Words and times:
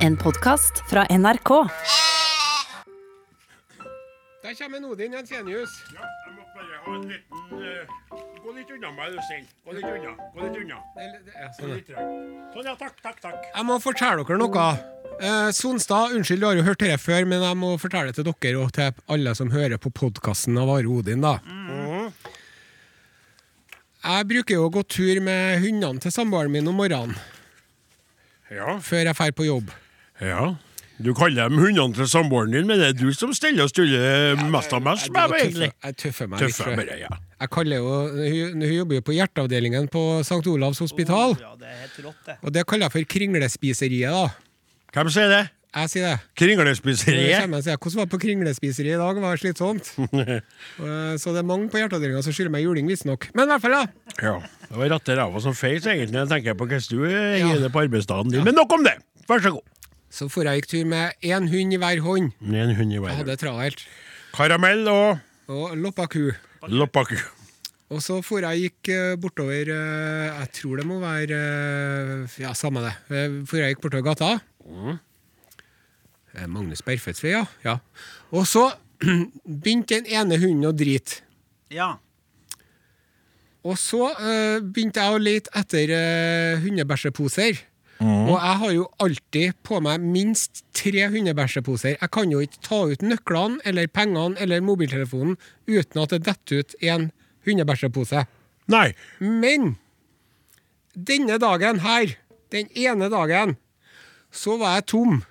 En 0.00 0.16
podkast 0.16 0.82
fra 0.90 1.06
NRK. 1.18 1.50
Der 4.42 4.54
kommer 4.58 4.90
Odin 4.90 5.12
Jensenius. 5.12 5.70
Ja, 5.94 6.06
jeg 6.26 6.32
må 6.36 6.44
bare 6.54 6.78
ha 6.84 6.94
en 6.96 7.04
liten 7.10 7.60
uh, 7.60 8.14
Gå 8.40 8.54
litt 8.56 8.70
unna 8.72 8.90
meg, 8.96 9.12
du 9.12 9.20
snill. 9.28 9.44
Gå 9.66 9.74
litt 9.76 9.84
unna. 9.90 10.14
Gå 10.34 10.46
litt 10.46 10.56
unna. 10.62 10.78
Eller, 10.96 11.18
det 11.26 11.34
er 11.36 11.50
Gå 11.50 11.58
sånn. 11.58 11.74
litt. 11.76 11.90
Sånn, 12.54 12.70
ja. 12.70 12.74
Takk, 12.80 12.96
takk, 13.04 13.20
takk. 13.22 13.44
Jeg 13.52 13.66
må 13.68 13.76
fortelle 13.84 14.24
dere 14.24 14.40
noe. 14.40 14.68
Eh, 15.20 15.50
Sonstad, 15.54 16.14
unnskyld, 16.16 16.40
du 16.40 16.48
har 16.48 16.56
jo 16.58 16.64
hørt 16.70 16.80
dette 16.80 16.96
før, 17.02 17.26
men 17.28 17.44
jeg 17.44 17.58
må 17.60 17.74
fortelle 17.82 18.08
det 18.14 18.16
til 18.16 18.30
dere 18.32 18.62
og 18.64 18.72
til 18.78 18.96
alle 19.12 19.34
som 19.36 19.52
hører 19.52 19.76
på 19.82 19.92
podkasten 20.00 20.56
av 20.58 20.72
Are 20.78 20.88
Odin. 20.88 21.20
da. 21.26 21.36
Jeg 24.00 24.26
bruker 24.32 24.56
jo 24.56 24.64
å 24.64 24.72
gå 24.72 24.82
tur 24.88 25.20
med 25.20 25.60
hundene 25.60 26.00
til 26.00 26.14
samboeren 26.14 26.48
min 26.54 26.68
om 26.72 26.78
morgenen 26.80 27.12
Ja, 28.48 28.78
før 28.80 29.02
jeg 29.04 29.12
drar 29.12 29.34
på 29.36 29.44
jobb. 29.44 29.68
Ja. 30.20 30.54
Du 31.00 31.14
kaller 31.16 31.48
dem 31.48 31.56
hundene 31.56 31.94
til 31.96 32.04
samboeren 32.12 32.52
din, 32.52 32.66
men 32.68 32.76
det 32.76 32.88
er 32.90 32.96
du 32.98 33.08
som 33.16 33.30
steller 33.32 33.64
og 33.64 33.70
stuller 33.72 34.36
mest 34.52 34.72
av 34.76 34.82
mest 34.84 35.08
med 35.08 35.16
tøffer- 35.30 35.38
egentlig. 35.46 35.70
jeg 35.86 35.96
tøffer 35.96 36.28
meg 36.28 36.40
litt. 36.44 36.56
Tøffe 36.58 36.74
jeg. 36.74 36.76
bare, 36.82 36.98
ja. 37.00 37.08
Jeg 37.40 37.50
kaller 37.54 37.76
jo, 37.80 37.94
hun, 38.18 38.60
hun 38.60 38.74
jobber 38.74 38.94
jo 38.98 39.04
på 39.06 39.14
hjerteavdelingen 39.16 39.88
på 39.88 40.02
St. 40.20 40.42
Olavs 40.52 40.78
hospital. 40.84 41.32
Ja, 41.40 41.54
det 41.56 41.70
er 41.72 41.78
helt 41.86 42.02
rått, 42.04 42.20
det. 42.26 42.36
Og 42.44 42.52
det 42.52 42.66
kaller 42.68 42.84
jeg 42.90 42.92
for 42.98 43.08
kringlespiseriet. 43.16 44.12
da. 44.12 44.28
Hvem 44.92 45.08
sier 45.16 45.32
det? 45.32 45.40
Jeg 45.70 45.88
sier 45.94 46.04
det. 46.10 46.20
Kringlespiseriet? 46.36 47.30
jeg. 47.30 47.78
Hvordan 47.80 47.96
var 48.02 48.04
det 48.04 48.10
på 48.12 48.20
kringlespiseriet 48.26 48.98
i 48.98 49.00
dag? 49.00 49.14
Det 49.16 49.22
var 49.24 49.40
slitsomt. 49.40 49.90
Eh, 50.80 51.16
Så 51.20 51.32
det 51.32 51.40
er 51.40 51.48
mange 51.48 51.68
på 51.72 51.80
hjerteavdelinga 51.80 52.20
som 52.24 52.32
skylder 52.36 52.52
meg 52.52 52.64
juling, 52.64 52.86
visstnok. 52.88 53.30
Men 53.36 53.48
i 53.48 53.52
hvert 53.54 53.62
fall, 53.64 53.76
da. 53.78 54.14
Ja. 54.20 54.36
Det 54.68 54.76
var 54.76 54.92
rette 54.98 55.16
ræva 55.16 55.40
som 55.44 55.54
feis, 55.56 55.86
egentlig. 55.88 56.18
Jeg 56.26 56.28
tenker 56.28 56.54
på 56.60 56.66
hvordan 56.68 56.88
du 56.92 57.04
Ja. 57.08 57.56
det 57.64 57.72
på 57.72 57.82
arbeidsdagen 57.86 58.30
din. 58.32 58.44
Men 58.44 58.54
nok 58.60 58.72
om 58.76 58.84
det! 58.84 58.98
Vær 59.28 59.40
så 59.44 59.52
god. 59.56 59.64
Så 60.10 60.26
for 60.30 60.42
jeg 60.48 60.60
gikk 60.60 60.70
tur 60.72 60.86
med 60.90 61.12
én 61.22 61.46
hund 61.52 61.72
i 61.74 61.78
hver 61.78 62.00
hånd. 62.02 62.32
En 62.42 62.74
hund 62.74 62.90
i 62.90 62.96
Jeg 62.96 63.02
hånd. 63.04 63.16
hadde 63.20 63.30
det 63.30 63.38
travelt. 63.42 63.84
Karamell 64.34 64.88
og 64.90 65.18
Og 65.50 65.76
loppa 65.78 66.06
ku. 66.10 66.30
loppaku. 66.68 67.16
Og 67.90 67.98
så 68.02 68.20
for 68.22 68.38
jeg 68.44 68.60
gikk 68.70 68.88
eh, 68.94 69.16
bortover 69.18 69.66
eh, 69.66 70.26
Jeg 70.40 70.50
tror 70.52 70.76
det 70.78 70.86
må 70.86 71.00
være 71.02 71.38
eh, 71.38 72.36
Ja, 72.42 72.52
samme 72.54 72.82
det. 72.84 72.92
Eh, 73.10 73.40
For 73.46 73.56
jeg 73.58 73.74
gikk 73.74 73.82
bortover 73.82 74.04
gata. 74.06 74.40
Eh, 76.34 76.46
Magnus 76.46 76.82
Berfetsvei, 76.86 77.32
ja. 77.34 77.44
ja. 77.64 77.78
Og 78.30 78.46
så 78.46 78.68
begynte 79.64 79.98
den 80.02 80.06
ene 80.06 80.38
hunden 80.38 80.68
å 80.68 80.72
drite. 80.76 81.22
Ja. 81.74 81.96
Og 83.66 83.74
så 83.78 84.06
eh, 84.14 84.60
begynte 84.62 85.02
jeg 85.02 85.16
å 85.16 85.20
lete 85.20 85.50
etter 85.58 85.90
uh, 85.92 86.62
hundebæsjeposer. 86.62 87.58
Og 88.00 88.32
jeg 88.32 88.56
har 88.62 88.70
jo 88.72 88.84
alltid 89.04 89.56
på 89.66 89.80
meg 89.84 90.00
minst 90.00 90.62
tre 90.76 91.04
hundebæsjeposer. 91.12 91.98
Jeg 92.00 92.10
kan 92.14 92.32
jo 92.32 92.40
ikke 92.40 92.62
ta 92.64 92.78
ut 92.88 93.02
nøklene 93.04 93.60
eller 93.68 93.90
pengene 93.92 94.40
eller 94.40 94.64
mobiltelefonen 94.64 95.36
uten 95.68 96.00
at 96.00 96.14
det 96.14 96.22
detter 96.24 96.62
ut 96.62 96.76
en 96.80 97.10
hundebæsjepose. 97.44 98.24
Nei. 98.72 98.86
Men 99.20 99.74
denne 100.96 101.36
dagen 101.42 101.82
her, 101.84 102.16
den 102.52 102.72
ene 102.72 103.10
dagen, 103.12 103.56
så 104.32 104.56
var 104.56 104.78
jeg 104.78 104.88
tom. 104.94 105.22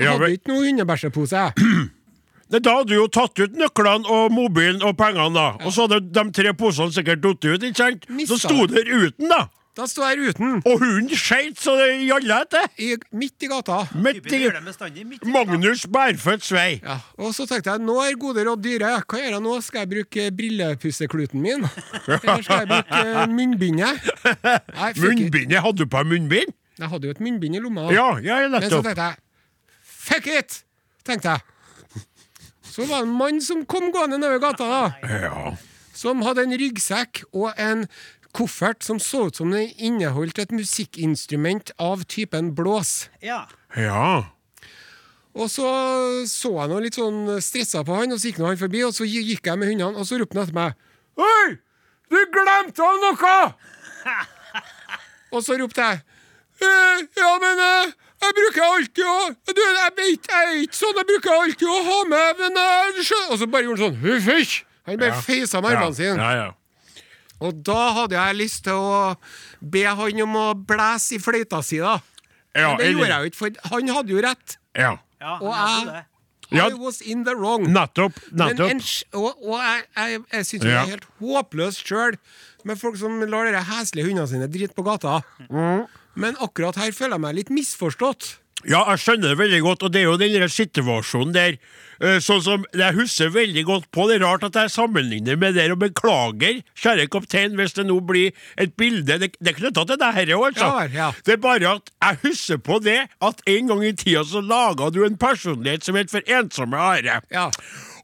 Jeg 0.00 0.08
hadde 0.08 0.32
ikke 0.38 0.54
noen 0.54 0.70
hundebæsjepose. 0.70 1.48
Da 2.50 2.58
hadde 2.58 2.90
du 2.90 2.96
jo 2.96 3.04
tatt 3.06 3.38
ut 3.38 3.52
nøklene 3.54 4.10
og 4.10 4.32
mobilen 4.34 4.80
og 4.82 4.96
pengene, 4.98 5.30
da. 5.36 5.52
Og 5.62 5.70
så 5.70 5.84
hadde 5.84 6.00
de 6.10 6.24
tre 6.34 6.50
posene 6.58 6.90
sikkert 6.90 7.22
falt 7.22 7.46
ut, 7.46 7.62
ikke 7.68 7.78
sant? 7.78 8.08
Så 8.26 8.40
sto 8.42 8.64
der 8.66 8.90
uten, 8.90 9.28
da. 9.30 9.44
Da 9.80 9.86
sto 9.88 10.04
jeg 10.04 10.34
uten, 10.34 10.58
Og 10.68 10.82
hunden 10.82 11.08
skeit 11.16 11.56
så 11.60 11.72
det 11.78 12.02
gjalla 12.04 12.42
etter. 12.44 12.66
i, 12.76 12.90
midt 13.16 13.46
i 13.46 13.48
gata. 13.48 13.78
Midt 13.96 14.26
i 14.28 14.40
midt 15.08 15.24
i 15.24 15.30
Magnus 15.32 15.86
Bærfødts 15.88 16.50
vei. 16.52 16.82
Ja, 16.84 16.98
og 17.16 17.32
så 17.32 17.46
tenkte 17.48 17.72
jeg, 17.72 17.80
nå 17.86 17.96
er 18.04 18.18
gode 18.20 18.44
råd 18.44 18.60
dyre. 18.60 18.90
Hva 19.08 19.22
gjør 19.22 19.38
jeg 19.38 19.44
nå? 19.46 19.54
Skal 19.64 19.86
jeg 19.86 19.90
bruke 19.94 20.26
brillepussekluten 20.36 21.40
min? 21.40 21.64
Eller 22.04 22.44
skal 22.44 22.60
jeg 22.60 22.68
bruke 22.74 23.00
eh, 23.00 23.22
munnbindet? 23.32 24.10
Munnbindet, 25.00 25.62
hadde 25.64 25.80
du 25.80 25.88
på 25.88 26.02
deg 26.02 26.12
munnbind? 26.12 26.52
Jeg 26.80 26.92
hadde 26.92 27.08
jo 27.08 27.16
et 27.16 27.24
munnbind 27.24 27.56
i 27.56 27.64
lomma. 27.64 27.88
Ja, 27.94 28.10
ja, 28.24 28.42
Men 28.52 28.68
så 28.68 28.82
tenkte 28.84 29.08
jeg, 29.08 29.20
fuck 30.04 30.28
it! 30.36 30.60
Tenkte 31.08 31.38
jeg. 31.38 32.04
Så 32.70 32.84
var 32.84 33.00
det 33.00 33.08
en 33.08 33.16
mann 33.16 33.40
som 33.44 33.64
kom 33.64 33.88
gående 33.96 34.20
nedover 34.20 34.44
gata, 34.44 34.68
da. 34.68 35.16
Ja. 35.24 35.56
Som 35.96 36.20
hadde 36.24 36.44
en 36.46 36.54
ryggsekk 36.56 37.24
og 37.32 37.50
en 37.60 37.88
koffert 38.36 38.84
som 38.86 39.00
så 39.02 39.26
ut 39.28 39.38
som 39.40 39.50
den 39.54 39.70
inneholdt 39.78 40.38
et 40.42 40.52
musikkinstrument 40.54 41.72
av 41.78 42.04
typen 42.10 42.52
blås. 42.54 43.08
Ja. 43.24 43.44
ja. 43.76 44.26
Og 45.34 45.50
så 45.50 45.66
så 46.26 46.52
jeg 46.56 46.70
noe 46.72 46.82
litt 46.84 46.98
sånn 46.98 47.38
stressa 47.42 47.84
på 47.86 47.96
han, 48.00 48.12
og 48.14 48.18
så 48.20 48.30
gikk 48.30 48.40
han 48.42 48.58
forbi, 48.60 48.82
og 48.86 48.94
så 48.96 49.06
gikk 49.06 49.46
jeg 49.46 49.60
med 49.60 49.70
hundene, 49.70 49.98
og 49.98 50.08
så 50.08 50.18
ropte 50.20 50.38
han 50.38 50.48
etter 50.48 50.58
meg 50.58 50.78
Hei! 51.20 51.58
Du 52.10 52.18
glemte 52.34 52.82
av 52.82 52.96
noe! 53.04 53.34
og 55.34 55.44
så 55.46 55.58
ropte 55.60 55.86
jeg 55.86 56.00
«Eh, 56.60 57.04
Ja, 57.16 57.30
men 57.40 57.62
eh, 57.64 57.92
jeg 58.20 58.36
bruker 58.36 58.64
alltid 58.66 59.06
å 59.06 59.18
Du, 59.54 59.60
jeg 59.62 60.16
er 60.18 60.56
ikke 60.64 60.76
sånn, 60.76 60.98
jeg 60.98 61.08
bruker 61.12 61.36
alltid 61.36 61.68
å 61.70 61.78
ha 61.86 62.00
med 62.10 62.42
men 62.42 62.58
eh, 62.60 62.98
Og 63.30 63.38
så 63.40 63.46
bare 63.46 63.68
gjorde 63.68 63.86
han 63.86 63.94
sånn 63.94 64.02
«Huff, 64.02 64.26
huff. 64.28 64.56
Han 64.88 64.98
bare 65.00 65.22
feisa 65.22 65.60
med 65.62 65.76
armene 65.76 65.94
sine. 65.94 66.16
Ja, 66.18 66.30
ja. 66.34 66.48
Og 67.40 67.62
da 67.64 67.80
hadde 67.96 68.18
jeg 68.18 68.38
lyst 68.38 68.64
til 68.66 68.76
å 68.76 69.14
be 69.60 69.86
han 69.86 70.22
om 70.26 70.36
å 70.36 70.46
blæse 70.54 71.16
i 71.16 71.22
fløyta 71.22 71.62
si, 71.64 71.80
da. 71.80 71.98
Ja, 72.52 72.74
Men 72.74 72.82
det 72.82 72.92
gjorde 72.92 73.10
jeg 73.10 73.18
jo 73.20 73.30
ikke, 73.30 73.40
for 73.40 73.74
han 73.74 73.92
hadde 73.96 74.14
jo 74.16 74.22
rett. 74.24 74.56
ja. 74.76 74.94
ja 75.22 75.36
Og 75.40 75.52
jeg-. 75.54 76.06
Ja. 76.50 76.66
I 76.66 76.74
was 76.74 77.00
in 77.00 77.22
the 77.24 77.34
wrong. 77.38 77.68
Nettopp. 77.70 78.16
Men 78.32 78.56
Nettopp. 78.56 78.70
en, 78.70 78.80
og, 79.14 79.44
og 79.46 79.60
jeg, 79.62 79.84
jeg, 79.96 80.22
jeg 80.32 80.46
syns 80.48 80.64
det 80.64 80.72
er 80.74 80.88
helt 80.96 81.06
håpløst 81.20 81.86
sjøl 81.86 82.16
med 82.66 82.80
folk 82.80 82.98
som 82.98 83.22
lar 83.22 83.46
de 83.46 83.62
heslige 83.70 84.08
hundene 84.08 84.26
sine 84.28 84.48
drite 84.50 84.74
på 84.74 84.84
gata. 84.86 85.20
Mm. 85.46 85.86
Men 86.18 86.40
akkurat 86.42 86.80
her 86.80 86.90
føler 86.96 87.16
jeg 87.16 87.22
meg 87.22 87.36
litt 87.38 87.52
misforstått. 87.54 88.32
Ja, 88.68 88.82
jeg 88.90 88.98
skjønner 89.00 89.30
det 89.32 89.38
veldig 89.40 89.60
godt, 89.64 89.82
og 89.86 89.92
det 89.94 90.00
er 90.02 90.08
jo 90.10 90.16
den 90.20 90.34
der 90.36 90.50
situasjonen 90.52 91.32
der. 91.32 91.54
eh, 92.00 92.18
Sånn 92.20 92.42
som 92.44 92.64
Jeg 92.76 92.94
husker 92.94 93.30
veldig 93.32 93.64
godt 93.64 93.86
på 93.92 94.06
det. 94.08 94.20
er 94.20 94.24
Rart 94.26 94.44
at 94.44 94.54
jeg 94.54 94.70
sammenligner 94.70 95.36
med 95.36 95.54
det, 95.54 95.70
og 95.72 95.78
beklager, 95.80 96.62
kjære 96.76 97.08
kaptein, 97.08 97.56
hvis 97.56 97.72
det 97.72 97.86
nå 97.86 98.00
blir 98.04 98.32
et 98.58 98.76
bilde 98.76 99.18
Det, 99.18 99.32
det 99.40 99.48
er 99.54 99.58
knytta 99.60 99.84
til 99.86 99.96
deg 99.96 100.28
òg, 100.36 100.44
altså. 100.52 100.68
Ja 100.68 100.88
ja. 100.92 101.12
Det 101.24 101.32
er 101.32 101.36
bare 101.40 101.74
at 101.76 101.90
jeg 102.02 102.18
husker 102.22 102.56
på 102.58 102.78
det 102.84 102.98
at 103.20 103.40
en 103.46 103.66
gang 103.68 103.84
i 103.84 103.92
tida 103.92 104.24
så 104.24 104.40
laga 104.44 104.90
du 104.90 105.04
en 105.04 105.16
personlighet 105.16 105.84
som 105.84 105.94
het 105.96 106.10
For 106.10 106.20
ensomme 106.26 106.76
are. 106.76 107.20
Ja. 107.30 107.50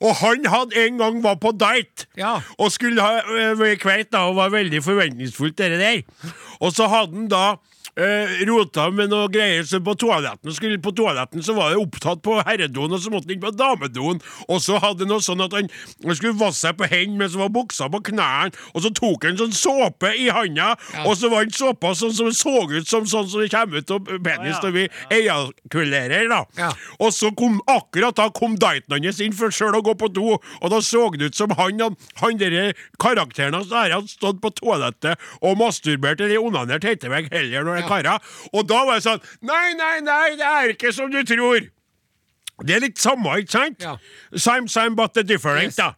Og 0.01 0.15
han 0.17 0.45
hadde 0.45 0.77
en 0.87 0.99
gang 0.99 1.23
var 1.23 1.37
på 1.37 1.53
date 1.57 2.07
Ja. 2.17 2.41
og 2.59 2.73
skulle 2.73 3.01
ha 3.01 3.21
øh, 3.29 3.77
kveit 3.77 4.11
da, 4.13 4.25
og 4.29 4.37
var 4.37 4.51
veldig 4.51 4.83
forventningsfullt, 4.85 5.57
det 5.59 5.79
der. 5.81 6.03
Og 6.61 6.73
så 6.73 6.89
hadde 6.89 7.13
han 7.17 7.29
da 7.29 7.57
øh, 8.01 8.35
rota 8.49 8.89
med 8.95 9.11
noe 9.13 9.29
greier 9.33 9.67
så 9.67 9.81
på 9.85 9.97
toaletten. 9.99 10.55
Skulle 10.57 10.81
på 10.83 10.93
toaletten, 10.97 11.45
så 11.45 11.57
var 11.57 11.73
det 11.73 11.81
opptatt 11.83 12.23
på 12.25 12.39
herredoen, 12.47 12.97
og 12.97 13.03
så 13.03 13.13
måtte 13.13 13.31
han 13.31 13.37
inn 13.37 13.45
på 13.45 13.53
damedoen. 13.57 14.23
Og 14.49 14.63
så 14.65 14.81
hadde 14.83 15.07
han 15.07 15.13
noe 15.15 15.25
sånn 15.25 15.45
at 15.45 15.57
han, 15.57 15.71
han 16.05 16.19
skulle 16.19 16.39
vaske 16.41 16.63
seg 16.67 16.79
på 16.81 16.89
hendene, 16.91 17.21
men 17.25 17.33
så 17.33 17.43
var 17.43 17.53
buksa 17.55 17.91
på 17.93 18.03
knærne, 18.11 18.55
og 18.73 18.85
så 18.85 18.93
tok 18.97 19.27
han 19.29 19.39
sånn 19.41 19.55
såpe 19.57 20.13
i 20.17 20.29
handa, 20.33 20.73
og 21.05 21.15
så 21.19 21.31
var 21.33 21.45
han 21.45 21.55
såpa 21.55 21.93
sånn 21.99 22.15
som 22.17 22.31
det 22.31 22.37
så 22.39 22.55
ut 22.67 22.89
som 22.89 23.07
sånn 23.09 23.29
som 23.31 23.43
det 23.43 23.51
kommer 23.53 23.83
ut 23.83 23.93
av 23.93 24.09
penis 24.25 24.61
når 24.63 24.75
vi 24.75 24.87
ejakulerer, 25.19 26.29
da. 26.31 26.43
Ja. 26.59 26.71
Og 27.03 27.13
så 27.15 27.31
kom 27.37 27.61
akkurat 27.71 28.17
da 28.17 28.29
kom 28.35 28.57
daten 28.61 28.97
hans 28.97 29.21
inn 29.23 29.35
for 29.37 29.53
sjøl 29.55 29.77
å 29.79 29.85
gå 29.85 29.97
på 29.99 30.11
do, 30.13 30.37
og 30.37 30.73
da 30.73 30.81
så 30.85 31.07
det 31.17 31.31
ut 31.31 31.39
som 31.39 31.53
han 31.59 31.81
han, 31.81 31.97
han 32.21 32.39
der 32.41 32.73
karakteren 33.03 33.57
hans 33.57 33.71
der 33.71 33.95
hadde 33.95 34.11
stått 34.11 34.41
på 34.43 34.53
toalettet 34.61 35.21
og 35.41 35.59
masturbert 35.61 36.23
eller 36.25 36.43
onanert 36.43 36.87
heter 36.87 37.13
vekk 37.13 37.31
heller 37.35 37.67
når 37.67 37.81
det 37.81 37.86
er. 37.91 38.13
Og 38.53 38.67
da 38.69 38.85
var 38.85 38.95
det 39.01 39.07
sånn 39.07 39.21
Nei, 39.43 39.73
nei, 39.79 40.01
nei, 40.01 40.37
det 40.37 40.45
er 40.53 40.75
ikke 40.77 40.93
som 40.93 41.11
du 41.11 41.23
tror. 41.25 41.71
Det 42.65 42.73
er 42.73 42.81
litt 42.81 42.97
samme, 42.97 43.35
ikke 43.43 43.53
sant? 43.53 43.83
Ja. 43.85 43.99
Same, 44.41 44.65
same, 44.73 44.95
but 44.97 45.13
the 45.13 45.21
different. 45.23 45.63
Yes. 45.63 45.77
da. 45.77 45.91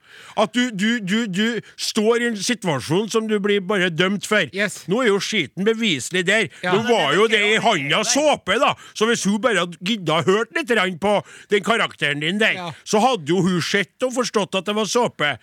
At 0.42 0.50
du, 0.56 0.72
du, 0.74 0.98
du, 0.98 1.28
du 1.30 1.60
står 1.78 2.24
i 2.24 2.26
en 2.32 2.38
situasjon 2.42 3.06
som 3.12 3.28
du 3.30 3.36
blir 3.38 3.60
bare 3.62 3.92
dømt 3.94 4.26
for. 4.26 4.50
Yes. 4.50 4.80
Nå 4.90 5.04
er 5.04 5.12
jo 5.12 5.20
skiten 5.22 5.62
beviselig 5.68 6.24
der. 6.26 6.48
Ja. 6.64 6.72
Nå 6.74 6.82
var 6.88 7.14
jo 7.14 7.28
det 7.30 7.44
i 7.46 7.60
handa 7.62 8.02
såpe, 8.02 8.58
da. 8.58 8.72
Så 8.98 9.06
hvis 9.06 9.22
hun 9.30 9.38
bare 9.44 9.62
hadde 9.62 9.78
gidda 9.86 10.18
hørt 10.26 10.50
litt 10.58 10.74
på 10.98 11.14
den 11.54 11.62
karakteren 11.62 12.26
din 12.26 12.42
der, 12.42 12.58
Ja. 12.58 12.72
så 12.82 12.98
hadde 13.06 13.30
jo 13.30 13.38
hun 13.46 13.62
sett 13.62 14.02
og 14.02 14.16
forstått 14.18 14.58
at 14.58 14.66
det 14.66 14.74
var 14.74 14.90
såpe. 14.90 15.36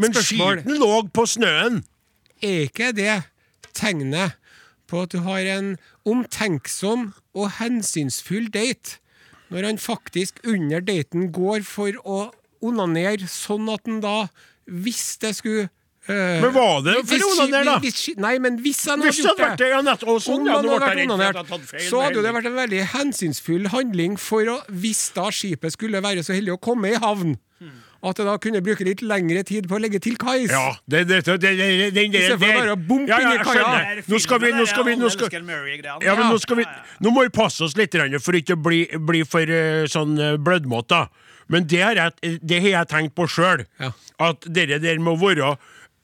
Men 0.00 0.16
spørsmål. 0.16 0.62
skiten 0.64 0.80
lå 0.80 1.02
på 1.12 1.26
snøen. 1.28 1.82
Er 2.40 2.70
ikke 2.70 2.94
det 2.96 3.22
tegnet 3.76 4.32
på 4.88 5.02
at 5.04 5.12
du 5.14 5.20
har 5.26 5.44
en 5.54 5.74
omtenksom 6.08 7.10
og 7.36 7.50
hensynsfull 7.58 8.48
date, 8.54 8.98
når 9.52 9.64
han 9.70 9.78
faktisk 9.80 10.40
under 10.48 10.80
daten 10.84 11.30
går 11.32 11.62
for 11.64 11.92
å 12.04 12.20
onanere, 12.64 13.28
sånn 13.30 13.68
at 13.72 13.86
han 13.88 14.00
da, 14.04 14.16
hvis 14.68 15.16
det 15.22 15.34
skulle 15.38 15.68
Men 16.08 16.52
var 16.54 16.78
det 16.86 16.94
for 17.04 17.20
onaner, 17.34 17.64
da? 17.68 17.78
hvis- 17.84 18.16
Nei, 18.16 18.38
men 18.40 18.56
hvis 18.64 18.78
han 18.88 19.00
hadde 19.04 19.12
gjort 19.28 19.38
vært 19.44 19.58
det, 19.60 19.68
ja, 19.68 19.80
nettopp. 19.84 20.22
Sånn, 20.24 20.46
ja, 20.46 20.54
hadde 20.56 20.68
vært 20.80 20.96
onanert, 21.04 21.36
så 21.90 22.00
hadde 22.02 22.22
det 22.24 22.32
vært 22.34 22.46
en 22.48 22.56
veldig 22.56 22.84
hensynsfull 22.94 23.66
handling 23.68 24.16
for 24.18 24.40
å, 24.48 24.54
hvis 24.72 25.02
da 25.12 25.26
skipet 25.28 25.72
skulle 25.76 26.00
være 26.00 26.24
så 26.24 26.32
heldig 26.32 26.54
å 26.56 26.60
komme 26.64 26.94
i 26.94 26.96
havn, 26.98 27.36
at 27.98 28.18
jeg 28.20 28.26
da 28.28 28.34
kunne 28.38 28.60
bruke 28.62 28.84
litt 28.86 29.00
lengre 29.02 29.42
tid 29.46 29.66
på 29.70 29.74
å 29.74 29.80
legge 29.82 29.98
til 30.02 30.14
kais. 30.20 30.52
Ja, 30.52 30.76
det, 30.86 31.00
det, 31.08 31.22
det, 31.26 31.38
det, 31.42 31.54
det, 31.58 31.68
det, 31.68 31.88
det, 31.96 32.04
Istedenfor 32.20 32.60
bare 32.60 32.74
å 32.76 32.78
bompe 32.78 33.16
inn 33.18 33.32
i 33.32 33.40
kaia. 33.42 33.96
Nå 34.06 34.20
skal 34.22 34.42
vi, 34.44 34.52
nå 34.54 34.66
skal 34.70 34.86
vi, 34.86 34.94
nå 35.00 35.10
skal, 35.10 35.34
ja, 35.34 36.14
men 36.14 36.28
nå, 36.30 36.36
skal 36.42 36.60
vi, 36.60 36.66
nå 37.02 37.14
må 37.14 37.26
vi 37.26 37.32
passe 37.34 37.66
oss 37.66 37.74
litt 37.78 37.96
for 38.22 38.38
ikke 38.38 38.54
å 38.54 38.62
bli, 38.62 38.84
bli 39.08 39.24
for 39.26 39.50
eh, 39.50 39.88
sånn 39.90 40.14
uh, 40.14 40.78
da. 40.86 41.08
Men 41.50 41.66
det 41.66 41.82
har 41.82 41.98
jeg, 41.98 42.38
det 42.44 42.62
har 42.62 42.72
jeg 42.76 42.90
tenkt 42.92 43.16
på 43.18 43.26
sjøl. 43.26 43.66
Ja. 43.82 43.90
At 44.28 44.46
dere 44.46 44.78
der 44.82 45.02
må 45.02 45.16
være 45.18 45.56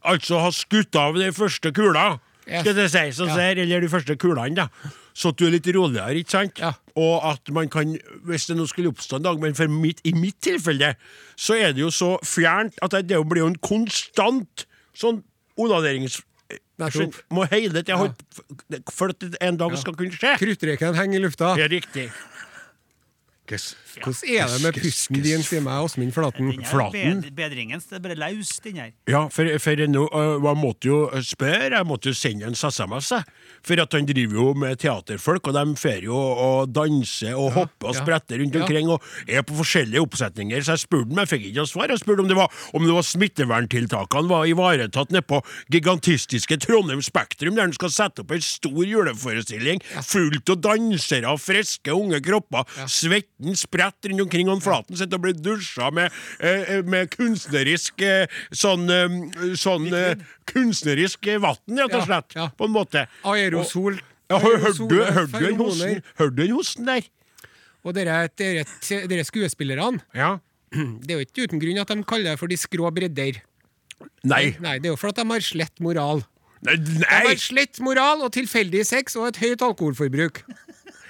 Altså 0.05 0.37
ha 0.37 0.51
skutt 0.53 0.93
av 1.01 1.15
de 1.17 1.31
første 1.33 1.71
kula, 1.73 2.19
skal 2.45 2.75
det 2.77 2.91
si, 2.93 3.07
som 3.17 3.31
Ja. 3.31 3.39
sier, 3.39 3.63
eller 3.63 3.81
de 3.81 3.89
første 3.89 4.19
kulene, 4.21 4.53
da. 4.55 4.69
Så 5.15 5.31
at 5.31 5.39
du 5.39 5.47
er 5.47 5.55
litt 5.55 5.69
roligere, 5.71 6.19
ikke 6.19 6.35
sant? 6.35 6.59
Ja. 6.59 6.73
Og 6.99 7.23
at 7.29 7.51
man 7.55 7.71
kan, 7.71 7.95
hvis 8.27 8.49
det 8.49 8.57
nå 8.59 8.67
skulle 8.71 8.91
oppstå 8.91 9.21
en 9.21 9.27
dag, 9.29 9.39
men 9.43 9.55
for 9.55 9.71
mitt, 9.71 10.03
i 10.03 10.11
mitt 10.19 10.41
tilfelle, 10.43 10.95
så 11.39 11.55
er 11.55 11.75
det 11.75 11.85
jo 11.85 11.91
så 11.95 12.17
fjernt 12.27 12.79
at 12.83 12.97
det, 13.07 13.21
blir 13.31 13.45
jo 13.45 13.51
en 13.53 13.61
konstant 13.63 14.67
sånn 14.99 15.23
onanerings... 15.61 16.21
Nettopp. 16.83 17.15
Må 17.31 17.45
hele 17.53 17.85
tida 17.87 17.95
ja. 17.95 18.81
For 18.91 19.15
at 19.15 19.21
det 19.23 19.39
en 19.47 19.55
dag 19.61 19.77
skal 19.79 19.95
kunne 19.95 20.11
skje. 20.11 20.33
Kruttreken 20.41 20.97
henger 20.99 21.21
i 21.21 21.23
lufta. 21.23 21.53
Det 21.55 21.69
er 21.69 21.71
riktig. 21.71 22.09
Hvordan 24.03 24.35
er 24.35 24.49
det 24.51 24.61
med 24.63 24.79
pusten 24.81 25.21
din, 25.23 25.43
sier 25.47 25.63
meg 25.65 25.85
Åsmund 25.85 26.13
Flaten? 26.15 26.51
Flaten. 26.67 27.23
Bedringens. 27.37 27.87
Det 27.91 27.99
er 27.99 28.03
bare 28.05 28.17
løs, 28.19 28.57
den 28.65 28.81
her. 28.81 28.91
Ja, 29.11 29.27
for, 29.33 29.49
for 29.63 29.85
nå, 29.91 30.05
øh, 30.09 30.45
jeg 30.45 30.61
måtte 30.61 30.89
jo 30.89 30.99
spørre, 31.23 31.71
jeg 31.77 31.87
måtte 31.89 32.11
jo 32.11 32.19
sende 32.19 32.49
en 32.49 32.59
SMS, 32.59 33.11
jeg. 33.13 33.23
For 33.65 33.81
at 33.81 33.97
han 33.97 34.09
driver 34.09 34.41
jo 34.41 34.47
med 34.59 34.81
teaterfolk, 34.83 35.49
og 35.49 35.57
de 35.57 35.77
fer 35.81 36.05
jo 36.09 36.17
og 36.17 36.75
danser 36.75 37.37
og 37.39 37.53
hopper 37.55 37.93
og 37.93 37.97
spretter 37.97 38.41
rundt 38.43 38.57
omkring 38.61 38.91
og 38.93 39.03
er 39.29 39.45
på 39.47 39.57
forskjellige 39.61 40.03
oppsetninger. 40.05 40.65
Så 40.65 40.77
jeg 40.77 40.85
spurte 40.85 41.11
ham, 41.11 41.23
jeg 41.23 41.33
fikk 41.33 41.47
ikke 41.49 41.63
noe 41.63 41.71
svar. 41.71 41.93
Jeg 41.93 42.03
spurte 42.03 42.25
om 42.25 42.31
det 42.31 42.39
var, 42.39 42.61
om 42.75 42.85
det 42.85 42.97
var 42.97 43.07
smitteverntiltakene 43.09 44.31
var 44.31 44.49
ivaretatt 44.51 45.15
nede 45.15 45.27
på 45.29 45.41
gigantistiske 45.73 46.59
Trondheim 46.65 47.03
Spektrum, 47.05 47.57
der 47.57 47.69
han 47.69 47.77
skal 47.77 47.93
sette 47.95 48.25
opp 48.25 48.35
en 48.35 48.45
stor 48.45 48.83
juleforestilling 48.85 49.83
fullt 50.05 50.53
av 50.53 50.61
dansere, 50.65 51.37
friske 51.41 51.95
unge 51.95 52.21
kropper. 52.25 52.69
Svetten 52.91 53.57
spretter 53.59 53.84
rundt 54.05 54.21
omkring, 54.27 54.49
han 54.49 54.61
Flaten 54.65 54.97
sitter 54.97 55.17
og 55.19 55.23
blir 55.27 55.35
dusja 55.35 55.91
med, 55.95 56.13
eh, 56.41 56.83
med 56.85 57.11
kunstnerisk 57.11 58.01
eh, 58.03 58.27
sånn, 58.53 58.89
eh, 58.91 59.55
sånn 59.61 59.89
kunstnerisk 60.47 61.27
vann, 61.41 61.57
rett 61.69 61.95
og 61.95 62.07
slett. 62.07 62.35
ja. 62.37 62.49
På 62.57 62.65
en 62.69 62.75
måte. 62.75 63.07
Aerosol. 63.25 64.01
Ja, 64.31 64.39
Hørte 64.41 64.89
du, 64.89 64.97
den 65.45 65.59
hosten, 66.57 66.87
der? 66.89 67.03
Og 67.85 67.93
dere, 67.95 69.25
skuespillerne, 69.25 70.01
Ja. 70.17 70.39
det 70.73 71.11
er 71.11 71.19
jo 71.21 71.25
ikke 71.27 71.45
uten 71.47 71.61
grunn 71.61 71.79
at 71.79 71.89
de 71.93 72.03
kaller 72.03 72.31
det 72.33 72.39
for 72.41 72.49
de 72.49 72.57
skrå 72.57 72.89
bredder. 72.95 73.43
Nei. 74.25 74.57
Nei, 74.61 74.79
det 74.79 74.89
er 74.89 74.95
jo 74.95 74.97
for 74.97 75.13
at 75.13 75.17
de 75.21 75.27
har 75.29 75.41
slett 75.45 75.79
moral. 75.81 76.25
Nei, 76.65 76.77
De 76.81 77.05
har 77.05 77.37
slett 77.37 77.79
moral 77.85 78.23
og 78.25 78.33
tilfeldig 78.33 78.87
sex 78.89 79.17
og 79.21 79.29
et 79.29 79.37
høyt 79.43 79.61
alkoholforbruk. 79.63 80.41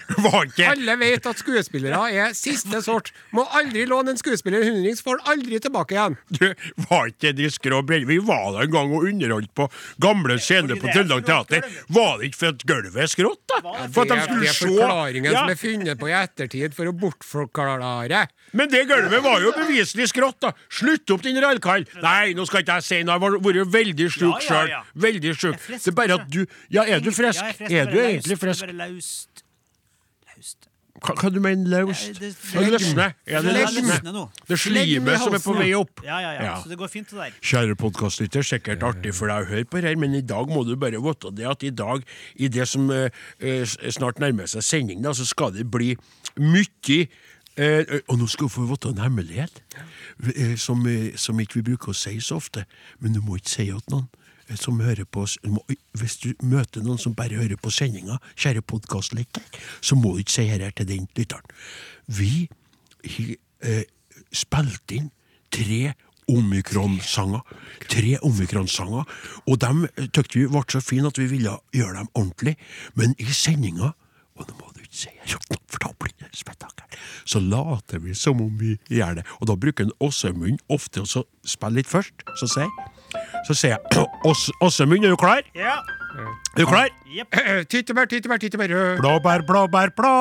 Alle 0.74 0.96
vet 1.00 1.26
at 1.26 1.38
skuespillere 1.40 2.00
er 2.12 2.34
siste 2.36 2.80
sort. 2.84 3.10
Må 3.34 3.44
aldri 3.56 3.84
låne 3.88 4.12
en 4.14 4.20
skuespiller 4.20 4.62
en 4.64 4.74
hundrings, 4.76 5.02
får 5.04 5.20
den 5.20 5.32
aldri 5.34 5.60
tilbake 5.64 5.96
igjen. 5.96 6.16
Du, 6.28 6.46
var 6.90 7.08
ikke 7.12 7.32
de 7.36 7.48
skrå? 7.52 7.80
Vi 7.88 8.18
var 8.24 8.52
der 8.56 8.66
en 8.66 8.72
gang 8.74 8.92
og 8.94 9.06
underholdt 9.08 9.52
på 9.56 9.68
gamle 10.02 10.38
scener 10.42 10.76
på 10.80 10.88
er 10.88 10.96
Trøndelag 10.98 11.26
Teater. 11.28 11.68
Var 11.88 12.18
det 12.20 12.30
ikke 12.30 12.40
for 12.42 12.52
at 12.54 12.64
gulvet 12.68 13.02
er 13.04 13.10
skrått, 13.12 13.42
da? 13.50 13.60
For 13.94 14.04
at 14.04 14.12
det, 14.12 14.16
de 14.16 14.20
er- 14.20 14.26
se 14.28 14.40
det 14.40 14.50
er 14.50 14.58
forklaringen 14.60 15.30
Ja, 15.32 15.44
som 15.44 15.50
er 15.54 15.60
funnet 15.60 16.00
på 16.00 16.10
i 16.10 16.16
ettertid 16.18 16.74
for 16.76 16.90
å 16.90 16.94
bortforklare. 17.04 18.26
Men 18.52 18.68
det 18.70 18.84
gulvet 18.88 19.22
var 19.24 19.40
jo 19.42 19.52
beviselig 19.56 20.08
skrått, 20.12 20.38
da. 20.44 20.52
Slutt 20.70 21.10
opp, 21.14 21.22
din 21.24 21.40
rallkall. 21.42 21.86
Nei, 22.02 22.32
nå 22.36 22.46
skal 22.46 22.62
ikke 22.64 22.78
jeg 22.80 22.86
si 22.88 23.00
noe. 23.02 23.14
Jeg 23.14 23.20
har 23.20 23.40
vært 23.40 23.72
veldig 23.74 24.10
sjuk 24.10 24.22
Ja, 24.24 24.38
ja, 24.38 24.48
sjøl. 24.48 24.74
Veldig 25.06 25.32
sjuk. 25.38 25.54
Er 25.54 25.78
Det 25.78 25.88
er 25.88 25.96
bare 25.98 26.14
at 26.20 26.28
du 26.30 26.46
Ja, 26.70 26.82
er 26.84 27.00
du 27.00 27.10
frisk? 27.10 27.40
Ja, 27.40 27.66
Er 27.80 27.84
bare 27.86 27.94
du 27.94 27.98
egentlig 28.00 28.38
frisk? 28.38 28.60
Det 28.66 28.70
er 28.74 28.78
bare 28.78 28.90
løst. 28.94 29.42
Løst. 30.36 30.68
Hva, 31.04 31.12
hva 31.20 31.28
du 31.34 31.36
mener 31.44 31.68
løst? 31.68 32.06
Nei, 32.08 32.30
det- 32.30 32.36
det 32.54 32.70
løsner. 32.72 33.14
Ja, 33.28 33.42
det 33.42 33.52
Det 33.52 33.60
løsner. 33.60 34.28
Det 34.48 34.58
slimet 34.58 35.18
som 35.20 35.34
er 35.34 35.42
på 35.44 35.54
vei 35.58 35.72
opp. 35.76 36.00
Ja, 36.04 36.18
ja, 36.18 36.30
ja. 36.32 36.42
Ja. 36.44 36.54
Så 36.62 36.68
det 36.70 36.78
går 36.78 36.88
fint, 36.88 37.10
det 37.10 37.18
der. 37.18 37.30
Kjære 37.42 37.76
podkastlytter, 37.76 38.40
sikkert 38.42 38.82
artig 38.82 39.12
for 39.14 39.28
deg 39.28 39.44
å 39.44 39.48
høre 39.50 39.64
på 39.68 39.80
det 39.82 39.84
her, 39.90 39.96
men 40.00 40.14
i 40.14 40.22
dag 40.22 40.48
må 40.48 40.64
du 40.64 40.76
bare 40.76 40.96
vite 41.02 41.34
det 41.36 41.44
at 41.50 41.62
i 41.62 41.70
dag, 41.70 42.02
i 42.36 42.48
det 42.48 42.66
som 42.68 42.90
eh, 42.90 43.10
eh, 43.40 43.64
snart 43.92 44.18
nærmer 44.18 44.48
seg 44.48 44.62
sending, 44.62 45.02
da, 45.02 45.12
så 45.12 45.26
skal 45.26 45.52
det 45.52 45.70
bli 45.70 45.94
mye 46.38 47.08
eh, 47.56 48.00
Og 48.08 48.18
nå 48.18 48.26
skal 48.28 48.48
du 48.48 48.52
få 48.54 48.64
vite 48.66 48.88
en 48.88 48.98
hemmelighet 49.04 49.60
eh, 50.34 50.56
som, 50.56 50.86
eh, 50.86 51.12
som 51.16 51.36
ikke 51.38 51.60
vi 51.60 51.62
bruker 51.70 51.92
å 51.92 51.94
si 51.94 52.16
så 52.20 52.36
ofte, 52.40 52.64
men 53.00 53.12
du 53.12 53.20
må 53.20 53.36
ikke 53.36 53.48
si 53.48 53.66
til 53.66 53.80
noen. 53.92 54.08
Eh, 54.48 54.56
Som 54.56 54.80
hører 54.80 55.04
på 55.04 55.24
oss. 55.24 55.38
Må, 55.44 55.62
hvis 55.98 56.16
du 56.22 56.32
møter 56.42 56.84
noen 56.84 56.98
som 56.98 57.14
bare 57.14 57.38
hører 57.40 57.56
på 57.60 57.70
sendinga, 57.70 58.18
kjære 58.36 58.62
podkastlytter, 58.62 59.42
så 59.80 59.96
må 59.96 60.14
du 60.14 60.24
ikke 60.24 60.36
si 60.38 60.48
dette 60.48 60.84
til 60.84 60.90
den 60.92 61.08
lytteren. 61.16 61.54
Vi 62.06 62.48
eh, 63.64 63.84
spilte 64.32 64.98
inn 64.98 65.10
tre 65.54 65.94
omikron-sanger. 66.30 67.42
Tre 67.88 68.16
omikron-sanger. 68.24 69.04
Og 69.46 69.60
dem 69.60 69.84
eh, 69.90 70.08
tykte 70.08 70.40
vi 70.40 70.48
ble 70.48 70.64
så 70.70 70.80
fine 70.84 71.12
at 71.12 71.20
vi 71.20 71.28
ville 71.30 71.58
gjøre 71.74 72.00
dem 72.00 72.10
ordentlig. 72.14 72.56
Men 72.94 73.16
i 73.18 73.28
sendinga 73.32 73.94
og 74.34 74.48
nå 74.48 74.54
må 74.58 74.72
du 74.74 74.80
ikke 74.82 74.96
si 74.98 75.10
for 75.70 75.82
da 75.82 75.92
blir 75.98 76.14
det 76.18 76.30
spetakkel. 76.34 76.98
Så 77.26 77.38
later 77.38 78.02
vi 78.02 78.14
som 78.18 78.40
om 78.42 78.50
vi 78.58 78.74
gjør 78.90 79.20
det. 79.20 79.24
Og 79.40 79.46
da 79.50 79.54
bruker 79.58 79.86
en 79.86 80.38
munn 80.38 80.58
ofte 80.68 81.04
å 81.04 81.24
spille 81.46 81.78
litt 81.78 81.90
først. 81.90 82.26
Så 82.40 82.50
sier 82.50 82.70
så 83.46 83.54
sier 83.56 83.74
jeg 83.76 84.06
«Ås- 84.30 84.50
Åsemund, 84.64 85.04
er 85.04 85.12
du 85.14 85.16
klar? 85.20 85.42
Ja. 85.56 85.76
Er 86.54 86.62
du 86.62 86.66
klar? 86.70 86.88
Jepp. 87.14 87.34
Tyttebær, 87.70 88.06
tyttebær, 88.10 88.38
tyttebær. 88.42 88.74
Blåbær, 89.00 89.42
blåbær, 89.46 89.92
blå. 89.96 90.14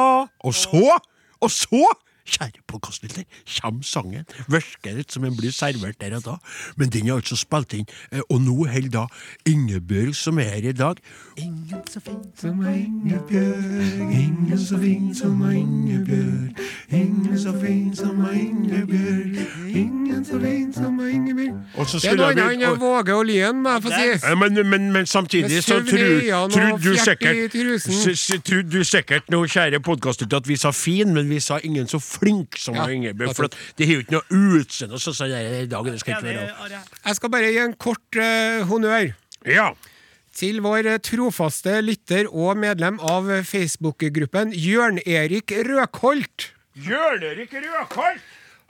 Og 0.43 0.53
så, 0.53 0.97
og 1.41 1.51
så, 1.53 1.83
kjære 2.25 2.61
podkastlytter, 2.67 3.23
kjem 3.45 3.81
sangen. 3.83 4.25
Virker 4.47 4.95
det 4.97 5.11
som 5.11 5.23
den 5.23 5.35
blir 5.37 5.51
servert 5.51 5.99
der 6.01 6.15
og 6.17 6.23
da. 6.25 6.35
Men 6.77 6.89
den 6.89 7.07
er 7.09 7.15
altså 7.19 7.35
spilt 7.35 7.73
inn. 7.73 7.85
eh, 8.11 8.21
Og 8.29 8.41
nå 8.41 8.55
holder 8.67 8.89
da 8.89 9.05
Ingebjørg, 9.45 10.15
som 10.15 10.39
er 10.39 10.43
her 10.43 10.69
i 10.69 10.71
dag 10.71 10.95
Ingen 11.37 11.83
så 11.89 11.99
fin 11.99 12.23
som 12.37 12.61
Ingebjørg, 12.61 14.13
ingen 14.13 14.57
så 14.59 14.77
fin 14.77 15.15
som 15.15 15.41
Ingebjørg. 15.51 16.55
Ingen 16.91 17.39
så 17.39 17.53
fin 17.61 17.95
som 17.95 18.19
Ingebjørg, 18.33 19.37
ingen 19.75 20.25
så 20.25 20.39
fin 20.39 20.73
som 20.73 20.99
Ingebjørg. 20.99 21.55
Og 21.77 21.87
så 21.89 21.97
Det 21.97 22.05
er 22.05 22.09
skulle 22.09 22.35
noe 22.35 22.51
annet 22.51 22.67
enn 22.69 22.79
Våge 22.79 23.15
og 23.15 23.25
Lien, 23.25 23.61
må 23.63 23.69
jeg 23.69 23.83
få 23.83 23.89
si. 23.89 24.35
men, 24.35 24.69
men, 24.69 24.91
men 24.93 25.05
samtidig 25.05 25.63
så 25.63 25.79
og 25.81 26.83
du 26.83 26.93
sikkert 26.97 27.53
du 28.71 28.83
sikkert 28.83 29.29
nå, 29.29 29.45
kjære 29.47 29.79
podkastlytter, 29.83 30.37
at 30.37 30.47
vi 30.47 30.55
sa 30.55 30.71
fin, 30.71 31.13
men 31.13 31.29
vi 31.29 31.39
sa 31.39 31.57
ingen 31.63 31.87
så 31.87 31.99
flink 32.13 32.57
som 32.61 32.77
Ja, 32.77 32.85
Ingebjørg. 32.93 33.33
For 33.37 33.49
at 33.49 33.57
det 33.79 33.87
har 33.89 33.97
jo 33.99 34.03
ikke 34.05 34.15
noe 34.17 34.41
utseende, 34.59 34.99
så 35.01 35.13
sa 35.15 35.27
jeg 35.31 35.63
i 35.65 35.71
dag. 35.71 35.89
Det 35.89 35.99
skal 36.03 36.15
ikke 36.17 36.29
være 36.29 36.83
Jeg 37.05 37.15
skal 37.19 37.33
bare 37.33 37.51
gi 37.51 37.59
en 37.63 37.73
kort 37.87 38.19
uh, 38.21 38.63
honnør 38.69 39.11
Ja. 39.49 39.71
til 40.33 40.61
vår 40.65 40.87
eh, 40.93 41.01
trofaste 41.03 41.75
lytter 41.85 42.29
og 42.31 42.55
medlem 42.57 42.95
av 43.05 43.27
Facebook-gruppen 43.45 44.53
Jørn-Erik 44.57 45.51
Røkholt. 45.67 46.47
Jørn-Erik 46.79 47.53
Røkholt? 47.53 48.23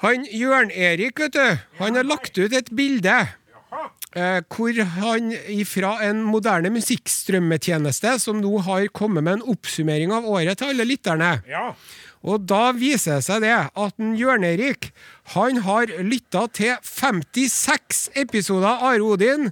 Han 0.04 0.26
Jørn-Erik, 0.28 1.20
vet 1.24 1.38
du, 1.38 1.58
han 1.80 1.96
har 1.96 2.04
lagt 2.04 2.36
ut 2.38 2.52
et 2.52 2.68
bilde 2.76 3.14
eh, 4.18 4.42
hvor 4.52 4.82
han 4.98 5.32
fra 5.70 5.94
en 6.10 6.20
moderne 6.28 6.70
musikkstrømmetjeneste, 6.76 8.18
som 8.20 8.42
nå 8.44 8.52
har 8.68 8.90
kommet 8.92 9.24
med 9.24 9.40
en 9.40 9.46
oppsummering 9.56 10.12
av 10.14 10.28
året 10.28 10.60
til 10.60 10.74
alle 10.74 10.86
lytterne. 10.90 11.32
Ja. 11.50 11.70
Og 12.24 12.46
da 12.48 12.72
viser 12.76 13.16
det 13.20 13.26
seg 13.26 13.42
det 13.44 13.56
at 13.68 13.94
en 14.00 14.16
Jørn-Erik 14.16 14.92
han 15.36 15.58
har 15.66 15.86
lytta 16.04 16.48
til 16.56 16.76
56 16.88 18.10
episoder 18.24 18.68
av 18.70 18.84
Are 18.94 19.04
Odin 19.04 19.52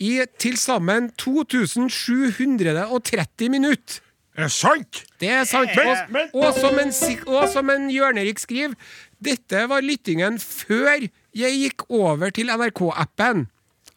i 0.00 0.24
til 0.40 0.56
sammen 0.56 1.10
2730 1.20 3.48
minutter. 3.52 4.00
Er 4.38 4.46
det 4.46 4.54
sant? 4.54 5.02
Det 5.18 5.26
er 5.34 5.42
sant. 5.50 5.74
Og, 5.74 5.98
og 6.38 6.54
som 6.54 6.78
en, 6.78 6.94
og 7.26 7.48
som 7.50 7.66
en 7.74 7.90
Jørn-Erik 7.90 8.38
skriver, 8.38 8.78
dette 9.18 9.66
var 9.68 9.82
lyttingen 9.82 10.38
før 10.38 11.08
jeg 11.34 11.58
gikk 11.64 11.82
over 11.90 12.30
til 12.34 12.46
NRK-appen. 12.54 13.46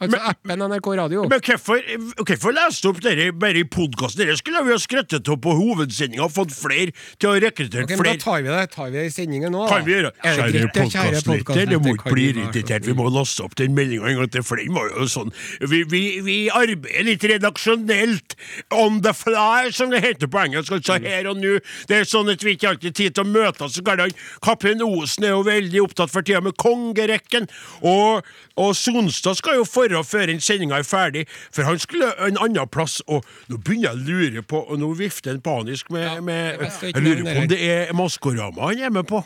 Altså 0.02 0.18
appen 0.32 0.64
NRK 0.66 0.88
Radio. 0.98 1.24
Men 1.30 1.42
hvorfor, 1.46 1.82
hvorfor 2.26 2.56
leste 2.58 2.82
du 2.82 2.90
opp 2.90 3.02
dere 3.06 3.28
bare 3.38 3.62
i 3.62 3.66
podkasten? 3.70 4.24
Dere 4.24 4.38
skulle 4.40 4.64
vi 4.66 4.74
ha 4.74 4.80
skrøttet 4.82 5.30
opp 5.30 5.44
på 5.46 5.54
hovedsendinga 5.60 6.24
og 6.26 6.32
fått 6.34 6.56
flere 6.58 6.94
til 7.22 7.30
å 7.30 7.34
rekruttere 7.44 7.86
Ok, 7.86 7.94
men 8.00 8.08
da 8.08 8.16
tar 8.24 8.42
vi 8.42 8.50
det 8.50 8.64
tar 8.74 8.90
vi 8.90 8.96
det 8.98 9.04
i 9.06 9.12
sendingen 9.14 9.54
nå. 9.54 9.62
da. 9.68 9.76
Kan 9.76 9.86
vi 9.86 9.94
gjøre? 9.94 10.12
Er 10.26 10.42
det 10.42 10.64
kjære 10.64 10.72
podkastlytter, 10.80 11.70
det 11.70 11.80
må 11.86 11.94
ikke 11.94 12.16
bli 12.16 12.26
irritert. 12.34 12.88
Vi 12.90 12.96
må 12.98 13.06
laste 13.14 13.46
opp 13.46 13.54
den 13.62 13.76
meldinga 13.78 14.10
en 14.10 14.20
gang 14.24 14.32
til, 14.34 14.46
for 14.48 14.62
den 14.62 14.74
var 14.74 14.90
jo 14.96 15.06
sånn 15.12 15.30
Vi, 15.62 15.84
vi, 15.94 16.02
vi 16.26 16.38
arbeider 16.50 17.06
litt 17.08 17.28
redaksjonelt. 17.30 18.36
On 18.74 18.98
the 19.06 19.14
fly, 19.16 19.70
som 19.76 19.94
det 19.94 20.02
heter 20.04 20.32
på 20.32 20.42
engelsk. 20.42 20.74
Altså 20.80 20.98
her 21.04 21.30
og 21.30 21.38
nå. 21.42 21.60
Det 21.90 22.02
er 22.02 22.10
sånn 22.10 22.32
at 22.34 22.42
vi 22.46 22.56
ikke 22.58 22.72
alltid 22.74 22.90
har 22.92 22.98
tid 23.04 23.16
til 23.20 23.26
å 23.28 23.30
møtes. 23.30 23.78
Så 23.78 23.86
kan 23.86 24.00
han- 24.02 24.18
Kaptein 24.42 24.82
Osen 24.82 25.26
er 25.30 25.36
jo 25.36 25.44
veldig 25.46 25.82
opptatt 25.86 26.10
for 26.10 26.26
tida 26.26 26.42
med 26.42 26.58
kongerekken. 26.58 27.48
Og, 27.86 28.26
og 28.58 28.74
Sonstad 28.78 29.38
skal 29.38 29.60
jo 29.62 29.66
forå 29.92 30.04
før 30.08 30.32
en 30.34 30.40
sendinga 30.42 30.80
er 30.80 30.88
ferdig, 30.88 31.26
for 31.52 31.64
han 31.68 31.80
skulle 31.80 32.12
en 32.28 32.38
annen 32.42 32.68
plass. 32.72 33.02
Og 33.08 33.26
nå 33.52 33.58
begynner 33.60 33.92
jeg 33.92 33.98
å 34.00 34.08
lure 34.08 34.42
på 34.48 34.64
Og 34.72 34.80
nå 34.80 34.94
vifter 34.98 35.32
han 35.36 35.42
panisk 35.42 35.92
med, 35.92 36.04
Ja, 36.08 36.22
med 36.22 36.62
er 36.62 36.72
ikke 36.72 36.96
Jeg 36.96 37.04
lurer 37.04 37.24
på 37.36 37.42
om 37.42 37.48
det 37.52 37.62
er 37.72 37.94
Maskorama 37.94 38.72
han 38.72 38.80
er 38.80 38.90
med 38.90 39.08
på. 39.08 39.24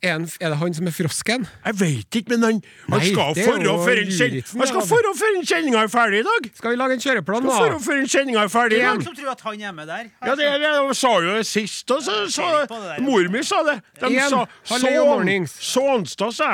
Er, 0.00 0.12
han- 0.12 0.28
er 0.40 0.52
det 0.52 0.58
han 0.60 0.74
som 0.74 0.86
er 0.86 0.94
frosken? 0.94 1.46
Jeg 1.66 1.74
veit 1.80 2.16
ikke, 2.20 2.30
men 2.30 2.42
han, 2.46 2.60
han 2.86 3.00
Nei, 3.00 3.08
er 3.10 3.16
Han 3.18 4.66
skal 4.70 4.80
da. 4.80 4.86
forå 4.86 5.14
før 5.18 5.38
en 5.40 5.46
sendinga 5.50 5.80
er 5.82 5.90
ferdig 5.90 6.20
i 6.20 6.26
dag! 6.28 6.50
Skal 6.54 6.70
vi 6.70 6.76
lage 6.78 6.92
en 6.94 7.00
kjøreplan, 7.02 7.42
Skal 7.42 7.56
forå 7.58 7.72
da? 7.72 7.78
før 7.88 7.98
en 7.98 8.08
sendinga 8.12 8.44
er 8.44 8.52
ferdig 8.52 8.78
i 8.78 8.84
Hvem 8.84 9.02
som 9.08 9.16
tror 9.18 9.30
at 9.32 9.40
han 9.40 9.60
er 9.60 9.72
med 9.72 9.86
der? 9.90 10.04
Ja, 10.22 10.34
det, 10.38 10.46
det, 10.62 10.70
jeg 10.70 10.94
sa 11.00 11.12
jo 11.18 11.34
det 11.34 11.46
sist, 11.50 11.90
og 11.90 12.02
så 12.06 12.46
der. 12.70 13.02
Mor 13.02 13.26
mi 13.28 13.42
sa 13.42 13.58
det. 13.66 13.80
De 13.98 14.06
en, 14.06 14.30
sa 14.30 14.46
så, 14.78 15.04
mornings. 15.04 15.58
Sa 15.58 15.98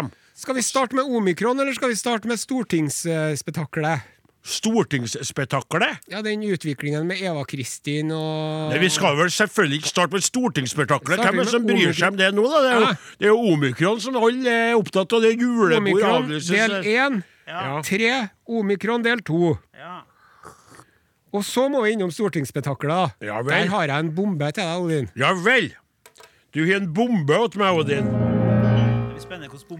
de. 0.00 0.10
Skal 0.34 0.54
vi 0.58 0.62
starte 0.66 0.96
med 0.98 1.04
omikron, 1.06 1.60
eller 1.60 1.72
skal 1.76 1.88
vi 1.92 1.96
starte 1.98 2.26
med 2.28 2.40
stortingsspetakkelet? 2.40 4.00
Stortingsspetakkelet. 4.44 5.98
Ja, 6.12 6.20
den 6.22 6.42
utviklingen 6.44 7.06
med 7.08 7.22
Eva 7.22 7.44
Kristin 7.48 8.10
og 8.12 8.72
Nei, 8.74 8.80
Vi 8.82 8.90
skal 8.92 9.16
vel 9.16 9.30
selvfølgelig 9.32 9.78
ikke 9.80 9.88
starte 9.92 10.12
med 10.18 10.24
stortingsspetakkelet. 10.26 11.22
Hvem 11.22 11.38
er 11.40 11.46
det 11.46 11.52
som 11.54 11.64
bryr 11.64 11.78
omikron. 11.78 11.94
seg 12.00 12.08
om 12.12 12.18
det 12.18 12.32
nå, 12.36 12.44
da? 12.50 12.60
Det 12.60 12.70
er 12.72 12.74
jo, 12.74 12.80
Ja. 12.80 12.96
det 13.20 13.24
er 13.24 13.32
jo 13.32 13.54
omikron 13.54 14.00
som 14.00 14.16
alle 14.20 14.50
er 14.50 14.74
opptatt 14.76 15.12
av. 15.16 15.22
Det 15.22 15.30
er 15.32 15.38
julebord 15.40 15.76
Omikron 15.78 16.24
avlyses. 16.24 16.50
del 16.50 16.70
én. 16.82 17.22
Ja. 17.46 17.80
Tre. 17.82 18.28
Omikron 18.48 19.02
del 19.02 19.20
to. 19.22 19.58
Ja. 19.78 20.00
Og 21.32 21.42
så 21.44 21.68
må 21.70 21.82
vi 21.84 21.92
innom 21.92 22.10
stortingsspetakkelet. 22.10 23.14
Ja 23.22 23.40
vel. 23.40 23.48
Der 23.54 23.66
har 23.68 23.86
jeg 23.86 23.98
en 23.98 24.14
bombe 24.14 24.52
til 24.52 24.62
deg, 24.64 24.82
Odin. 24.82 25.08
Ja 25.16 25.32
vel. 25.32 25.72
Du 26.52 26.64
har 26.66 26.76
en 26.80 26.92
bombe 26.92 27.48
til 27.50 27.60
meg, 27.60 27.72
Odin. 27.78 28.23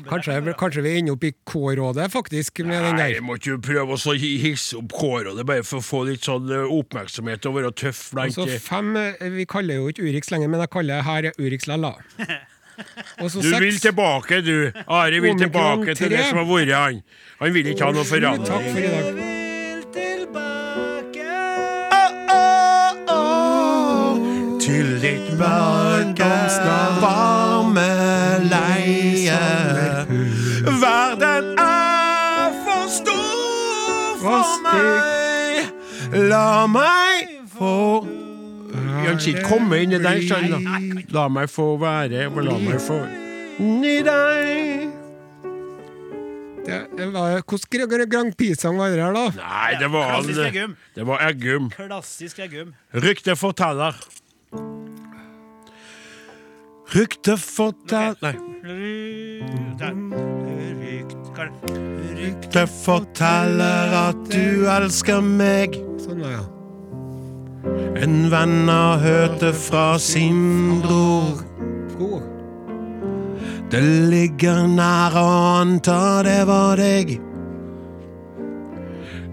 Kanskje, 0.08 0.54
kanskje 0.58 0.82
vi 0.84 0.92
ender 0.98 1.12
opp 1.16 1.24
i 1.24 1.32
K-rådet, 1.32 2.08
faktisk, 2.12 2.58
med 2.64 2.80
den 2.82 2.96
Nei, 2.96 3.12
der. 3.12 3.20
Nei, 3.20 3.26
må 3.26 3.36
ikke 3.38 3.58
prøve 3.64 3.96
å 3.98 4.14
hisse 4.16 4.78
opp 4.80 4.92
kåret, 4.96 5.40
bare 5.46 5.64
for 5.66 5.82
å 5.82 5.84
få 5.84 6.02
litt 6.08 6.24
sånn 6.26 6.50
eh, 6.52 6.64
oppmerksomhet 6.78 7.46
og 7.50 7.58
være 7.58 7.72
tøff 7.84 8.06
blant 8.14 8.34
Så 8.36 8.46
fem 8.62 8.96
eh, 9.00 9.28
Vi 9.34 9.44
kaller 9.50 9.82
jo 9.82 9.92
ikke 9.92 10.06
Urix 10.08 10.32
lenger, 10.32 10.48
men 10.52 10.64
jeg 10.64 10.72
kaller 10.74 11.04
her 11.06 11.30
Urix 11.38 11.68
Lella. 11.70 11.94
Også 13.22 13.38
du 13.40 13.50
Du 13.52 13.58
vil 13.60 13.78
tilbake, 13.78 14.40
du. 14.42 14.72
Ari 14.88 15.20
vil 15.20 15.30
Omikron 15.36 15.44
tilbake 15.44 15.94
til 15.94 16.10
det 16.10 16.24
som 16.30 16.40
har 16.42 16.48
vært 16.48 16.74
han. 16.74 17.02
Han 17.38 17.54
vil 17.54 17.66
ikke 17.70 17.84
ha 17.84 17.92
noe 17.94 18.04
Takk 18.04 18.10
for 18.10 18.18
forandring. 18.18 18.84
i 18.84 18.90
dag. 18.90 19.04
vil 19.14 19.84
tilbake 19.94 21.30
Til 24.64 24.96
ditt 25.04 25.30
mørke, 25.38 25.73
meg. 34.64 35.72
La 36.30 36.66
meg 36.70 37.30
få 37.54 37.72
Han 39.04 39.20
sier 39.20 39.42
'komme 39.44 39.78
i 39.82 39.86
deg', 39.86 40.24
skjønner 40.28 40.58
du. 40.58 41.12
La 41.14 41.28
meg 41.28 41.48
få 41.50 41.76
være, 41.78 42.28
la 42.30 42.58
meg 42.58 42.80
få 42.80 42.98
inni 43.58 44.02
deg. 44.02 44.90
Det, 46.64 46.78
det 46.96 47.06
var, 47.12 47.42
hvordan 47.44 47.88
Gra- 47.90 48.08
Grand 48.08 48.32
Prix-sang 48.38 48.78
var 48.78 48.88
det 48.90 49.02
her, 49.02 49.12
da? 49.12 49.26
Nei, 49.36 49.74
det 49.78 49.90
var 49.92 50.08
Klassisk 50.14 50.40
Eggum. 50.48 50.76
Det 50.96 51.06
var 51.06 51.18
Eggum. 51.28 51.70
Klassisk 51.70 52.38
Eggum. 52.40 52.72
Ryktet 52.94 53.38
forteller. 53.38 53.94
Ryktet 56.94 57.40
forteller 57.40 58.36
Nei. 58.62 58.74
Rykte 62.44 62.66
forteller 62.68 63.92
at 63.96 64.18
du 64.28 64.66
elsker 64.68 65.22
meg. 65.24 65.78
Sånn, 65.96 66.18
ja. 66.28 66.42
En 67.96 68.26
venn 68.28 68.68
har 68.68 69.00
hørt 69.00 69.38
det 69.40 69.54
fra 69.56 69.94
sin 69.96 70.82
bror. 70.84 71.40
Det 73.72 73.80
ligger 74.12 74.68
nær 74.68 75.16
å 75.16 75.24
anta 75.62 76.20
det 76.26 76.42
var 76.50 76.76
deg. 76.76 77.14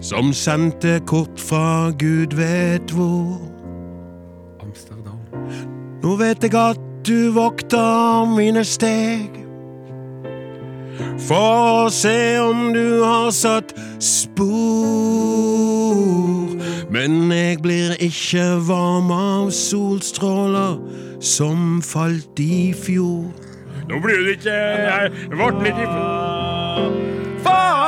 Som 0.00 0.32
sendte 0.32 0.96
kort 1.04 1.36
fra 1.36 1.92
Gud 2.00 2.32
vet 2.40 2.96
hvor. 2.96 3.36
Amsterdam. 4.64 5.20
Nå 6.00 6.16
vet 6.16 6.48
jeg 6.48 6.56
at 6.56 6.80
du 7.04 7.28
vokter 7.36 8.24
mine 8.32 8.64
steg. 8.64 9.41
For 11.22 11.86
å 11.86 11.90
se 11.92 12.38
om 12.42 12.72
du 12.74 13.02
har 13.04 13.30
satt 13.34 13.74
spor. 14.02 14.52
Men 16.92 17.32
jeg 17.32 17.62
blir 17.64 17.94
ikke 18.04 18.44
varm 18.68 19.10
av 19.14 19.50
solstråler 19.56 20.76
som 21.22 21.80
falt 21.84 22.40
i 22.42 22.74
fjor. 22.76 23.30
Nå 23.88 24.00
blir 24.02 24.20
det 24.26 24.36
ikke 24.38 24.58
Jeg 24.58 25.10
ble 25.30 25.50
litt 25.62 25.78
i 25.80 25.86
Farvel. 27.42 27.81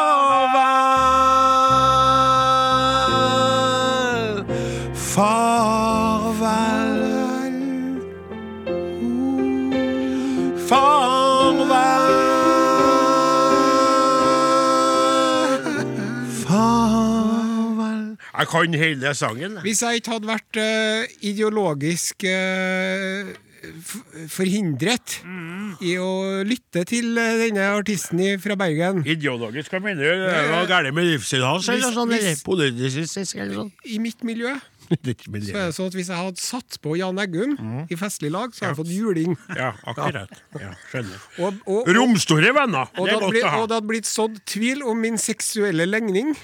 Jeg 18.35 18.49
kan 18.50 18.75
hele 18.75 19.14
sangen. 19.14 19.59
Hvis 19.62 19.83
jeg 19.85 20.00
ikke 20.00 20.17
hadde 20.17 20.26
vært 20.33 20.59
uh, 20.59 21.17
ideologisk 21.23 22.25
uh, 22.26 23.31
forhindret 24.29 25.19
i 25.85 25.95
å 26.00 26.43
lytte 26.45 26.83
til 26.88 27.17
eh, 27.17 27.38
denne 27.47 27.64
artisten 27.79 28.21
i- 28.21 28.35
fra 28.43 28.57
Bergen 28.61 29.00
Ideologisk, 29.09 29.73
hva 29.73 29.81
mener 29.81 30.05
du? 30.05 30.25
Det 30.26 30.45
var 30.53 30.69
gærent 30.69 30.95
med 30.99 31.09
livsstilen 31.09 31.47
hans, 31.49 31.69
eller 31.73 31.95
sånn? 31.97 32.12
Politisk, 32.45 33.35
eller 33.41 33.55
sånn? 33.62 33.73
I 33.88 33.99
mitt 34.05 34.21
miljø 34.26 34.53
er 34.55 34.61
så 34.61 35.00
er 35.00 35.41
det. 35.41 35.75
sånn 35.79 35.87
at 35.88 35.95
hvis 35.97 36.11
jeg 36.12 36.19
hadde 36.21 36.43
satt 36.45 36.76
på 36.85 36.93
Jan 37.00 37.17
Eggum 37.23 37.55
i 37.88 37.97
festlig 37.97 38.29
lag, 38.35 38.53
så 38.53 38.67
hadde 38.67 38.75
jeg 38.75 38.81
fått 38.83 38.93
juling. 38.93 39.37
Ja, 39.57 39.71
akkurat. 39.88 40.35
Ja, 40.61 40.75
skjønner. 40.93 41.23
Og, 41.41 41.62
og, 41.64 41.79
og, 41.87 41.93
Romstore 41.97 42.53
venner. 42.53 42.91
og, 42.99 43.07
Det 43.09 43.14
er 43.14 43.23
godt 43.25 43.38
å 43.41 43.49
ha. 43.49 43.62
og 43.62 43.71
det 43.71 43.79
hadde 43.79 43.88
blitt 43.88 44.11
sådd 44.11 44.37
tvil 44.45 44.85
om 44.85 45.00
min 45.00 45.17
seksuelle 45.17 45.88
legning. 45.88 46.35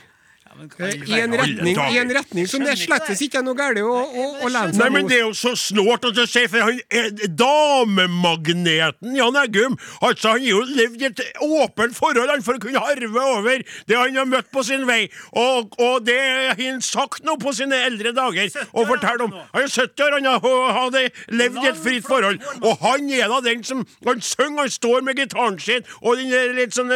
I 0.61 1.21
en, 1.21 1.35
retning, 1.41 1.77
I 1.79 1.99
en 2.03 2.11
retning 2.15 2.49
som 2.51 2.65
det 2.65 2.77
slettes 2.81 3.21
ikke 3.25 3.39
er 3.41 3.45
noe 3.47 3.57
galt 3.59 3.79
å, 3.81 3.91
å, 3.91 4.27
å 4.45 4.51
lene 4.53 4.77
Nei, 4.77 4.89
men. 4.95 5.09
Det 5.11 5.17
er 5.19 5.25
jo 5.25 5.33
så 5.37 5.53
snålt 5.59 6.05
at 6.11 6.15
du 6.17 6.23
sier, 6.29 6.49
for 6.53 6.61
han 6.67 6.79
er 6.91 7.11
damemagneten 7.41 9.17
Jan 9.17 9.39
Eggum 9.43 9.77
Altså, 10.01 10.35
Han 10.35 10.41
har 10.41 10.49
jo 10.51 10.61
levd 10.69 11.03
i 11.03 11.09
et 11.11 11.23
åpent 11.43 11.97
forhold 11.97 12.31
han 12.31 12.45
for 12.47 12.59
å 12.59 12.63
kunne 12.63 12.83
harve 12.85 13.25
over 13.37 13.65
det 13.89 13.97
han 13.99 14.17
har 14.21 14.29
møtt 14.29 14.51
på 14.53 14.63
sin 14.67 14.85
vei. 14.89 15.09
Og, 15.37 15.73
og 15.81 16.05
det 16.07 16.19
har 16.21 16.59
han 16.61 16.81
sagt 16.85 17.25
nå 17.27 17.35
på 17.41 17.53
sine 17.57 17.77
eldre 17.87 18.13
dager. 18.17 18.51
Og 18.73 18.87
fortell 18.89 19.25
om. 19.25 19.35
Han 19.55 19.65
er 19.67 19.71
70 19.73 20.05
år, 20.07 20.17
han 20.19 20.29
har- 20.31 20.73
hadde 20.81 21.03
levd 21.37 21.59
i 21.65 21.69
et 21.71 21.81
fritt 21.81 22.07
forhold. 22.07 22.41
Og 22.61 22.79
han 22.85 23.09
er 23.11 23.29
da 23.33 23.41
den 23.45 23.65
som 23.65 23.85
Han 24.07 24.21
synger, 24.21 24.61
han 24.65 24.71
står 24.71 25.03
med 25.07 25.17
gitaren 25.21 25.59
sin 25.61 25.83
og 26.03 26.17
den 26.19 26.31
litt 26.57 26.75
sånn 26.77 26.91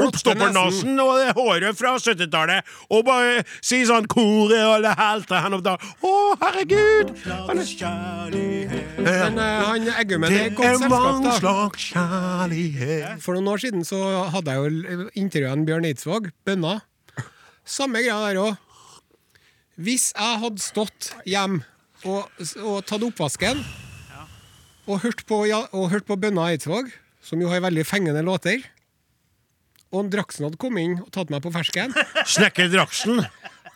oppstoppernasen 0.00 0.98
og 1.02 1.12
det 1.20 1.32
håret 1.36 1.76
fra 1.78 1.94
70-tallet, 1.98 2.30
og 2.90 3.04
bare 3.06 3.42
si 3.60 3.82
sånn 3.88 4.06
Kore 4.10 4.60
og 4.64 4.74
alle 4.78 4.94
helter 4.98 5.42
hen 5.44 5.56
og 5.58 5.64
da 5.66 5.74
Å, 5.76 6.12
herregud! 6.40 7.12
Han 7.26 7.60
er 7.60 7.66
Men 9.00 9.40
uh, 9.40 9.46
han 9.68 9.90
Eggumen 10.00 10.32
er 10.32 10.48
et 10.48 10.56
godt 10.56 10.80
selskap, 10.80 11.20
da. 11.24 11.34
slags 11.38 11.88
kjærlighet 11.92 13.24
For 13.24 13.36
noen 13.36 13.52
år 13.52 13.64
siden 13.64 13.84
så 13.86 14.00
hadde 14.32 14.56
jeg 14.56 14.60
jo 14.62 15.10
intervjuet 15.18 15.66
Bjørn 15.68 15.88
Eidsvåg, 15.90 16.30
bønna. 16.46 16.78
Samme 17.66 18.00
greia 18.04 18.18
der 18.30 18.40
òg. 18.40 18.56
Hvis 19.80 20.10
jeg 20.12 20.40
hadde 20.42 20.62
stått 20.62 21.12
hjem 21.28 21.60
og, 22.04 22.26
og 22.64 22.82
tatt 22.88 23.04
oppvasken 23.04 23.62
og 24.90 25.00
hørt 25.04 25.22
på, 25.28 25.44
ja, 25.48 25.62
og 25.76 25.90
hørt 25.92 26.06
på 26.08 26.16
bønna 26.20 26.50
Eidsvåg, 26.50 26.90
som 27.24 27.40
jo 27.42 27.50
har 27.52 27.62
veldig 27.62 27.84
fengende 27.86 28.24
låter, 28.26 28.64
og 29.90 30.04
en 30.04 30.10
Draksen 30.12 30.46
hadde 30.46 30.60
kommet 30.60 30.86
inn 30.86 30.98
og 31.02 31.10
tatt 31.14 31.32
meg 31.32 31.42
på 31.44 31.52
fersken. 31.54 31.94
Snekker 32.28 32.70
Draksen. 32.72 33.24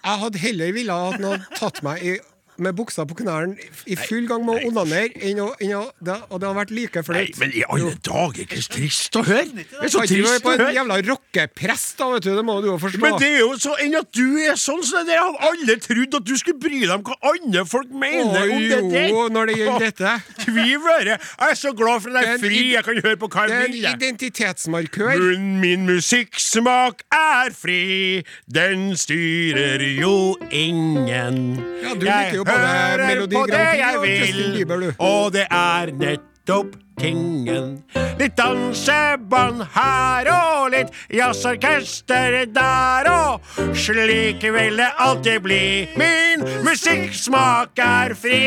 Jeg 0.04 0.20
hadde 0.20 0.42
heller 0.42 0.74
ville 0.76 0.94
at 0.94 1.16
han 1.16 1.26
hadde 1.32 1.58
tatt 1.58 1.80
meg 1.86 2.04
i, 2.06 2.14
med 2.58 2.76
buksa 2.78 3.04
på 3.08 3.16
knærne 3.18 3.56
i 3.90 3.96
full 3.98 4.28
gang 4.30 4.44
med 4.46 4.60
å 4.60 4.70
onanere, 4.70 5.32
å, 5.42 5.48
å 5.50 5.82
det, 5.98 6.16
Og 6.30 6.40
det 6.40 6.48
hadde 6.48 6.54
vært 6.58 6.74
like 6.74 7.02
flaut. 7.06 7.38
men 7.40 7.54
i 7.54 7.64
alle 7.68 7.94
dager, 8.04 8.44
ikke 8.44 8.62
trist 8.76 9.16
å 9.18 9.24
høre! 9.26 9.46
Det 9.54 9.66
er 9.80 9.92
så 9.92 10.02
Kan 10.02 10.08
ikke 10.08 10.28
være 10.28 10.34
trist 10.34 10.44
på 10.44 10.52
å 10.52 10.68
en 10.68 10.76
jævla 10.78 10.98
rockeprest, 11.08 11.96
da, 11.98 12.10
vet 12.14 12.26
du. 12.26 12.30
Det 12.36 12.44
må 12.46 12.58
du 12.62 12.68
jo 12.70 12.76
forstå. 12.82 13.02
Men 13.02 13.18
det 13.22 13.30
er 13.32 13.42
jo 13.42 13.50
så 13.60 13.74
enn 13.82 13.98
at 13.98 14.10
du 14.14 14.26
er 14.44 14.58
sånn, 14.60 14.82
så 14.86 15.02
det 15.08 15.18
hadde 15.18 15.50
alle 15.50 15.78
trodd 15.82 16.18
at 16.20 16.28
du 16.28 16.34
skulle 16.40 16.60
bry 16.62 16.82
deg 16.84 16.94
om 16.94 17.04
hva 17.06 17.18
andre 17.32 17.64
folk 17.68 17.90
mener 17.90 18.44
Å, 18.44 18.46
om 18.54 18.64
det 18.70 18.80
der. 18.92 19.08
jo, 19.10 19.26
når 19.34 19.50
det 19.50 19.58
gjelder 19.60 19.86
dette. 19.88 20.14
Tviv 20.44 20.88
øre. 20.94 21.18
Jeg 21.18 21.50
er 21.50 21.58
så 21.58 21.74
glad 21.76 22.04
for 22.04 22.14
at 22.14 22.20
jeg 22.22 22.30
er 22.30 22.34
er 22.34 22.42
fri, 22.42 22.62
jeg 22.74 22.84
kan 22.86 23.00
høre 23.04 23.18
på 23.20 23.28
hva 23.32 23.46
Det 23.48 23.56
er 23.58 23.68
en 23.68 23.78
identitetsmarkør. 23.80 25.14
Munnen 25.20 25.60
min 25.62 25.86
musikksmak 25.88 27.04
er 27.14 27.54
fri, 27.56 28.22
den 28.50 28.92
styrer 28.98 29.82
jo 29.98 30.36
ingen. 30.50 31.40
Ja, 31.84 31.94
du 31.94 32.04
liker 32.06 32.38
jo 32.40 32.43
Melodi 32.44 33.36
på 33.36 33.46
det 33.46 33.58
Grand 33.58 33.68
Prix 33.68 33.80
jeg 33.80 33.98
og 33.98 34.08
Justin 34.08 34.36
vil, 34.36 34.56
Bieber, 34.58 34.80
du. 34.80 34.92
og 34.98 35.32
det 35.32 35.46
er 35.50 35.92
nettopp 36.00 36.76
tingen. 37.00 37.70
Litt 38.18 38.36
dansebånd 38.38 39.64
her 39.74 40.28
og 40.30 40.68
litt 40.74 40.92
jazzorkester 41.12 42.36
der 42.54 43.08
og 43.10 43.48
slik 43.78 44.44
vil 44.54 44.78
det 44.78 44.90
alltid 45.02 45.42
bli. 45.46 45.64
Min 45.98 46.44
musikksmak 46.66 47.78
er 47.82 48.14
fri, 48.18 48.44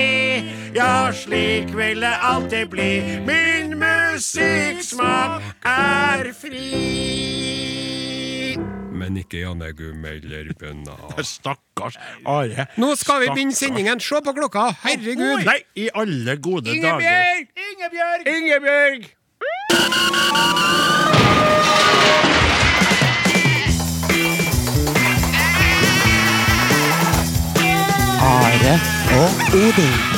ja, 0.78 1.10
slik 1.12 1.74
vil 1.76 2.02
det 2.06 2.16
alltid 2.32 2.72
bli. 2.72 2.92
Min 3.28 3.76
musikksmak 3.82 5.44
er 5.68 6.32
fri. 6.38 7.87
Men 8.98 9.18
ikke 9.22 9.44
Janne 9.44 9.72
Gum 9.78 10.06
eller 10.10 10.52
Bønna. 10.60 10.96
Stakkars 11.34 11.98
Are. 12.26 12.68
Nå 12.82 12.94
skal 13.00 13.22
vi 13.26 13.32
begynne 13.34 13.56
sendingen. 13.58 14.02
Se 14.02 14.22
på 14.26 14.34
klokka! 14.38 14.72
Herregud! 14.86 15.46
Nei, 15.48 15.60
i 15.78 15.90
alle 15.94 16.38
gode 16.42 16.66
dager. 16.72 16.98
Ingebjørg! 16.98 17.48
Ingebjørg! 17.70 18.28
Ingebjørg! 18.36 19.14
Are 28.22 28.80
og 29.22 29.30
Odin. 29.54 30.17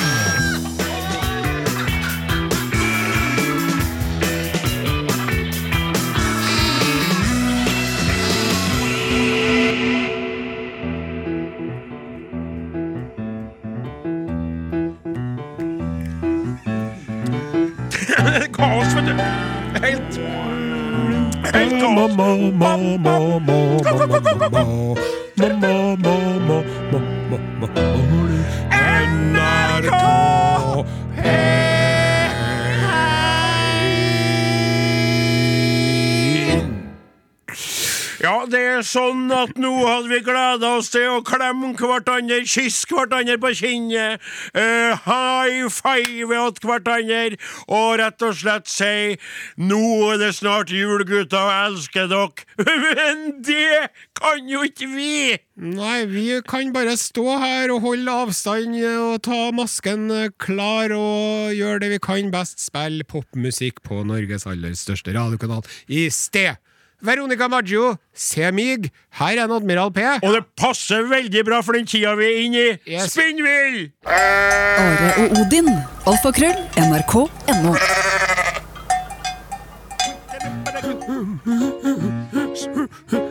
Oss 40.79 40.91
til 40.93 41.07
å 41.11 41.23
klemme 41.25 41.73
hverandre, 41.77 42.41
kysse 42.47 42.87
hverandre 42.89 43.37
på 43.41 43.51
kinnet, 43.59 44.23
uh, 44.55 44.95
high 45.05 45.67
five 45.73 46.39
åt 46.39 46.61
hverandre, 46.63 47.37
og 47.67 47.99
rett 48.01 48.25
og 48.25 48.37
slett 48.39 48.69
si 48.71 49.17
nå 49.59 49.81
er 50.13 50.21
det 50.23 50.33
snart 50.39 50.73
jul, 50.73 51.03
gutta, 51.07 51.43
og 51.45 51.53
elsker 51.69 52.09
dere. 52.11 52.47
Men 52.85 53.27
det 53.45 53.89
kan 54.19 54.49
jo 54.49 54.63
ikke 54.67 54.89
vi! 54.91 55.37
Nei, 55.59 56.05
vi 56.07 56.25
kan 56.47 56.71
bare 56.71 56.95
stå 56.99 57.35
her 57.41 57.73
og 57.73 57.83
holde 57.83 58.13
avstand 58.23 58.77
og 58.79 59.17
ta 59.27 59.39
masken 59.55 60.07
klar 60.39 60.93
og 60.95 61.51
gjøre 61.57 61.83
det 61.83 61.91
vi 61.97 61.99
kan 62.03 62.31
best, 62.31 62.63
spille 62.63 63.03
popmusikk 63.03 63.83
på 63.83 64.05
Norges 64.07 64.47
aller 64.47 64.77
største 64.79 65.15
radiokanal 65.15 65.65
i 65.91 66.07
sted. 66.13 66.55
Veronica 67.01 67.47
Maggio, 67.47 67.95
se 68.13 68.51
mig, 68.51 68.91
her 69.19 69.39
er 69.39 69.43
en 69.45 69.51
Admiral 69.51 69.91
P. 69.93 69.99
Og 70.23 70.33
det 70.33 70.43
passer 70.57 71.01
veldig 71.07 71.45
bra 71.45 71.61
for 71.61 71.71
den 71.77 71.87
tida 71.87 72.15
vi 72.19 72.25
er 72.25 72.41
inne 72.43 72.57
i. 72.57 72.93
Yes. 72.93 73.11
Spinnvill! 73.15 73.91
Are 74.05 75.13
og 75.23 75.39
Odin. 75.39 75.71
Alfakrøll. 76.07 76.59
NRK.no. 76.77 77.75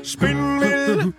Spinnvill. 0.02 1.12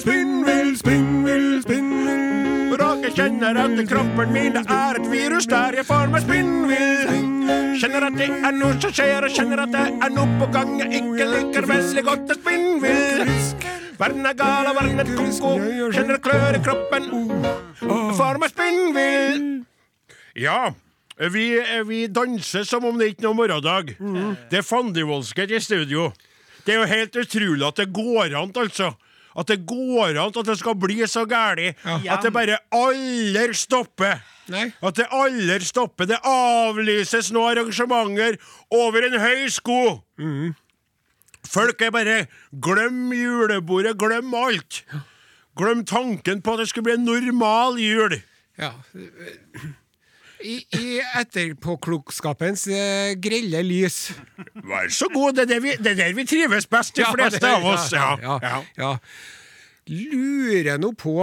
Spinnvill, 0.00 0.76
spinnvill, 0.76 1.62
spinnvill. 1.62 1.81
Jeg 3.02 3.16
kjenner 3.16 3.58
at 3.58 3.80
kroppen 3.90 4.30
min 4.30 4.56
er 4.60 4.98
et 5.00 5.06
virus 5.10 5.48
der 5.50 5.74
jeg 5.74 5.86
får 5.88 6.10
meg 6.12 6.22
spinnvill. 6.22 7.08
Kjenner 7.82 8.06
at 8.06 8.18
det 8.18 8.28
er 8.30 8.54
noe 8.54 8.76
som 8.78 8.92
skjer, 8.94 9.26
og 9.26 9.34
kjenner 9.34 9.62
at 9.64 9.72
det 9.74 9.82
er 10.06 10.12
noe 10.14 10.38
på 10.38 10.48
gang 10.54 10.76
jeg 10.78 11.00
ikke 11.00 11.26
liker 11.32 11.66
veldig 11.66 12.04
godt. 12.06 12.30
Er 12.30 12.38
spinnvill. 12.38 13.34
Verden 13.98 14.30
er 14.30 14.38
gal, 14.38 14.70
og 14.70 14.78
verden 14.78 15.02
er 15.02 15.10
ko-ko. 15.16 15.52
Kjenner 15.94 16.14
det 16.14 16.22
klør 16.28 16.58
i 16.58 16.62
kroppen. 16.62 17.10
Jeg 17.82 18.16
får 18.20 18.40
meg 18.42 18.54
spinnvill. 18.54 19.44
Ja. 20.38 20.60
Vi, 21.32 21.46
vi 21.86 22.04
danser 22.10 22.64
som 22.66 22.86
om 22.88 22.96
det 22.98 23.12
ikke 23.12 23.28
er 23.28 23.38
morgendag. 23.38 23.96
Det 24.50 24.62
er 24.62 24.66
fandenivoldske 24.66 25.50
i 25.50 25.60
studio. 25.62 26.12
Det 26.62 26.76
er 26.76 26.84
jo 26.84 26.90
helt 26.94 27.18
utrolig 27.26 27.66
at 27.66 27.82
det 27.82 27.90
går 27.94 28.38
an, 28.38 28.54
altså. 28.62 28.94
At 29.38 29.48
det 29.48 29.62
går 29.66 30.16
an 30.20 30.32
at 30.32 30.46
det 30.46 30.58
skal 30.60 30.76
bli 30.76 31.00
så 31.08 31.24
gæli. 31.28 31.72
At 31.84 32.22
det 32.22 32.32
bare 32.34 32.58
aldri 32.72 33.54
stopper. 33.56 34.20
Nei. 34.52 34.66
At 34.82 34.98
det 34.98 35.06
aldri 35.10 35.60
stopper. 35.64 36.10
Det 36.10 36.18
avlyses 36.26 37.30
nå 37.32 37.46
arrangementer 37.52 38.36
over 38.70 39.08
en 39.08 39.18
høy 39.20 39.46
sko. 39.52 39.80
Folk 41.52 41.82
er 41.82 41.90
bare 41.90 42.18
Glem 42.62 43.12
julebordet, 43.16 43.96
glem 43.98 44.34
alt. 44.34 44.84
Glem 45.58 45.84
tanken 45.84 46.42
på 46.42 46.54
at 46.54 46.62
det 46.62 46.68
skulle 46.70 46.90
bli 46.90 46.98
en 47.00 47.08
normal 47.08 47.80
jul. 47.80 48.20
Ja. 48.60 48.72
I, 50.42 50.56
i 50.74 50.86
etterpåklokskapens 51.20 52.64
eh, 52.72 53.12
grelle 53.22 53.60
lys. 53.66 53.98
Vær 54.66 54.88
så 54.92 55.06
god, 55.12 55.36
det 55.38 55.44
er 55.46 55.50
der 55.54 55.62
vi, 55.64 55.74
det 55.78 55.92
er 55.94 56.00
der 56.00 56.16
vi 56.16 56.24
trives 56.28 56.66
best, 56.70 56.96
de 56.96 57.04
Ja, 57.04 57.12
fleste 57.14 57.46
av 57.48 57.66
oss. 57.72 57.90
Ja, 57.94 58.16
ja, 58.22 58.38
ja. 58.42 58.58
ja. 58.80 58.92
Lurer 59.92 60.78
nå 60.82 60.92
på 60.98 61.16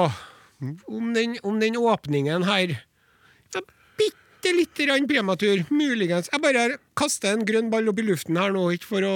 om 0.91 1.11
den, 1.15 1.37
om 1.47 1.59
den 1.61 1.77
åpningen 1.79 2.43
her 2.43 2.73
ja, 2.75 3.61
Bitte 3.99 4.51
lite 4.55 4.87
grann 4.87 5.07
prematur, 5.07 5.61
muligens. 5.71 6.27
Jeg 6.31 6.43
bare 6.43 6.65
kaster 6.99 7.35
en 7.35 7.45
grønn 7.47 7.69
ball 7.71 7.87
opp 7.91 7.99
i 7.99 8.07
luften 8.07 8.39
her 8.39 8.51
nå, 8.55 8.65
ikke 8.75 8.89
for 8.93 9.07
å 9.07 9.15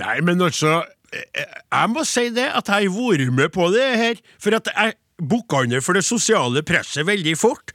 Nei, 0.00 0.18
men 0.24 0.40
altså 0.40 0.78
eh, 1.12 1.56
Jeg 1.68 1.92
må 1.92 2.04
si 2.08 2.28
det, 2.32 2.48
at 2.48 2.68
jeg 2.72 2.88
har 2.88 2.96
vært 2.96 3.32
med 3.36 3.52
på 3.52 3.68
det 3.74 3.88
her. 4.00 4.20
For 4.40 4.56
at 4.56 4.68
jeg 4.72 4.94
bukka 5.28 5.62
under 5.64 5.82
for 5.84 5.96
det 5.96 6.02
sosiale 6.06 6.62
presset 6.66 7.06
veldig 7.06 7.34
fort. 7.38 7.72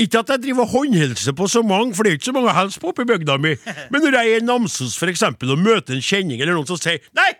Ikke 0.00 0.22
at 0.22 0.32
jeg 0.34 0.44
driver 0.46 0.68
håndhilser 0.70 1.36
på 1.38 1.48
så 1.50 1.62
mange, 1.66 1.94
for 1.94 2.04
det 2.04 2.12
er 2.12 2.18
ikke 2.18 2.30
så 2.30 2.36
mange 2.36 2.52
å 2.52 2.56
hilse 2.58 2.82
på 2.82 2.90
oppe 2.90 3.06
i 3.06 3.10
bygda 3.10 3.38
mi. 3.42 3.54
Men 3.92 4.04
når 4.04 4.18
jeg 4.18 4.34
er 4.34 4.42
i 4.42 4.46
Namsos 4.46 4.98
for 4.98 5.12
eksempel, 5.12 5.54
og 5.54 5.62
møter 5.62 5.96
en 5.96 6.04
kjenning 6.04 6.42
eller 6.42 6.58
noen 6.58 6.68
som 6.68 6.80
sier 6.80 7.02
Nei, 7.16 7.30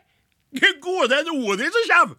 gode, 0.83 1.11
det 1.11 1.21
er 1.21 1.29
en 1.29 1.47
Odin 1.47 1.73
som 1.75 1.89
kommer! 1.93 2.19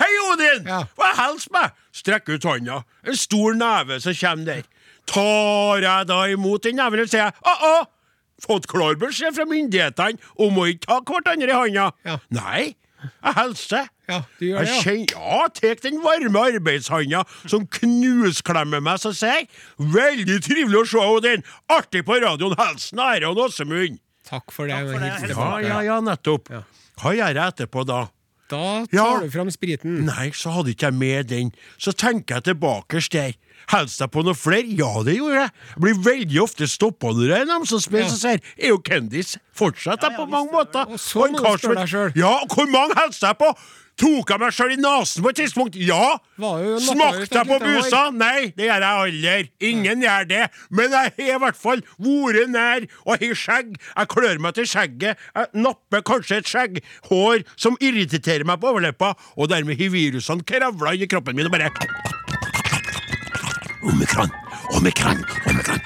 Hei, 0.00 0.10
Odin! 0.30 0.64
Ja. 0.64 0.82
Hva 0.96 1.10
hils 1.18 1.48
meg? 1.52 1.74
Strekk 1.92 2.30
ut 2.32 2.46
hånda. 2.48 2.78
En 3.04 3.16
stor 3.20 3.56
neve 3.58 3.98
som 4.00 4.16
kommer 4.16 4.46
der. 4.48 4.68
Tar 5.10 5.82
jeg 5.84 6.06
da 6.08 6.20
imot 6.32 6.64
den 6.64 6.78
neven, 6.80 7.02
sier 7.10 7.26
jeg 7.26 7.34
å-å, 7.44 7.82
fått 8.40 8.68
klar 8.70 8.96
beskjed 9.00 9.36
fra 9.36 9.44
myndighetene 9.48 10.20
om 10.40 10.60
å 10.60 10.68
ikke 10.70 10.86
ta 10.86 11.00
hverandre 11.04 11.50
i 11.52 11.58
hånda. 11.58 11.90
Ja. 12.08 12.16
Nei, 12.32 12.62
jeg 13.00 13.34
hilser. 13.38 13.88
Ja, 14.10 14.18
du 14.40 14.44
gjør 14.46 14.64
det, 14.66 14.68
ja. 14.68 14.92
Jeg 14.92 15.06
ja, 15.14 15.40
tek 15.54 15.82
den 15.84 16.00
varme 16.04 16.42
arbeidshanda 16.50 17.22
som 17.48 17.66
knusklemmer 17.78 18.82
meg, 18.84 19.00
så 19.02 19.12
sier. 19.16 19.46
Veldig 19.78 20.38
trivelig 20.44 20.82
å 20.82 20.86
se, 20.92 21.08
den. 21.28 21.44
Artig 21.70 22.04
på 22.08 22.18
radioen. 22.22 22.56
Hilsen 22.60 22.98
Are 23.04 23.30
og 23.30 23.38
Åsemund. 23.46 24.00
Takk 24.30 24.52
for 24.54 24.66
det. 24.70 24.76
Takk 24.76 24.94
for 24.94 25.04
det. 25.04 25.34
Ja, 25.34 25.50
Ja, 25.60 25.68
ja, 25.68 25.80
ja, 25.88 26.00
nettopp. 26.04 26.50
Ja. 26.52 26.62
Hva 27.00 27.14
gjør 27.16 27.34
jeg 27.34 27.54
etterpå 27.54 27.86
da? 27.88 28.00
Da 28.50 28.84
tar 28.84 28.88
Ja. 28.92 29.20
du 29.22 29.30
fram 29.30 29.50
spriten. 29.50 30.04
Nei, 30.04 30.30
så 30.34 30.50
hadde 30.50 30.72
ikke 30.74 30.90
jeg 30.90 30.94
med 30.98 31.28
den. 31.30 31.52
Så 31.78 31.92
tenker 31.94 32.40
jeg 32.40 32.44
tilbake 32.50 32.98
der. 33.10 33.32
Hilste 33.70 34.06
jeg 34.06 34.12
på 34.14 34.24
noe 34.26 34.38
flere? 34.38 34.66
Ja, 34.78 34.90
det 35.06 35.16
gjorde 35.18 35.42
jeg. 35.42 35.52
Jeg 35.74 35.84
blir 35.84 36.00
veldig 36.06 36.40
ofte 36.42 36.70
stoppa 36.70 37.12
når 37.14 37.34
jeg 37.34 37.44
er 37.44 37.50
dem 37.52 37.68
som 37.70 37.82
spiller, 37.82 38.08
så 38.10 38.18
sier 38.18 38.38
jeg, 38.38 38.46
er 38.58 38.74
jo 38.74 38.80
Kendis. 38.86 39.36
Fortsetter 39.54 40.10
jeg 40.10 40.16
Ja, 40.16 40.16
ja, 40.16 40.24
på 40.24 40.30
mange 40.30 40.50
er 40.50 40.56
måter. 40.56 40.90
Og 40.90 41.02
så 41.02 41.26
må 41.26 41.36
du 41.36 41.44
spørre 41.44 41.84
deg 41.84 41.92
selv. 41.92 42.18
Ja, 42.18 42.34
hvor 42.50 42.66
mange 42.72 42.98
hilste 42.98 43.30
jeg 43.30 43.40
på? 43.42 43.52
Tok 44.00 44.30
jeg 44.32 44.40
meg 44.40 44.54
sjøl 44.56 44.70
i 44.72 44.76
nesen 44.80 45.24
på 45.24 45.30
et 45.32 45.38
tidspunkt? 45.42 45.74
Ja! 45.76 46.14
Smakte 46.40 47.36
jeg 47.36 47.48
på 47.50 47.58
busa? 47.60 48.06
Nei, 48.16 48.48
det 48.56 48.70
gjør 48.70 48.86
jeg 48.86 49.02
aldri. 49.04 49.50
Ingen 49.70 50.04
gjør 50.06 50.28
det. 50.30 50.46
Men 50.72 50.94
jeg 50.96 51.12
har 51.18 51.34
i 51.36 51.42
hvert 51.42 51.58
fall 51.60 51.82
vært 52.00 52.54
nær 52.54 52.86
og 53.04 53.12
har 53.20 53.36
skjegg. 53.42 53.74
Jeg 53.76 54.12
klør 54.14 54.40
meg 54.40 54.56
til 54.56 54.70
skjegget. 54.70 55.26
Jeg 55.36 55.66
napper 55.66 56.06
kanskje 56.06 56.40
et 56.40 56.48
skjegghår 56.48 57.44
som 57.60 57.76
irriterer 57.80 58.46
meg 58.48 58.62
på 58.62 58.72
overleppa, 58.72 59.12
og 59.36 59.52
dermed 59.52 59.76
har 59.80 59.92
virusene 59.92 60.48
kravla 60.48 60.96
inn 60.96 61.04
i 61.04 61.10
kroppen 61.10 61.36
min 61.36 61.50
og 61.50 61.54
bare 61.58 62.19
Omikron, 63.82 64.30
omikron, 64.76 65.24
omikron. 65.46 65.80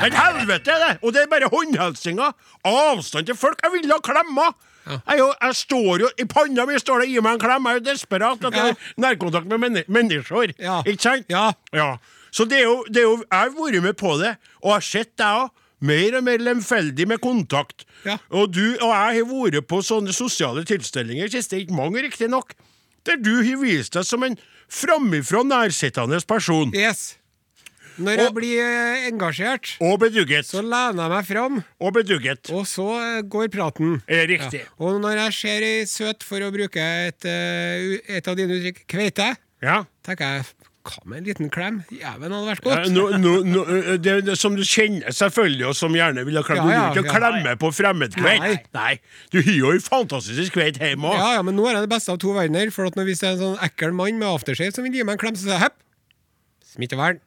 Men 0.00 0.12
helvete 0.12 0.70
er 0.70 0.82
det! 0.82 0.98
Og 1.02 1.12
det 1.14 1.22
er 1.22 1.30
bare 1.30 1.48
håndhelsinga! 1.50 2.30
Avstand 2.64 3.26
til 3.26 3.34
folk. 3.38 3.58
Jeg 3.64 3.72
ville 3.72 3.96
ha 3.96 3.98
klemmer! 4.04 4.54
Jeg, 4.86 5.00
er 5.16 5.18
jo, 5.18 5.32
jeg 5.42 5.54
står 5.58 6.02
jo, 6.04 6.10
I 6.22 6.26
panna 6.30 6.66
mi 6.68 6.78
står 6.78 7.02
det 7.02 7.08
'gi 7.10 7.22
meg 7.24 7.34
en 7.34 7.40
klem'. 7.42 7.66
Jeg 7.66 7.74
er 7.74 7.80
jo 7.80 7.84
desperat 7.90 8.44
at 8.44 8.54
jeg 8.54 8.62
har 8.62 8.76
nærkontakt 9.02 9.46
med 9.50 9.58
men 9.58 9.82
mennesker. 9.88 10.52
Ja. 10.62 10.82
Ikke 10.86 11.02
sant? 11.02 11.26
Ja. 11.28 11.50
Ja. 11.74 11.96
Så 12.30 12.44
det 12.44 12.60
er, 12.60 12.64
jo, 12.70 12.84
det 12.86 12.96
er 12.96 13.08
jo 13.08 13.16
Jeg 13.16 13.38
har 13.38 13.50
vært 13.50 13.82
med 13.82 13.96
på 13.98 14.14
det, 14.22 14.36
og 14.62 14.68
jeg 14.70 14.74
har 14.74 14.80
sett 14.80 15.18
deg 15.18 15.42
òg. 15.42 15.50
Mer 15.80 16.16
og 16.16 16.22
mer 16.24 16.38
lemfeldig 16.38 17.08
med 17.08 17.18
kontakt. 17.20 17.84
Ja. 18.04 18.16
Og 18.30 18.54
du 18.54 18.76
og 18.80 18.88
jeg 18.94 19.18
har 19.18 19.26
vært 19.28 19.66
på 19.68 19.82
sånne 19.82 20.12
sosiale 20.12 20.64
tilstelninger 20.64 21.28
siste, 21.28 21.58
ikke 21.60 21.74
mange 21.74 22.02
riktignok, 22.02 22.54
der 23.04 23.16
du 23.20 23.42
har 23.42 23.58
vist 23.60 23.92
deg 23.92 24.06
som 24.06 24.22
en 24.22 24.38
framifrå 24.68 25.44
nærsittende 25.46 26.20
person. 26.26 26.72
Yes. 26.74 27.16
Når 27.98 28.12
Og- 28.12 28.18
jeg 28.26 28.34
blir 28.34 28.60
eh, 28.60 29.06
engasjert, 29.08 29.76
Og 29.80 29.98
bedugget. 30.00 30.44
så 30.44 30.60
lener 30.60 31.02
jeg 31.02 31.10
meg 31.10 31.24
fram, 31.26 31.64
Og 31.80 31.92
bedugget. 31.94 32.50
og 32.52 32.66
så 32.66 32.88
eh, 33.00 33.22
går 33.22 33.48
praten. 33.48 34.02
Er 34.06 34.26
riktig. 34.28 34.66
Og 34.78 35.00
når 35.00 35.16
jeg 35.24 35.32
ser 35.32 35.62
ei 35.64 35.84
søt, 35.86 36.22
for 36.22 36.36
å 36.40 36.50
bruke 36.52 36.76
et, 36.76 37.24
eh, 37.24 37.96
et 38.18 38.28
av 38.28 38.36
dine 38.36 38.52
uttrykk, 38.52 38.84
kveite, 38.86 39.36
Ja. 39.62 39.84
tenker 40.04 40.24
jeg 40.36 40.44
hva 40.86 41.02
med 41.10 41.18
en 41.20 41.26
liten 41.28 41.50
klem? 41.52 41.80
Jæven, 41.92 42.32
hadde 42.34 42.48
vært 42.50 42.62
godt. 42.64 42.86
Ja, 42.86 42.92
no, 42.94 43.04
no, 43.20 43.32
no, 43.44 43.64
det, 44.02 44.14
det, 44.26 44.36
som 44.40 44.56
du 44.58 44.62
kjenner 44.66 45.14
selvfølgelig, 45.14 45.66
og 45.70 45.76
som 45.78 45.94
gjerne 45.96 46.24
vil 46.28 46.38
ha 46.40 46.44
klem. 46.46 46.62
Ja, 46.62 46.64
Du 46.64 47.00
vil 47.00 47.04
ikke 47.04 47.12
ja. 47.12 47.18
klemme 47.20 47.54
på 47.60 47.70
fremmedkveit. 47.76 48.44
Nei. 48.46 48.56
Nei. 48.76 48.92
Du 49.34 49.40
har 49.42 49.78
jo 49.78 49.84
fantastisk 49.84 50.56
kveit 50.56 50.80
hjemme 50.82 51.10
òg. 51.12 51.18
Ja, 51.20 51.30
ja, 51.38 51.44
men 51.46 51.58
nå 51.58 51.68
er 51.70 51.78
det 51.78 51.86
det 51.86 51.92
beste 51.96 52.14
av 52.14 52.20
to 52.22 52.34
verdener. 52.36 52.72
For 52.74 52.88
at 52.90 52.98
når 52.98 53.10
det 53.12 53.16
er 53.22 53.34
en 53.34 53.42
sånn 53.42 53.64
ekkel 53.66 53.96
mann 53.96 54.20
med 54.22 54.28
aftershave 54.30 54.74
som 54.76 54.86
vil 54.86 54.98
gi 55.00 55.06
meg 55.06 55.18
en 55.18 55.24
klem, 55.26 55.38
så 55.38 55.46
sier 55.48 55.56
jeg 55.58 55.64
hepp, 55.66 55.80
smittevern. 56.76 57.22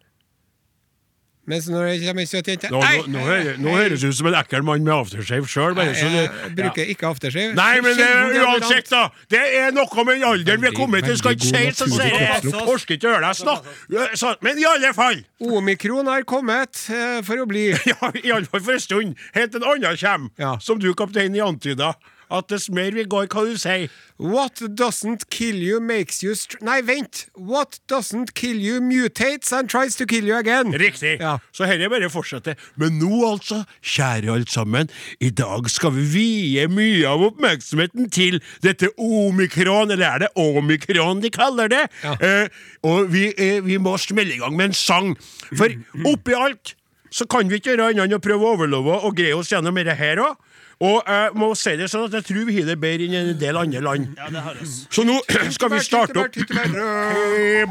Mens 1.50 1.66
når 1.72 1.88
det 1.90 1.96
kommer 2.06 2.22
ei 2.24 2.30
søt 2.30 2.48
jente 2.52 2.70
Nå, 2.70 2.80
nå, 2.80 3.06
nå, 3.10 3.20
hører- 3.26 3.58
nå 3.58 3.72
høres 3.74 4.04
du 4.04 4.08
ut 4.12 4.16
som 4.20 4.28
en 4.30 4.36
ekkel 4.38 4.62
mann 4.68 4.84
med 4.86 4.94
aftershave 4.94 5.48
sjøl. 5.50 5.74
Jeg 5.80 6.30
bruker 6.60 6.92
ikke 6.94 7.08
aftershave. 7.10 7.56
Nei, 7.58 7.82
men 7.82 7.96
det, 7.98 8.06
Sjelden 8.06 8.34
deodorant. 8.36 8.64
uansett, 8.64 8.90
da. 8.94 9.02
Det 9.34 9.42
er 9.64 9.72
noe 9.74 10.06
med 10.06 10.22
alderen 10.30 10.62
vi 10.62 10.68
er 10.70 10.78
kommet 10.78 11.04
til. 11.10 11.18
Skal 11.18 11.34
ikke 11.36 11.50
si 11.50 11.72
så 11.80 11.88
sier 11.90 12.20
jeg. 12.20 12.54
Orker 12.70 12.96
ikke 13.00 13.10
høre 13.10 13.22
deg 13.26 13.40
snakke. 13.42 14.16
Så- 14.22 14.36
Men 14.46 14.60
i 14.62 14.66
alle 14.70 14.94
fall. 14.94 15.24
Omikron 15.42 16.06
har 16.08 16.22
kommet 16.24 16.86
eh, 16.94 17.22
for 17.26 17.36
å 17.42 17.48
bli. 17.50 17.72
Ja, 17.90 18.12
iallfall 18.14 18.62
for 18.62 18.74
en 18.78 18.80
stund. 18.80 19.16
Helt 19.34 19.56
en 19.56 19.64
annen 19.64 19.98
kommer, 19.98 20.30
Ja. 20.38 20.58
som 20.62 20.78
du, 20.80 20.94
kaptein, 20.94 21.34
antyda. 21.42 21.96
At 22.30 22.50
dess 22.52 22.70
mer 22.70 22.94
vi 22.94 23.04
går, 23.10 23.28
hva 23.34 23.44
du 23.48 23.58
sier. 23.58 23.90
What 24.20 24.62
doesn't 24.78 25.30
kill 25.34 25.58
you 25.64 25.80
makes 25.80 26.22
you 26.22 26.36
str 26.36 26.60
Nei, 26.62 26.82
vent! 26.86 27.26
What 27.34 27.80
doesn't 27.88 28.34
kill 28.36 28.60
you 28.62 28.82
mutates 28.82 29.54
and 29.56 29.70
tries 29.70 29.96
to 29.96 30.06
kill 30.06 30.28
you 30.28 30.36
again. 30.38 30.74
Riktig. 30.74 31.20
Ja. 31.22 31.38
Så 31.52 31.66
dette 31.66 31.90
bare 31.90 32.10
fortsetter. 32.12 32.60
Men 32.76 33.00
nå, 33.00 33.12
altså, 33.32 33.64
kjære 33.82 34.34
alle 34.36 34.50
sammen, 34.50 34.92
i 35.20 35.30
dag 35.30 35.70
skal 35.72 35.96
vi 35.96 36.06
vie 36.14 36.68
mye 36.70 37.08
av 37.10 37.24
oppmerksomheten 37.32 38.12
til 38.14 38.42
dette 38.66 38.92
omikron, 39.00 39.90
eller 39.96 40.06
er 40.06 40.26
det 40.26 40.34
omikron 40.38 41.24
de 41.24 41.32
kaller 41.34 41.72
det? 41.72 41.86
Ja. 42.04 42.18
Eh, 42.20 42.66
og 42.84 43.10
vi, 43.14 43.30
eh, 43.38 43.64
vi 43.66 43.80
må 43.82 43.98
smelle 43.98 44.36
i 44.36 44.42
gang 44.44 44.58
med 44.58 44.72
en 44.72 44.78
sang. 44.78 45.16
For 45.56 45.74
oppi 46.06 46.36
alt 46.38 46.76
så 47.10 47.26
kan 47.26 47.50
vi 47.50 47.58
ikke 47.58 47.74
gjøre 47.74 47.90
annet 47.90 48.06
enn 48.06 48.20
å 48.20 48.22
prøve 48.22 48.46
å 48.46 48.54
overleve 48.54 49.00
og 49.02 49.16
greie 49.18 49.34
oss 49.38 49.50
gjennom 49.50 49.78
dette 49.80 49.96
her 49.98 50.22
òg. 50.22 50.38
Og 50.80 51.04
jeg 51.04 51.32
må 51.36 51.50
si 51.60 51.74
det 51.76 51.90
sånn 51.92 52.06
at 52.08 52.14
jeg 52.16 52.26
tror 52.30 52.46
vi 52.48 52.54
har 52.56 52.68
det 52.70 52.78
bedre 52.80 53.10
enn 53.10 53.16
en 53.20 53.40
del 53.42 53.58
andre 53.60 53.82
land. 53.84 54.14
Ja, 54.16 54.30
det 54.32 54.44
har 54.46 54.60
oss. 54.64 54.76
Så 54.96 55.04
nå 55.04 55.18
skal 55.56 55.74
vi 55.74 55.82
starte 55.84 56.24
opp 56.24 56.38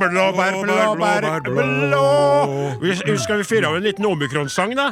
Blåbær, 0.02 0.58
blåbær, 0.60 1.28
blå 1.48 2.04
Skal 3.16 3.40
vi 3.40 3.48
fyre 3.48 3.70
av 3.70 3.78
en 3.80 3.88
liten 3.88 4.04
omikron-sang, 4.04 4.76
da? 4.76 4.90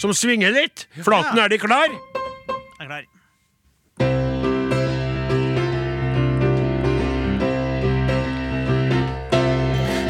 Som 0.00 0.16
svinger 0.16 0.56
litt? 0.56 0.86
Flaten, 1.04 1.36
er 1.36 1.52
de 1.52 1.60
klar? 1.60 1.92
Jeg 1.92 2.80
er 2.80 2.88
klar. 2.88 3.04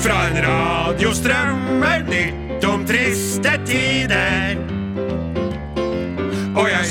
Fra 0.00 0.20
en 0.30 0.38
radio 0.46 1.10
strømmer 1.18 2.06
nytt 2.06 2.64
om 2.70 2.86
triste 2.86 3.58
tider. 3.66 4.49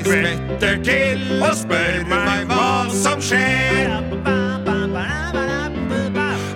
Og 0.09 0.15
skvetter 0.15 0.79
til 0.81 1.19
og 1.45 1.51
spør 1.53 2.01
meg 2.09 2.49
hva 2.49 2.89
som 2.89 3.21
skjer. 3.21 3.93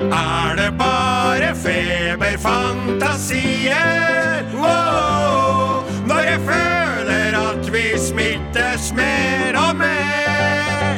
Er 0.09 0.57
det 0.57 0.73
bare 0.79 1.53
feberfantasier? 1.61 4.41
Oh, 4.57 5.85
når 6.09 6.21
jeg 6.31 6.39
føler 6.49 7.37
at 7.43 7.63
vi 7.75 7.85
smittes 8.07 8.89
mer 8.97 9.53
og 9.67 9.73
mer. 9.85 10.97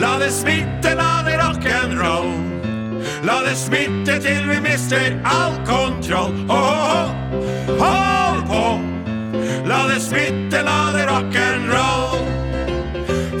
La 0.00 0.12
det 0.24 0.32
smitte, 0.32 0.90
la 0.96 1.12
det 1.28 1.36
rock'n'roll. 1.44 2.32
La 3.28 3.36
det 3.44 3.60
smitte 3.60 4.16
til 4.24 4.42
vi 4.54 4.58
mister 4.70 5.20
all 5.24 5.52
kontroll. 5.68 6.32
Åh, 6.48 6.56
oh, 6.56 7.08
på! 7.76 8.17
La 9.68 9.86
det 9.86 10.00
smitte, 10.00 10.62
la 10.62 10.92
det 10.92 11.06
rock'n'roll. 11.06 12.24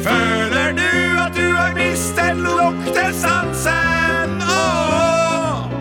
Føler 0.04 0.72
du 0.76 1.20
at 1.22 1.34
du 1.34 1.54
har 1.56 1.72
mistet 1.72 2.36
luktesansen? 2.36 4.42
Oh, 4.44 5.72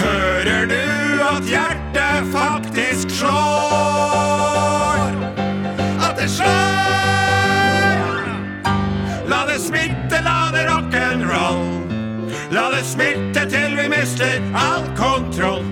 hører 0.00 0.66
du 0.66 1.22
at 1.28 1.46
hjertet 1.46 2.26
faktisk 2.34 3.10
slår? 3.20 5.14
At 6.08 6.18
det 6.18 6.26
slår! 6.30 8.18
La 9.30 9.44
det 9.46 9.60
smitte, 9.62 10.24
la 10.26 10.50
det 10.56 10.66
rock'n'roll. 10.72 11.62
La 12.50 12.66
det 12.74 12.82
smitte 12.82 13.46
til 13.46 13.78
vi 13.78 13.86
mister 13.94 14.42
all 14.58 14.90
kontroll. 14.98 15.71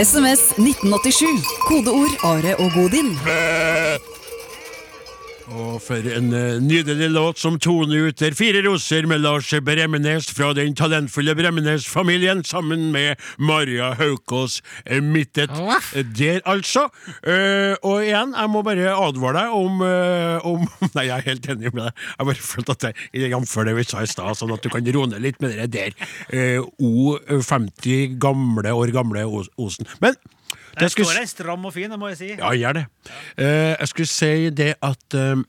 SMS 0.00 0.40
1987. 0.56 1.44
Kodeord 1.68 2.14
Are 2.24 2.56
og 2.56 2.70
Godin. 2.72 3.18
Og 5.50 5.80
for 5.82 6.06
en 6.14 6.30
eh, 6.36 6.58
nydelig 6.62 7.08
låt 7.10 7.40
som 7.42 7.56
toner 7.58 8.06
ut 8.08 8.18
der 8.20 8.36
Fire 8.38 8.62
roser 8.62 9.06
med 9.10 9.22
Lars 9.24 9.50
Bremnes 9.66 10.28
fra 10.30 10.52
den 10.54 10.76
talentfulle 10.78 11.34
Bremnes-familien, 11.34 12.44
sammen 12.46 12.90
med 12.94 13.18
Maria 13.38 13.90
Haukås 13.98 14.60
eh, 14.86 15.02
Mittet. 15.02 15.50
Der, 16.18 16.40
altså. 16.46 16.86
Eh, 17.26 17.74
og 17.82 18.04
igjen, 18.04 18.34
jeg 18.36 18.52
må 18.52 18.62
bare 18.66 18.94
advare 18.94 19.42
deg 19.42 19.58
om, 19.58 19.82
om 20.52 20.66
Nei, 20.96 21.08
jeg 21.08 21.16
er 21.16 21.28
helt 21.32 21.50
enig 21.50 21.74
med 21.74 21.86
deg. 21.88 22.04
Jeg 22.14 22.30
bare 22.30 22.48
følte 22.50 22.76
at 22.76 22.88
jeg 22.90 23.30
Jf. 23.30 23.56
det 23.66 23.76
vi 23.78 23.86
sa 23.88 24.04
i 24.04 24.10
stad, 24.10 24.38
sånn 24.38 24.54
at 24.54 24.62
du 24.62 24.70
kan 24.72 24.92
roe 24.94 25.10
ned 25.10 25.24
litt 25.24 25.40
med 25.42 25.56
det 25.58 25.70
der. 25.74 25.96
Eh, 26.30 26.60
O50 26.78 28.18
gamle 28.22 28.74
år 28.76 28.94
gamle 28.94 29.26
Osen. 29.30 29.88
Men 30.02 30.14
Der 30.80 30.92
skulle 30.92 31.10
står 31.10 31.24
jeg 31.24 31.32
stram 31.32 31.64
og 31.68 31.74
fin, 31.74 31.90
det 31.90 31.98
må 32.00 32.10
jeg 32.12 32.20
si. 32.20 32.30
ja, 32.34 32.52
gjør 32.56 32.80
det. 32.80 32.84
Uh, 33.38 33.74
jeg 33.76 33.92
skulle 33.92 34.10
si 34.10 34.50
det 34.50 34.74
at 34.82 35.18
uh, 35.18 35.42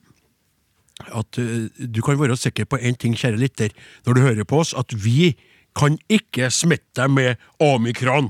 At 1.18 1.38
eh, 1.42 1.70
du 1.96 2.02
kan 2.06 2.20
være 2.20 2.36
sikker 2.38 2.68
på 2.70 2.78
én 2.78 2.94
ting, 2.94 3.16
kjære 3.18 3.40
lytter, 3.42 3.72
når 4.06 4.14
du 4.14 4.22
hører 4.22 4.46
på 4.46 4.60
oss, 4.62 4.76
at 4.78 4.94
vi 4.94 5.34
kan 5.74 5.98
ikke 6.10 6.52
smitte 6.54 7.02
deg 7.02 7.10
med 7.10 7.42
omikron. 7.58 8.30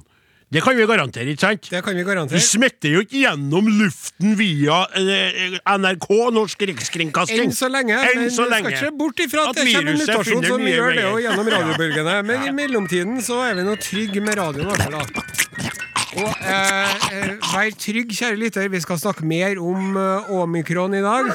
Det 0.51 0.59
kan 0.63 0.75
vi 0.75 0.83
garantere, 0.83 1.31
ikke 1.31 1.41
sant? 1.45 1.67
Det 1.71 1.79
kan 1.83 1.95
vi 1.95 2.03
garantere. 2.03 2.35
Vi 2.35 2.43
smitter 2.43 2.91
jo 2.91 3.03
ikke 3.05 3.21
gjennom 3.21 3.69
luften 3.71 4.33
via 4.35 4.81
eh, 4.99 5.53
NRK, 5.79 6.09
Norsk 6.35 6.65
Rikskringkasting. 6.67 7.45
Enn 7.45 7.55
så 7.55 7.69
lenge. 7.71 7.95
Enn 7.95 8.25
men 8.25 8.33
så 8.35 8.49
lenge. 8.51 8.73
skal 8.75 8.89
ikke 8.89 8.99
bort 8.99 9.23
ifra 9.23 9.45
at, 9.47 9.55
At 9.55 9.61
det 9.61 9.77
kommer 9.77 9.93
en 9.93 10.01
mutasjon 10.01 10.49
som 10.49 10.65
gjør 10.67 10.97
det 10.97 11.05
og 11.07 11.15
jo 11.15 11.23
gjennom 11.23 11.53
radiobølgene. 11.55 12.17
Men 12.27 12.49
i 12.49 12.51
mellomtiden 12.57 13.23
så 13.23 13.39
er 13.47 13.55
vi 13.61 13.67
nå 13.69 13.77
trygge 13.79 14.25
med 14.27 14.41
radioen. 14.43 14.67
i 14.67 14.73
hvert 14.73 14.83
fall, 14.91 15.15
da. 15.15 15.87
Og 16.11 16.27
eh, 16.43 16.95
eh, 17.15 17.29
vær 17.53 17.75
trygg, 17.79 18.11
kjære 18.11 18.35
lytter, 18.39 18.67
vi 18.73 18.81
skal 18.83 18.99
snakke 18.99 19.23
mer 19.27 19.59
om 19.63 19.95
eh, 19.99 20.31
omikron 20.41 20.93
i 20.97 21.03
dag. 21.05 21.29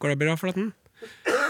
Går 0.00 0.14
det 0.14 0.18
bra, 0.22 0.36
Flatten? 0.40 0.70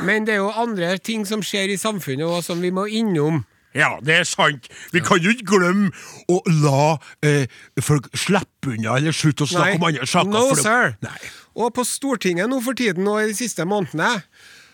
Men 0.02 0.26
det 0.26 0.34
er 0.34 0.40
jo 0.42 0.50
andre 0.58 0.96
ting 0.98 1.22
som 1.28 1.42
skjer 1.44 1.70
i 1.72 1.78
samfunnet 1.80 2.26
og 2.26 2.42
som 2.44 2.60
vi 2.62 2.72
må 2.74 2.86
innom. 2.90 3.44
Ja, 3.76 3.94
det 4.04 4.16
er 4.18 4.26
sant. 4.28 4.66
Vi 4.92 5.00
kan 5.00 5.22
jo 5.22 5.30
ikke 5.32 5.54
glemme 5.54 5.92
å 6.28 6.40
la 6.64 6.96
eh, 7.24 7.46
folk 7.80 8.10
slippe 8.18 8.74
unna 8.74 8.98
eller 8.98 9.14
slutte 9.16 9.46
å 9.46 9.48
snakke 9.48 9.78
om 9.78 9.86
andre 9.88 10.08
saker. 10.08 10.28
No, 10.34 10.42
for 10.50 10.58
det- 10.58 10.66
sir. 10.66 10.96
Nei. 11.06 11.30
Og 11.62 11.72
på 11.76 11.84
Stortinget 11.84 12.48
nå 12.50 12.58
for 12.64 12.76
tiden 12.76 13.08
og 13.08 13.22
i 13.22 13.30
de 13.30 13.36
siste 13.38 13.64
månedene, 13.68 14.22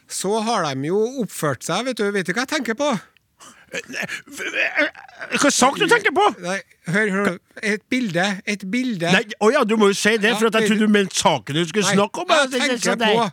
så 0.09 0.41
har 0.47 0.65
de 0.73 0.89
jo 0.89 0.99
oppført 1.23 1.63
seg, 1.67 1.85
vet 1.91 2.01
du. 2.01 2.09
Vet 2.15 2.27
du 2.27 2.33
hva 2.33 2.47
jeg 2.47 2.53
tenker 2.57 2.79
på? 2.79 2.91
Hva 5.39 5.51
sak 5.53 5.77
du 5.77 5.85
tenker 5.91 6.15
på? 6.17 6.25
Nei, 6.41 6.59
hør, 6.89 7.11
hør. 7.13 7.39
Et 7.63 7.83
bilde. 7.93 8.27
Et 8.49 8.65
bilde. 8.71 9.11
Nei, 9.13 9.25
oh 9.45 9.53
ja, 9.53 9.65
du 9.69 9.77
må 9.81 9.91
jo 9.93 9.97
si 9.99 10.15
det, 10.17 10.37
for 10.39 10.49
at 10.49 10.57
jeg 10.61 10.71
trodde 10.71 10.87
du 10.89 10.93
mente 10.93 11.19
saken 11.19 11.59
du 11.59 11.65
skulle 11.69 11.85
Nei, 11.91 11.97
snakke 11.99 12.23
om. 12.25 12.33
Jeg 12.33 12.49
er 12.49 12.79
tenker 12.79 12.97
på 13.03 13.29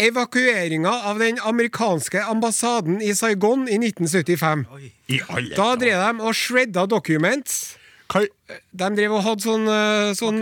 evakueringa 0.00 0.92
av 1.10 1.20
den 1.20 1.40
amerikanske 1.44 2.22
ambassaden 2.28 3.00
i 3.04 3.12
Saigon 3.16 3.66
i 3.68 3.76
1975. 3.80 4.64
I 5.08 5.20
alle 5.28 5.56
Da 5.56 5.74
drev 5.80 6.00
de 6.00 6.28
og 6.28 6.36
shredda 6.36 6.86
documents. 6.88 7.76
Hva- 8.10 8.26
De 8.74 8.86
drev 8.96 9.12
og 9.14 9.22
hadde 9.22 9.44
sånn, 9.44 9.66
eh, 9.70 10.12
sånn 10.18 10.40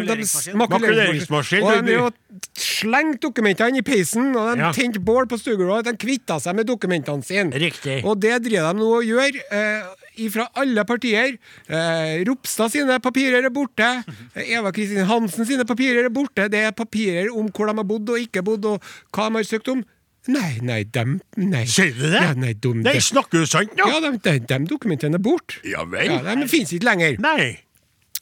Makuleringsmaskin. 0.56 1.62
Og 1.62 1.84
de 1.84 1.96
og 2.00 2.14
slengte 2.56 3.20
dokumentene 3.28 3.78
i 3.80 3.82
peisen, 3.84 4.34
og 4.36 4.54
de 4.56 4.62
Ja. 4.62 4.72
tente 4.72 4.98
bål 4.98 5.26
på 5.28 5.36
stuegulvet. 5.38 5.84
De 5.84 5.92
kvitta 5.92 6.40
seg 6.40 6.54
med 6.56 6.66
dokumentene 6.66 7.22
sine. 7.24 7.52
Riktig. 7.52 8.04
Og 8.04 8.18
det 8.20 8.42
driver 8.42 8.72
de 8.72 8.78
nå 8.78 8.88
og 8.96 9.04
gjør. 9.04 9.40
Eh, 9.52 10.28
fra 10.30 10.48
alle 10.56 10.84
partier. 10.84 11.38
Eh, 11.68 12.24
Ropstad 12.24 12.70
sine 12.70 12.98
papirer 13.00 13.44
er 13.44 13.50
borte. 13.50 14.04
Eva 14.34 14.72
Kristin 14.72 15.04
Hansen 15.06 15.46
sine 15.46 15.64
papirer 15.64 16.04
er 16.06 16.10
borte. 16.10 16.48
Det 16.50 16.54
er 16.54 16.72
papirer 16.72 17.28
om 17.30 17.48
hvor 17.50 17.66
de 17.68 17.74
har 17.76 17.84
bodd 17.84 18.08
og 18.08 18.16
ikke 18.18 18.42
bodd, 18.42 18.64
og 18.64 18.82
hva 19.12 19.28
de 19.28 19.34
har 19.36 19.42
søkt 19.44 19.68
om. 19.68 19.84
Nei, 20.28 20.58
nei, 20.60 20.82
dem 20.84 21.20
Nei. 21.40 21.64
Sier 21.70 21.94
du 21.96 22.04
det? 22.10 22.20
Ja, 22.20 22.34
nei, 22.36 22.52
dum, 22.52 22.82
Nei, 22.84 22.98
snakker 23.00 23.40
du 23.40 23.48
sant 23.48 23.72
nå? 23.78 23.86
ja, 23.88 24.00
de, 24.04 24.10
de, 24.20 24.34
de 24.44 24.58
dokumentene 24.68 25.16
er 25.16 25.24
borte. 25.24 25.62
Ja 25.64 25.86
vel. 25.88 26.12
Ja, 26.18 26.36
de 26.36 26.48
finnes 26.50 26.74
ikke 26.76 26.90
lenger. 26.90 27.16
Nei. 27.24 27.48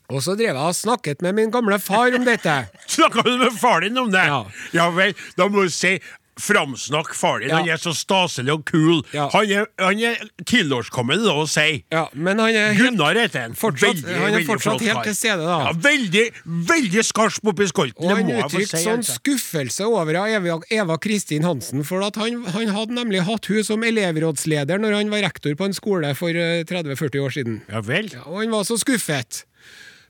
Og 0.07 0.23
så 0.23 0.37
drev 0.39 0.53
jeg 0.53 0.63
og 0.63 0.77
snakket 0.79 1.25
med 1.27 1.35
min 1.35 1.51
gamle 1.51 1.81
far 1.83 2.15
om 2.15 2.23
dette. 2.27 2.55
Snakka 2.95 3.25
du 3.27 3.33
med 3.41 3.57
far 3.59 3.83
din 3.83 3.99
om 3.99 4.13
det? 4.13 4.23
Ja. 4.31 4.45
ja 4.77 4.87
vel, 4.95 5.17
da 5.39 5.49
må 5.51 5.67
du 5.67 5.73
si 5.75 5.97
Framsnakk 6.37 7.15
far 7.17 7.41
din, 7.41 7.49
Ja. 7.49 7.57
han 7.57 7.69
er 7.69 7.79
så 7.81 7.95
staselig 7.97 8.53
og 8.53 8.65
kul. 8.69 9.03
Ja. 9.15 9.29
Han 9.33 9.51
er, 9.51 9.67
han 9.81 9.99
er 9.99 10.19
tilårskommen, 10.45 11.23
lov 11.25 11.45
å 11.45 11.49
si. 11.49 11.85
Ja, 11.93 12.07
men 12.13 12.39
han 12.39 12.55
er 12.55 12.75
Gunnar 12.77 13.17
heter 13.17 13.47
han. 13.47 13.55
fortsatt, 13.57 14.03
han 14.05 14.37
er 14.37 14.45
fortsatt 14.45 14.85
helt 14.85 15.03
til 15.09 15.17
stede, 15.17 15.47
da. 15.47 15.59
Ja, 15.65 15.73
veldig, 15.73 16.27
veldig 16.45 17.05
skarp 17.09 17.41
oppi 17.53 17.69
skolten. 17.71 18.05
Og 18.05 18.13
han 18.13 18.29
uttrykte 18.29 18.83
sånn 18.83 19.01
altså. 19.01 19.17
skuffelse 19.17 19.89
over 19.89 20.21
Eva, 20.27 20.61
Eva 20.71 20.99
Kristin 20.99 21.43
Hansen, 21.49 21.85
for 21.89 22.05
at 22.05 22.21
han, 22.21 22.45
han 22.53 22.69
hadde 22.77 22.93
nemlig 23.01 23.25
hatt 23.25 23.49
hun 23.49 23.65
som 23.65 23.83
elevrådsleder 23.83 24.79
når 24.83 25.01
han 25.01 25.11
var 25.11 25.25
rektor 25.25 25.57
på 25.57 25.71
en 25.71 25.77
skole 25.77 26.13
for 26.19 26.37
eh, 26.37 26.65
30-40 26.69 27.25
år 27.25 27.31
siden. 27.33 27.61
Ja 27.73 27.81
vel. 27.81 28.13
Ja, 28.13 28.27
og 28.27 28.43
han 28.43 28.53
var 28.53 28.69
så 28.69 28.77
skuffet. 28.77 29.47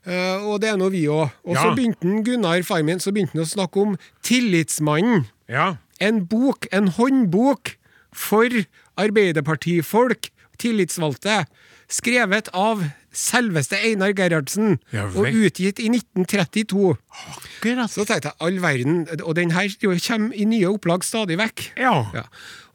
Uh, 0.07 0.39
og 0.47 0.61
det 0.63 0.69
er 0.71 0.77
nå 0.79 0.87
vi 0.93 1.01
òg. 1.11 1.33
Og 1.43 1.57
så 1.57 1.73
begynte 1.75 2.21
Gunnar, 2.23 2.61
far 2.63 2.83
min, 2.87 2.99
så 3.03 3.11
begynte 3.11 3.35
han 3.35 3.43
å 3.43 3.49
snakke 3.49 3.81
om 3.81 3.97
Tillitsmannen. 4.23 5.25
Ja. 5.51 5.73
En 6.03 6.25
bok, 6.29 6.67
en 6.71 6.91
håndbok 6.93 7.75
for 8.15 8.53
arbeiderpartifolk, 8.97 10.29
tillitsvalgte, 10.61 11.43
skrevet 11.91 12.49
av 12.57 12.83
selveste 13.17 13.79
Einar 13.81 14.13
Gerhardsen, 14.17 14.77
Ja 14.93 15.07
og 15.09 15.29
utgitt 15.31 15.79
i 15.81 15.89
1932. 15.89 16.95
Akkurat. 17.33 17.91
Så 17.91 18.05
tenkte 18.05 18.31
jeg 18.31 18.39
all 18.43 18.59
verden, 18.61 19.05
og 19.23 19.35
den 19.37 19.53
her 19.55 19.69
kommer 20.05 20.35
i 20.37 20.45
nye 20.49 20.69
opplag 20.69 21.05
stadig 21.07 21.39
vekk. 21.39 21.71
Ja. 21.81 21.95
Ja. 22.13 22.25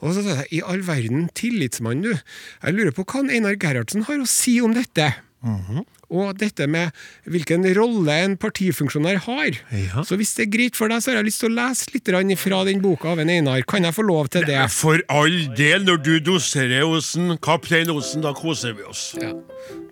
Og 0.02 0.16
så 0.16 0.24
tenkte 0.24 0.46
jeg, 0.46 0.52
i 0.58 0.62
all 0.66 0.82
verden, 0.86 1.28
tillitsmann 1.38 2.02
du, 2.02 2.12
jeg 2.14 2.74
lurer 2.74 2.94
på 2.96 3.06
hva 3.06 3.26
Einar 3.28 3.58
Gerhardsen 3.60 4.08
har 4.08 4.22
å 4.22 4.28
si 4.28 4.58
om 4.64 4.74
dette. 4.74 5.12
Mhm. 5.42 5.84
Og 6.12 6.36
dette 6.36 6.66
med 6.68 6.92
hvilken 7.24 7.64
rolle 7.74 8.14
en 8.24 8.34
partifunksjonær 8.36 9.22
har. 9.24 9.56
Ja. 9.72 10.02
Så 10.04 10.18
hvis 10.20 10.34
det 10.36 10.44
er 10.46 10.50
greit 10.52 10.76
for 10.76 10.92
deg, 10.92 11.00
så 11.00 11.10
har 11.10 11.22
jeg 11.22 11.30
lyst 11.30 11.40
til 11.40 11.50
å 11.50 11.56
lese 11.56 11.88
litt 11.94 12.38
fra 12.38 12.64
den 12.68 12.82
boka 12.84 13.14
av 13.14 13.22
en 13.22 13.32
Einar. 13.32 13.62
Kan 13.66 13.84
jeg 13.84 13.96
få 13.96 14.04
lov 14.04 14.28
til 14.28 14.44
det? 14.44 14.60
For 14.70 15.00
all 15.08 15.54
del, 15.56 15.86
når 15.88 16.02
du 16.04 16.12
doserer 16.20 16.84
Osen, 16.84 17.38
kaptein 17.40 17.90
Osen, 17.90 18.20
da 18.22 18.34
koser 18.36 18.76
vi 18.76 18.84
oss. 18.84 19.14
Ja. 19.16 19.32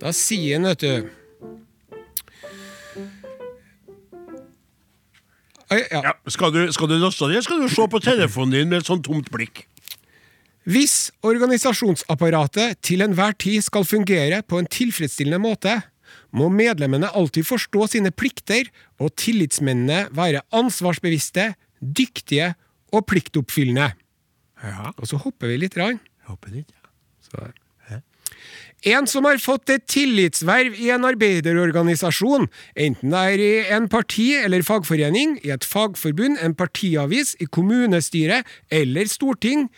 Da 0.00 0.12
sier 0.12 0.58
han, 0.58 0.68
vet 0.68 0.84
du 0.84 1.08
ja. 5.70 6.14
Skal 6.26 6.50
du, 6.52 6.64
skal 6.74 6.88
du 6.90 6.96
laste 6.98 7.28
det, 7.30 7.44
skal 7.46 7.62
du 7.62 7.68
se 7.70 7.86
på 7.86 8.00
telefonen 8.02 8.54
din 8.56 8.70
med 8.70 8.82
et 8.82 8.90
sånt 8.90 9.04
tomt 9.06 9.30
blikk. 9.30 9.64
Hvis 10.68 11.10
organisasjonsapparatet 11.24 12.80
til 12.84 13.00
enhver 13.04 13.32
tid 13.40 13.64
skal 13.64 13.86
fungere 13.88 14.42
på 14.44 14.60
en 14.60 14.68
tilfredsstillende 14.68 15.40
måte, 15.40 15.78
må 16.36 16.50
medlemmene 16.52 17.10
alltid 17.16 17.46
forstå 17.48 17.86
sine 17.94 18.12
plikter 18.12 18.68
og 19.00 19.14
tillitsmennene 19.18 20.10
være 20.14 20.44
ansvarsbevisste, 20.54 21.54
dyktige 21.80 22.52
og 22.92 23.06
pliktoppfyllende. 23.08 23.92
Ja, 24.60 24.92
Og 24.96 25.08
så 25.08 25.16
hopper 25.16 25.48
vi 25.48 25.56
litt. 25.62 25.78
Rann. 25.78 26.00
Hopper 26.28 26.52
litt, 26.52 26.72
Så. 27.24 27.52
En 28.88 29.04
som 29.04 29.26
har 29.28 29.36
fått 29.36 29.68
et 29.74 29.82
tillitsverv 29.92 30.76
i 30.80 30.88
en 30.94 31.04
arbeiderorganisasjon, 31.04 32.46
enten 32.80 33.12
det 33.12 33.24
er 33.34 33.42
i 33.44 33.50
en 33.76 33.90
parti- 33.92 34.38
eller 34.40 34.64
fagforening, 34.64 35.36
i 35.44 35.52
et 35.52 35.66
fagforbund, 35.68 36.38
en 36.40 36.54
partiavis, 36.56 37.34
i 37.44 37.44
kommunestyre 37.44 38.40
eller 38.72 39.10
storting, 39.12 39.68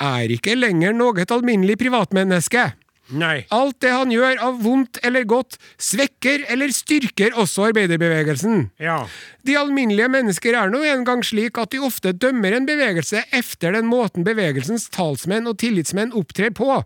er 0.00 0.32
ikke 0.32 0.56
lenger 0.56 0.94
noe 0.96 1.26
alminnelig 1.28 1.76
privatmenneske. 1.80 2.70
Nei. 3.10 3.44
Alt 3.54 3.80
det 3.82 3.92
han 3.94 4.12
gjør 4.14 4.40
av 4.46 4.60
vondt 4.62 5.00
eller 5.06 5.26
godt, 5.28 5.58
svekker 5.80 6.46
eller 6.52 6.72
styrker 6.74 7.36
også 7.38 7.70
arbeiderbevegelsen. 7.70 8.68
Ja. 8.82 9.02
De 9.46 9.56
alminnelige 9.58 10.10
mennesker 10.12 10.56
er 10.56 10.72
nå 10.72 10.82
engang 10.86 11.22
slik 11.26 11.58
at 11.60 11.72
de 11.74 11.80
ofte 11.82 12.12
dømmer 12.12 12.54
en 12.56 12.68
bevegelse 12.68 13.24
efter 13.36 13.74
den 13.76 13.88
måten 13.90 14.26
bevegelsens 14.26 14.88
talsmenn 14.94 15.48
og 15.50 15.58
tillitsmenn 15.62 16.14
opptrer 16.16 16.52
på. 16.54 16.82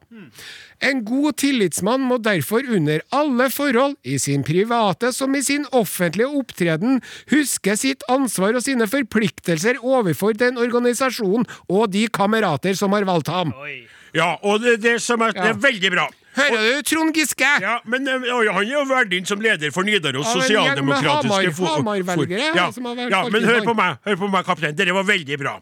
En 0.84 1.00
god 1.06 1.38
tillitsmann 1.40 2.04
må 2.04 2.18
derfor 2.22 2.66
under 2.76 3.02
alle 3.14 3.48
forhold, 3.52 3.96
i 4.04 4.18
sin 4.20 4.44
private 4.44 5.12
som 5.16 5.34
i 5.34 5.42
sin 5.44 5.64
offentlige 5.72 6.28
opptreden, 6.28 7.00
huske 7.32 7.76
sitt 7.80 8.04
ansvar 8.12 8.56
og 8.58 8.64
sine 8.66 8.88
forpliktelser 8.90 9.80
overfor 9.80 10.36
den 10.36 10.60
organisasjonen 10.60 11.48
og 11.68 11.92
de 11.94 12.06
kamerater 12.12 12.76
som 12.78 12.92
har 12.96 13.06
valgt 13.08 13.32
ham. 13.32 13.54
Oi. 13.64 13.84
Ja, 14.14 14.34
og 14.42 14.62
det, 14.62 14.78
det 14.82 14.98
som 15.02 15.22
er, 15.26 15.34
det 15.36 15.50
er 15.52 15.58
veldig 15.60 15.90
bra. 15.94 16.06
Hører 16.34 16.64
du, 16.66 16.82
Trond 16.88 17.14
Giske? 17.14 17.50
Ja, 17.62 17.76
men 17.86 18.08
eh, 18.10 18.24
Han 18.26 18.64
er 18.64 18.72
jo 18.72 18.82
valgt 18.90 19.14
inn 19.14 19.26
som 19.28 19.42
leder 19.42 19.70
for 19.74 19.86
Nidaros 19.86 20.26
med 20.26 20.42
sosialdemokratiske 20.42 21.52
Hamar-velgere, 21.62 22.48
Ja, 22.56 22.66
ja, 23.10 23.20
men 23.30 23.46
hør 23.46 23.62
på 23.66 23.76
meg, 23.78 24.00
hør 24.06 24.18
på 24.24 24.30
meg, 24.32 24.46
kaptein. 24.46 24.74
Dette 24.78 24.96
var 24.96 25.06
veldig 25.06 25.38
bra. 25.38 25.54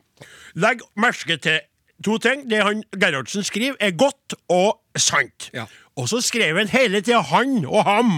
Legg 0.65 0.85
merke 1.01 1.37
til 1.45 1.61
to 2.05 2.17
ting. 2.23 2.47
Det 2.49 2.63
han 2.65 2.83
Gerhardsen 2.97 3.45
skriver, 3.47 3.77
er 3.81 3.93
godt 3.97 4.37
og 4.53 4.81
sant. 4.97 5.51
Ja. 5.57 5.69
Og 6.01 6.09
så 6.09 6.23
skrev 6.25 6.57
han 6.57 6.73
hele 6.73 7.03
tida 7.05 7.21
han 7.33 7.67
og 7.67 7.85
ham. 7.89 8.15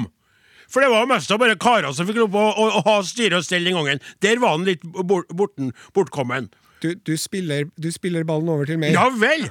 For 0.71 0.83
det 0.83 0.91
var 0.91 1.07
mest 1.11 1.31
av 1.31 1.39
bare 1.43 1.59
karer 1.61 1.93
som 1.95 2.07
fikk 2.09 2.23
lov 2.23 2.35
å, 2.39 2.45
å, 2.51 2.69
å 2.81 2.85
ha 2.87 2.99
styre 3.07 3.39
og 3.39 3.47
stell 3.47 3.67
den 3.67 3.77
gangen. 3.79 4.03
Der 4.25 4.41
var 4.43 4.57
han 4.57 4.67
litt 4.67 4.83
bort, 4.83 5.31
borten, 5.35 5.75
bortkommen. 5.95 6.49
Du, 6.83 6.95
du, 6.95 7.15
spiller, 7.21 7.69
du 7.81 7.91
spiller 7.95 8.25
ballen 8.29 8.49
over 8.53 8.69
til 8.69 8.81
meg. 8.81 8.97
Ja 8.97 9.09
vel! 9.15 9.47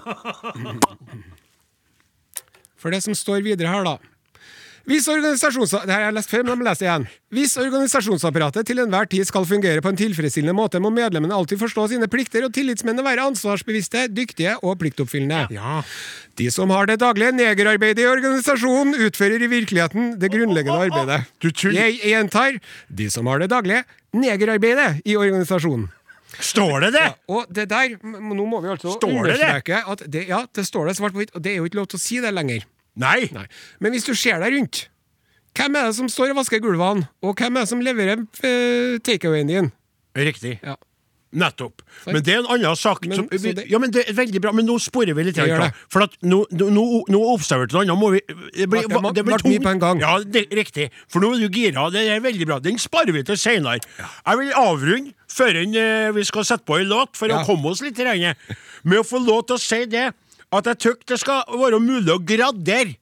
For 2.77 2.91
det 2.91 3.03
som 3.05 3.15
står 3.15 3.45
videre 3.45 3.71
her, 3.71 3.85
da. 3.87 3.97
Hvis 4.83 5.05
organisasjons... 5.07 5.71
Det 5.71 5.87
her 5.87 6.01
har 6.01 6.09
jeg 6.09 6.15
lest 6.17 6.31
før, 6.31 6.41
men 6.43 6.67
jeg 6.67 6.83
igjen. 6.83 7.05
Hvis 7.31 7.53
organisasjonsapparatet 7.61 8.67
til 8.67 8.81
enhver 8.83 9.07
tid 9.07 9.23
skal 9.29 9.45
fungere 9.47 9.79
på 9.83 9.93
en 9.93 9.99
tilfredsstillende 9.99 10.55
måte, 10.57 10.81
må 10.83 10.91
medlemmene 10.91 11.35
alltid 11.37 11.61
forstå 11.61 11.85
sine 11.93 12.09
plikter 12.11 12.43
og 12.43 12.51
tillitsmennene 12.55 13.05
være 13.05 13.29
ansvarsbevisste, 13.31 14.09
dyktige 14.11 14.57
og 14.59 14.75
pliktoppfyllende. 14.83 15.55
Ja. 15.55 15.79
De 16.35 16.49
som 16.51 16.73
har 16.75 16.91
det 16.91 16.99
daglige 16.99 17.31
negerarbeidet 17.37 18.03
i 18.03 18.09
organisasjonen, 18.11 18.97
utfører 19.07 19.39
i 19.39 19.51
virkeligheten 19.55 20.17
det 20.19 20.33
grunnleggende 20.35 20.89
arbeidet. 20.89 21.31
Jeg 21.71 21.99
gjentar 22.03 22.59
de 22.91 23.11
som 23.13 23.31
har 23.31 23.39
det 23.39 23.53
daglige 23.55 23.85
negerarbeidet 24.11 24.99
i 25.07 25.15
organisasjonen. 25.15 25.87
Står 26.39 26.87
det 26.87 26.93
det? 26.95 27.07
Og 27.29 27.45
det 27.53 27.67
der, 27.69 27.97
nå 28.03 28.45
må 28.49 28.61
vi 28.63 28.71
altså 28.73 28.95
Står 28.95 29.11
det 29.27 29.35
det? 29.37 29.49
understreke 29.51 29.81
at 29.93 30.05
det, 30.09 30.23
ja, 30.29 30.45
det 30.55 30.65
står 30.67 30.89
det 30.89 30.95
svart 30.97 31.13
på 31.13 31.21
hvitt, 31.21 31.35
og 31.35 31.43
det 31.45 31.53
er 31.53 31.61
jo 31.61 31.67
ikke 31.69 31.81
lov 31.81 31.91
til 31.91 31.99
å 31.99 32.03
si 32.03 32.17
det 32.23 32.33
lenger. 32.33 32.65
Nei. 32.99 33.29
Nei. 33.33 33.45
Men 33.81 33.93
hvis 33.93 34.05
du 34.05 34.13
ser 34.17 34.41
deg 34.43 34.53
rundt 34.53 34.87
Hvem 35.57 35.75
er 35.77 35.85
det 35.89 35.95
som 35.97 36.07
står 36.09 36.31
og 36.33 36.39
vasker 36.39 36.61
gulvene, 36.63 37.05
og 37.21 37.35
hvem 37.37 37.57
er 37.57 37.65
det 37.65 37.69
som 37.69 37.81
leverer 37.85 38.23
uh, 38.25 38.95
takeawayen 39.05 39.51
din? 39.51 39.67
Riktig. 40.17 40.55
Ja. 40.65 40.73
Nettopp. 41.33 41.81
Men 42.05 42.21
det 42.21 42.33
er 42.35 42.39
en 42.43 42.49
annen 42.53 42.75
sak. 42.77 43.05
Men, 43.09 43.15
som, 43.17 43.27
vi, 43.31 43.53
det- 43.57 43.65
ja, 43.71 43.79
men 43.81 43.89
det 43.91 44.03
er 44.09 44.13
veldig 44.13 44.41
bra, 44.43 44.51
men 44.53 44.67
nå 44.69 44.75
sporer 44.79 45.15
vi 45.17 45.23
litt. 45.25 45.35
Det. 45.39 45.69
For 45.89 46.03
at 46.05 46.13
nå, 46.21 46.43
nå, 46.53 46.85
nå- 47.09 47.21
observerte 47.33 47.73
noe 47.73 47.81
annet. 47.87 47.97
Må 47.97 48.11
vi, 48.13 48.21
det 48.53 48.67
blir, 48.69 48.85
det- 48.87 49.13
det 49.17 49.25
blir 49.25 49.37
tungt. 49.41 49.63
på 49.63 49.69
en 49.73 49.79
gang. 49.81 49.99
Ja, 50.03 50.19
det, 50.23 50.45
riktig. 50.53 50.89
For 51.09 51.19
nå 51.23 51.33
er 51.33 51.41
du 51.47 51.49
gira. 51.57 51.87
Det 51.93 52.03
er 52.07 52.19
veldig 52.21 52.45
bra. 52.51 52.59
Den 52.59 52.77
sparer 52.77 53.11
vi 53.15 53.23
til 53.23 53.37
seinere. 53.37 53.79
Jeg 53.99 54.37
vil 54.43 54.53
avrunde 54.53 55.13
før 55.33 55.57
eh, 55.63 56.11
vi 56.13 56.23
skal 56.29 56.45
sette 56.45 56.65
på 56.69 56.77
en 56.79 56.87
låt, 56.91 57.17
for 57.17 57.27
Ja. 57.27 57.41
å 57.41 57.45
komme 57.47 57.71
oss 57.73 57.81
litt 57.81 57.97
i 57.97 58.05
regnet, 58.05 58.37
med 58.83 58.99
å 58.99 59.03
få 59.07 59.17
lov 59.25 59.47
til 59.47 59.55
å 59.57 59.59
si 59.59 59.85
det 59.89 60.11
at 60.53 60.65
jeg 60.69 60.77
syns 60.85 61.05
det 61.09 61.19
skal 61.19 61.43
være 61.49 61.79
mulig 61.81 62.13
å 62.13 62.19
gradere 62.21 62.93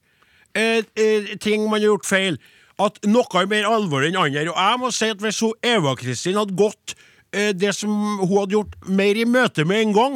eh, 0.56 0.84
eh, 0.96 1.36
ting 1.44 1.63
man 1.67 1.82
har 1.82 1.89
gjort 1.91 2.06
feil. 2.08 2.38
At 2.82 2.98
noe 3.06 3.28
er 3.38 3.46
mer 3.52 3.67
alvorlig 3.67 4.10
enn 4.13 4.17
andre. 4.24 4.48
Og 4.50 4.58
jeg 4.58 4.80
må 4.80 4.89
si 4.96 5.10
at 5.12 5.20
hvis 5.22 5.41
Eva 5.62 5.91
Kristin 6.00 6.39
hadde 6.39 6.56
gått 6.58 6.96
det 7.32 7.72
som 7.78 7.89
hun 8.20 8.32
hadde 8.38 8.58
gjort 8.58 8.74
mer 8.91 9.15
i 9.15 9.24
møte 9.24 9.63
med 9.67 9.86
en 9.86 9.94
gang, 9.96 10.15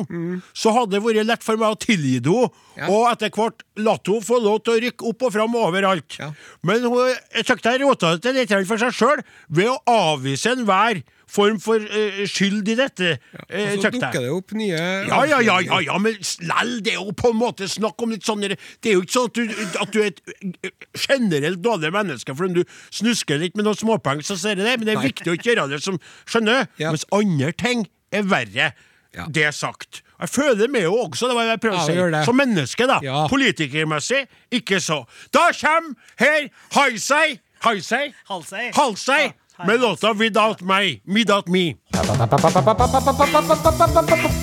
så 0.54 0.74
hadde 0.76 0.98
det 0.98 1.04
vært 1.06 1.26
lett 1.30 1.44
for 1.46 1.56
meg 1.62 1.72
å 1.76 1.80
tilgi 1.80 2.18
henne, 2.20 2.50
Ja. 2.76 2.90
og 2.92 3.06
etter 3.14 3.30
hvert 3.32 3.64
latt 3.80 4.04
henne 4.12 4.20
få 4.28 4.42
lov 4.44 4.58
til 4.66 4.74
å 4.76 4.82
rykke 4.84 5.08
opp 5.08 5.24
og 5.24 5.32
fram 5.32 5.56
overalt. 5.56 6.18
Ja. 6.20 6.34
Men 6.62 6.84
hun, 6.84 7.14
jeg 7.32 7.46
jeg 7.72 7.82
rota 7.86 8.12
det 8.18 8.22
til 8.26 8.34
litt 8.36 8.52
for 8.68 8.78
seg 8.78 8.92
sjøl 8.92 9.24
ved 9.50 9.72
å 9.72 9.78
avvise 9.88 10.52
enhver 10.52 11.00
form 11.36 11.58
for 11.60 11.84
uh, 11.84 12.22
skyld 12.32 12.72
i 12.72 12.76
dette. 12.80 13.10
Ja, 13.36 13.44
Og 13.44 13.84
så 13.84 13.90
tykte 13.90 13.92
jeg. 13.92 14.02
dukker 14.06 14.24
det 14.26 14.32
opp 14.38 14.56
nye 14.56 14.80
Ja, 15.10 15.20
ja, 15.28 15.42
ja, 15.44 15.58
ja, 15.68 15.80
ja, 15.90 15.98
men 16.00 16.16
lell, 16.48 16.74
det 16.86 16.94
er 16.96 17.02
jo 17.02 17.12
på 17.20 17.34
en 17.34 17.40
måte 17.42 17.68
snakk 17.72 18.00
om 18.06 18.16
litt 18.16 18.24
sånn 18.26 18.42
Det 18.48 18.56
er 18.90 18.96
jo 18.96 19.04
ikke 19.04 19.16
sånn 19.18 19.30
at 19.30 19.36
du, 19.36 19.80
at 19.84 19.92
du 19.94 20.00
er 20.02 20.10
et 20.14 20.22
eh, 20.64 20.72
generelt 21.06 21.62
dårlig 21.66 21.92
menneske 21.96 22.36
fordi 22.36 22.62
du 22.64 22.76
snusker 22.96 23.40
litt 23.42 23.56
med 23.60 23.68
noen 23.68 23.78
småpenger, 23.80 24.24
så 24.26 24.38
ser 24.40 24.56
det 24.60 24.66
det, 24.70 24.78
men 24.80 24.88
det 24.90 24.96
er 24.96 25.02
Nei. 25.04 25.10
viktig 25.12 25.32
å 25.32 25.38
ikke 25.38 25.52
gjøre 25.54 25.70
det 25.76 25.82
som 25.84 26.00
skjønner, 26.26 26.68
Ja. 26.82 26.92
mens 26.96 27.06
andre 27.16 27.52
ting 27.60 27.86
er 28.16 28.24
verre. 28.32 28.72
Ja. 29.16 29.26
Det 29.32 29.46
er 29.48 29.54
sagt. 29.56 30.02
Jeg 30.20 30.30
føler 30.32 30.68
med 30.72 30.84
jo 30.84 30.96
også, 31.06 31.28
det 31.32 31.36
var 31.38 31.48
jeg 31.48 31.60
prøvde 31.64 31.78
Ja, 31.80 31.84
å 31.84 31.88
si. 31.88 32.12
det. 32.16 32.24
Som 32.28 32.36
menneske, 32.40 32.88
da. 32.88 32.98
Ja. 33.04 33.22
Politikermessig, 33.32 34.26
ikke 34.52 34.80
så. 34.84 35.02
Da 35.36 35.50
kommer 35.56 35.96
her 36.20 36.50
Haisei, 36.76 37.40
Haisei, 37.64 38.10
Halsei. 38.30 38.72
Halsei, 38.76 39.22
Ja, 39.26 39.32
med 39.64 39.82
låta 39.82 40.14
Without 40.14 40.62
Me, 40.62 41.00
Without 41.16 41.48
Me. 41.48 41.76
Podkast, 41.92 42.32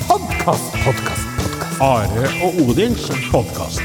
podkast, 0.09 0.85
podkast. 0.85 1.27
Are 1.81 2.29
og 2.45 2.61
Odins 2.69 3.09
podkast. 3.33 3.83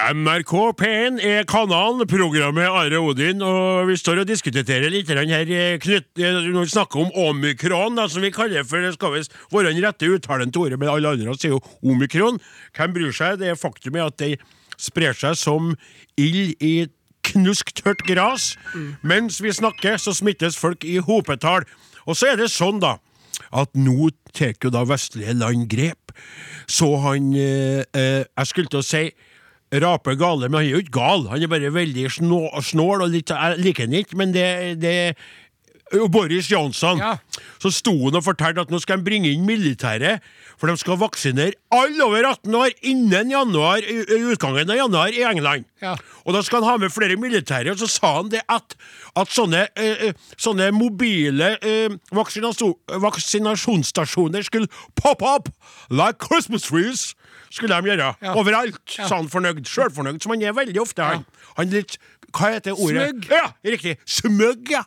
NRK 0.00 0.52
P1 0.80 1.20
er 1.20 1.44
kanalen, 1.44 2.06
programmet 2.08 2.68
Are 2.68 2.98
Odin, 2.98 3.42
og 3.44 3.88
vi 3.90 3.96
står 4.00 4.22
og 4.22 4.30
diskuterer 4.30 4.88
litt 4.90 5.10
her 5.12 5.20
eh, 5.20 5.76
knytt, 5.82 6.08
eh, 6.18 6.38
når 6.48 6.64
vi 6.64 6.72
snakker 6.72 7.02
om 7.02 7.12
omikron, 7.28 7.98
da, 7.98 8.08
som 8.08 8.24
vi 8.24 8.32
kaller 8.32 8.64
for 8.64 8.80
det 8.80 8.94
skal 8.96 9.12
visst 9.18 9.36
være 9.52 9.74
den 9.74 9.84
rette 9.84 10.08
uttalen 10.08 10.52
til 10.52 10.64
ordet, 10.64 10.80
men 10.80 10.88
alle 10.88 11.12
andre 11.12 11.36
sier 11.36 11.58
jo 11.58 11.60
omikron. 11.84 12.40
Hvem 12.76 12.96
bryr 12.96 13.12
seg? 13.12 13.42
Det 13.42 13.58
faktum 13.60 14.00
er 14.00 14.08
at 14.08 14.18
det 14.22 14.32
sprer 14.80 15.12
seg 15.12 15.36
som 15.36 15.74
ild 16.16 16.56
i 16.64 16.88
knusktørt 17.26 18.04
gras. 18.08 18.54
Mens 19.02 19.40
vi 19.42 19.52
snakker, 19.54 19.98
så 20.00 20.14
smittes 20.16 20.58
folk 20.58 20.84
i 20.84 20.98
hopetall. 21.04 21.66
Og 22.06 22.16
så 22.16 22.32
er 22.32 22.40
det 22.40 22.50
sånn, 22.52 22.80
da, 22.82 22.96
at 23.50 23.72
nå 23.78 24.10
tar 24.36 24.54
jo 24.62 24.72
da 24.72 24.84
vestlige 24.88 25.36
land 25.38 25.68
grep. 25.70 26.14
Så 26.70 26.92
han 27.02 27.32
eh, 27.34 27.82
eh, 27.96 28.22
Jeg 28.24 28.46
skulle 28.50 28.70
til 28.70 28.82
å 28.82 28.86
si 28.86 29.04
rape 29.70 30.16
gale, 30.18 30.48
men 30.48 30.58
han 30.58 30.66
er 30.66 30.74
jo 30.74 30.82
ikke 30.82 30.98
gal. 30.98 31.28
Han 31.30 31.42
er 31.42 31.50
bare 31.50 31.74
veldig 31.74 32.08
snål, 32.10 33.04
og 33.04 33.12
litt, 33.12 33.30
jeg 33.30 33.60
liker 33.62 33.86
han 33.86 34.00
ikke, 34.00 34.18
men 34.18 34.34
det, 34.34 34.48
det 34.82 34.96
Boris 36.12 36.50
Johnson. 36.50 36.98
Ja. 36.98 37.16
Så 37.62 37.70
sto 37.74 37.92
han 38.04 38.16
og 38.18 38.24
fortalte 38.24 38.60
at 38.62 38.70
nå 38.72 38.78
skal 38.82 38.98
de 39.00 39.04
bringe 39.06 39.30
inn 39.32 39.46
militæret, 39.48 40.20
for 40.60 40.66
de 40.70 40.76
skal 40.80 40.98
vaksinere 41.00 41.52
alle 41.72 42.04
over 42.04 42.24
18 42.28 42.54
år 42.54 42.70
innen 42.86 43.30
januar, 43.32 43.78
utgangen 44.30 44.70
av 44.70 44.76
januar 44.76 45.08
i 45.16 45.22
England. 45.26 45.64
Ja. 45.82 45.94
Og 46.24 46.34
da 46.36 46.42
skal 46.44 46.58
han 46.62 46.70
ha 46.70 46.76
med 46.82 46.92
flere 46.92 47.16
militære, 47.20 47.70
og 47.72 47.78
så 47.80 47.88
sa 47.90 48.08
han 48.18 48.30
det 48.32 48.42
at, 48.52 48.68
at 49.18 49.28
sånne, 49.32 49.62
eh, 49.80 49.96
eh, 50.10 50.14
sånne 50.40 50.66
mobile 50.76 51.48
eh, 51.64 51.90
vaksinasjonsstasjoner 52.14 54.42
skulle 54.46 54.68
pop 55.00 55.20
up 55.24 55.48
like 55.90 56.18
Christmas 56.26 56.62
trees. 56.68 57.00
Skulle 57.50 57.74
de 57.74 57.82
gjøre. 57.90 58.14
Ja. 58.22 58.32
Overalt, 58.38 58.78
sa 58.86 59.16
han 59.16 59.30
fornøyd. 59.30 59.66
Sjølfornøyd, 59.66 60.22
som 60.22 60.30
han 60.36 60.42
er 60.46 60.52
veldig 60.54 60.80
ofte. 60.84 61.02
Han, 61.02 61.24
han 61.56 61.70
litt 61.72 61.98
Hva 62.30 62.46
heter 62.54 62.72
ordet? 62.78 63.10
Smøgg. 63.10 63.26
Ja, 63.32 63.46
riktig. 63.66 63.96
Smøgg, 64.06 64.70
ja. 64.70 64.84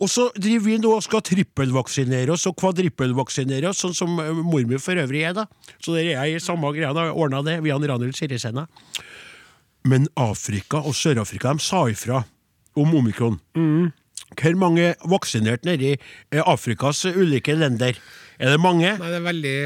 Og 0.00 0.08
så 0.08 0.30
driver 0.32 0.64
vi 0.64 0.78
nå 0.80 0.94
og 0.96 1.04
skal 1.04 1.22
trippelvaksinere 1.28 2.32
oss 2.32 2.46
og 2.48 2.56
kvadrippelvaksinere 2.60 3.68
oss, 3.68 3.82
sånn 3.84 3.96
som 3.96 4.20
eh, 4.22 4.32
mor 4.32 4.64
mi 4.68 4.80
for 4.80 5.00
øvrig 5.00 5.26
er, 5.28 5.36
da. 5.36 5.46
Så 5.78 5.92
der 5.96 6.06
er 6.06 6.24
jeg 6.30 6.38
i 6.38 6.44
samme 6.44 6.72
greia, 6.76 6.94
da. 6.96 7.10
Ordna 7.12 7.42
det 7.44 7.58
via 7.66 7.76
Ranhild 7.76 8.16
Sirisena. 8.16 8.66
Men 9.88 10.08
Afrika 10.20 10.80
og 10.84 10.96
Sør-Afrika, 10.96 11.52
de 11.56 11.64
sa 11.64 11.86
ifra 11.92 12.22
om 12.76 12.96
omikron. 12.96 13.38
Hvor 14.40 14.56
mange 14.56 14.94
vaksinerte 15.10 15.66
nede 15.68 15.92
i 15.92 15.94
eh, 15.96 16.42
Afrikas 16.46 17.04
ulike 17.04 17.56
lender? 17.56 17.98
Er 18.40 18.54
det 18.54 18.60
mange? 18.62 18.94
Nei, 18.96 19.08
det 19.12 19.18
er 19.18 19.24
veldig, 19.26 19.56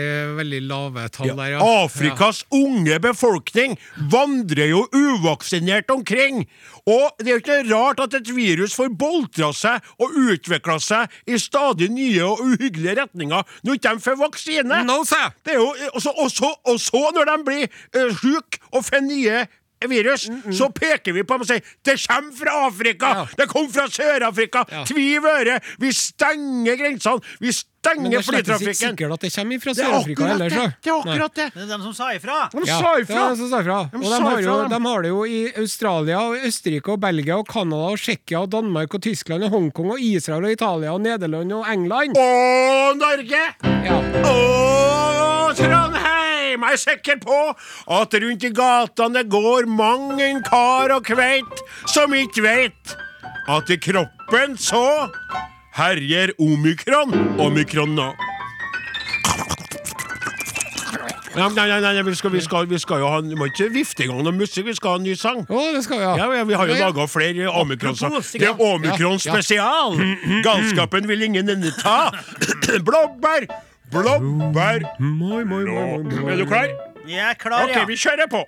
veldig 0.41 0.61
lave 0.67 1.07
tall 1.15 1.29
Ja, 1.31 1.35
der, 1.39 1.53
ja. 1.55 1.67
Afrikas 1.85 2.43
unge 2.55 2.99
befolkning 3.03 3.77
vandrer 4.11 4.73
jo 4.73 4.83
uvaksinert 4.91 5.93
omkring. 5.95 6.43
Og 6.91 7.23
det 7.23 7.29
er 7.29 7.37
jo 7.37 7.43
ikke 7.45 7.61
rart 7.71 8.03
at 8.03 8.19
et 8.19 8.33
virus 8.35 8.75
får 8.75 8.91
boltra 8.99 9.53
seg 9.55 9.85
og 10.03 10.17
utvikla 10.27 10.81
seg 10.83 11.15
i 11.31 11.39
stadig 11.41 11.93
nye 11.95 12.25
og 12.27 12.43
uhyggelige 12.43 12.99
retninger 12.99 13.59
når 13.63 13.79
ikke 13.79 13.95
de 13.95 14.07
får 14.09 14.19
vaksine. 14.21 14.81
No! 14.89 15.03
Det 15.07 15.55
er 15.55 15.61
jo, 15.61 15.69
og, 15.93 16.01
så, 16.03 16.11
og, 16.11 16.33
så, 16.35 16.51
og 16.67 16.81
så, 16.83 17.05
når 17.15 17.31
de 17.31 17.37
blir 17.47 17.69
uh, 17.69 18.11
syke 18.19 18.65
og 18.73 18.83
får 18.89 19.07
nye 19.07 19.45
virus, 19.89 20.27
så 20.57 20.71
peker 20.73 21.13
vi 21.13 21.25
på 21.27 21.37
dem 21.37 21.45
og 21.45 21.49
sier 21.49 21.75
det 21.85 21.99
kommer 22.07 22.33
fra 22.39 22.55
Afrika! 22.69 23.11
Ja. 23.19 23.25
Det 23.37 23.47
kom 23.51 23.69
fra 23.73 23.85
Sør-Afrika! 23.93 24.65
Ja. 24.71 24.85
Tviv 24.89 25.27
øre! 25.29 25.59
Vi 25.83 25.93
stenger 25.93 26.79
grensene! 26.81 27.21
Vi 27.41 27.53
Men 27.85 28.11
det 28.11 28.19
er 28.19 28.41
ikke 28.41 28.75
sikkert 28.75 29.13
at 29.17 29.21
det 29.27 29.31
kommer 29.35 29.61
fra 29.65 29.71
er 29.71 29.79
Sør-Afrika 29.79 30.29
heller, 30.31 30.49
det! 30.55 30.65
er 30.89 30.95
akkurat 30.95 31.35
det! 31.39 31.47
Det 31.55 31.63
er 31.63 31.71
dem 31.75 31.83
som 31.85 31.95
sa 31.95 32.11
ifra. 32.17 32.39
De 32.53 32.63
Ja, 32.67 32.79
sa 32.81 32.93
ifra! 33.01 33.15
det 33.15 33.25
er 33.25 33.35
de 33.35 33.41
som 33.43 33.51
sa 33.53 33.61
ifra. 33.65 33.79
De 33.93 33.97
Og 33.99 34.05
de 34.05 34.21
har, 34.25 34.41
jo, 34.45 34.57
de. 34.73 34.81
har 34.89 35.03
det 35.03 35.13
jo 35.13 35.25
i 35.25 35.41
Australia, 35.65 36.21
og 36.29 36.47
Østerrike, 36.49 36.93
og 36.97 37.01
Belgia, 37.01 37.37
og 37.37 37.47
Canada, 37.53 37.91
og 37.95 37.99
Tsjekkia, 37.99 38.41
og 38.45 38.51
Danmark, 38.53 38.95
og 38.95 39.03
Tyskland, 39.03 39.45
og 39.45 39.51
Hongkong, 39.51 39.91
og 39.97 40.01
Israel, 40.01 40.45
og 40.45 40.53
Italia, 40.53 40.93
og 40.97 41.01
Nederland, 41.01 41.53
og 41.53 41.67
England. 41.73 42.17
Og 42.17 42.97
Norge! 43.03 43.45
Ja. 43.85 43.99
Og 44.25 45.57
Trondheim! 45.57 46.63
Jeg 46.65 46.73
er 46.73 46.77
sikker 46.81 47.17
på 47.23 47.39
at 47.99 48.15
rundt 48.23 48.45
i 48.47 48.51
gatene 48.55 49.15
det 49.19 49.29
går 49.33 49.67
mang 49.69 50.21
en 50.23 50.41
kar 50.47 50.93
og 50.95 51.05
kveit 51.09 51.63
som 51.91 52.15
ikke 52.15 52.45
veit 52.45 52.95
at 53.51 53.71
i 53.75 53.77
kroppen 53.83 54.55
så 54.57 54.85
herjer 55.79 56.33
omikron. 56.39 57.15
Omikron 57.41 57.95
nå. 57.99 58.13
Ja, 61.35 61.49
nei, 61.51 61.67
nei, 61.67 61.81
nei, 61.83 62.03
vi 62.07 62.13
skal, 62.15 62.31
vi 62.31 62.41
skal, 62.45 62.67
vi 62.71 62.79
skal 62.79 63.01
jo 63.03 63.09
ha 63.11 63.17
Vi 63.27 63.35
må 63.35 63.49
ikke 63.51 63.67
vifte 63.75 64.05
i 64.05 64.07
gang 64.07 64.21
noe 64.23 64.31
musikk, 64.37 64.69
vi 64.69 64.75
skal 64.79 64.93
ha 64.95 64.99
en 65.01 65.07
ny 65.09 65.17
sang. 65.19 65.41
Å, 65.51 65.63
det 65.75 65.81
skal 65.83 65.99
vi 65.99 66.05
ha. 66.07 66.13
Ja, 66.21 66.29
ja, 66.39 66.45
Vi 66.47 66.55
har 66.55 66.71
jo 66.71 66.77
Ja, 66.77 66.79
ja. 66.79 66.91
laga 66.93 67.09
flere 67.11 67.49
omikron-sanger. 67.51 68.23
Det 68.39 68.47
er 68.53 68.63
omikron 68.63 69.19
Ja, 69.19 69.19
ja. 69.19 69.33
spesial! 69.35 69.99
Galskapen 70.47 71.09
vil 71.11 71.27
ingen 71.27 71.51
ende 71.51 71.73
ta. 71.81 72.13
Blåbær! 72.87 73.49
Blåbær! 73.91 74.87
Moi, 75.01 75.43
moi, 75.43 75.65
moi, 75.65 75.65
moi, 75.67 76.23
moi. 76.23 76.31
Er 76.37 76.39
du 76.39 76.47
klar? 76.47 76.71
Jeg 77.05 77.19
er 77.33 77.35
klar, 77.43 77.67
ja. 77.67 77.83
Ok, 77.83 77.89
vi 77.91 77.99
kjører 77.99 78.31
på. 78.31 78.45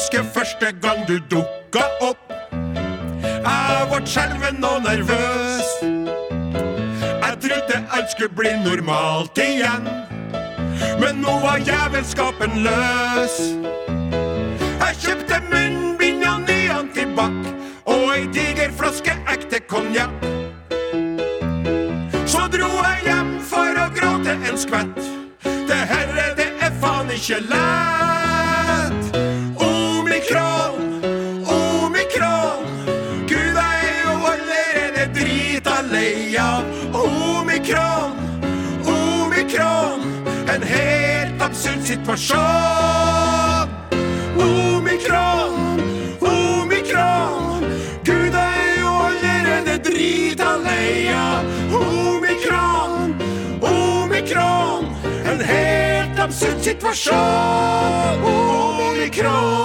Husker 0.00 0.22
første 0.34 0.66
gang 0.82 1.08
du 1.08 1.18
dukka 1.30 1.82
opp. 2.00 2.32
Jeg 3.20 3.88
ble 3.90 3.98
skjelven 4.08 4.64
og 4.64 4.78
nervøs. 4.82 5.68
Jeg 7.24 7.34
trodde 7.44 7.76
alt 7.96 8.08
skulle 8.10 8.32
bli 8.36 8.52
normalt 8.64 9.38
igjen. 9.44 9.84
Men 11.02 11.20
nå 11.24 11.34
var 11.44 11.60
jævelskapen 11.68 12.62
løs. 12.64 13.36
Jeg 14.80 14.96
kjøpte 15.04 15.42
munnbind 15.52 16.24
og 16.32 16.48
ny 16.48 16.58
antibac 16.78 17.36
og 17.84 18.08
ei 18.16 18.24
diger 18.32 18.72
flaske 18.80 19.18
ekte 19.34 19.60
konjakk. 19.68 20.16
Så 22.24 22.48
dro 22.56 22.72
jeg 22.72 23.04
hjem 23.10 23.36
for 23.52 23.84
å 23.84 23.90
gråte 24.00 24.40
en 24.48 24.64
skvett. 24.64 25.06
Det 25.44 25.84
herre, 25.92 26.30
det 26.40 26.52
er 26.64 26.76
faen 26.80 27.12
ikke 27.18 27.44
lett. 27.52 28.29
Av 42.08 43.68
omikron, 44.36 45.80
omikron. 46.20 47.64
Gud 48.04 48.34
er 48.34 48.80
jo 48.80 48.88
allerede 48.88 49.78
drita 49.84 50.56
lei 50.56 51.12
av 51.12 51.44
omikron, 51.74 53.14
omikron. 53.60 54.86
En 55.24 55.40
helt 55.40 56.18
absurd 56.18 56.62
situasjon. 56.62 58.24
Omikron. 58.24 59.60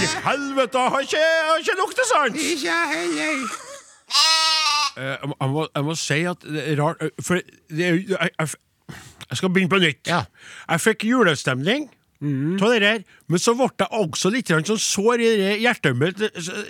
I 0.00 0.06
helvete, 0.24 0.78
har 0.78 1.00
ikke, 1.00 1.18
har 1.48 1.58
ikke 1.58 1.74
luktesans! 1.82 2.34
Ikke 2.52 2.66
jeg 2.66 2.86
heller. 2.94 3.69
Eh, 5.00 5.14
jeg, 5.16 5.48
må- 5.54 5.68
jeg, 5.70 5.84
må, 5.86 5.94
si 5.96 6.18
at 6.28 6.44
det 6.44 6.66
er 6.74 6.76
rart 6.82 7.00
eh, 7.06 7.14
For 7.24 7.40
det 7.72 7.86
er, 7.86 8.00
jeg, 8.12 8.34
jeg, 8.36 8.52
jeg 9.30 9.38
skal 9.40 9.52
begynne 9.54 9.72
på 9.72 9.80
nytt. 9.80 10.04
Ja. 10.10 10.24
Jeg 10.68 10.84
fikk 10.88 11.08
julestemning 11.08 11.88
av 12.60 12.68
det 12.74 12.80
der, 12.84 12.98
men 13.32 13.40
så 13.40 13.54
ble 13.56 13.70
jeg 13.80 13.88
også 13.96 14.28
litt 14.34 14.50
sånn 14.52 14.76
sår 14.76 15.22
i 15.24 15.28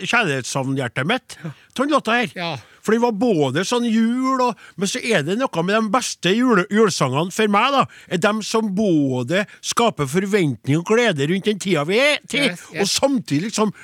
kjærlighetssavnhjertet 0.06 1.08
mitt 1.10 1.34
av 1.42 1.54
den 1.80 1.90
låta 1.90 2.18
her. 2.20 2.30
Ja. 2.38 2.50
For 2.80 2.94
den 2.94 3.02
var 3.02 3.16
både 3.18 3.64
sånn 3.66 3.84
jul, 3.90 4.40
og, 4.44 4.60
men 4.80 4.88
så 4.88 5.02
er 5.04 5.24
det 5.26 5.34
noe 5.40 5.64
med 5.66 5.74
de 5.76 5.90
beste 5.92 6.32
jule, 6.32 6.64
julesangene 6.72 7.34
for 7.34 7.50
meg, 7.52 7.74
da. 7.74 7.82
Er 8.14 8.22
dem 8.22 8.40
som 8.46 8.70
både 8.76 9.42
skaper 9.72 10.06
forventning 10.08 10.78
og 10.80 10.86
glede 10.88 11.26
rundt 11.28 11.50
den 11.50 11.58
tida 11.60 11.82
vi 11.88 11.98
er 12.00 12.22
til, 12.30 12.46
Yes, 12.52 12.62
yes. 12.70 12.80
og 12.80 12.92
samtidig 12.94 13.50
liksom 13.50 13.74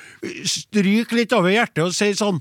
stryker 0.47 1.19
litt 1.19 1.35
over 1.37 1.53
hjertet 1.53 1.83
og 1.85 1.93
sier 1.97 2.15
sånn 2.17 2.39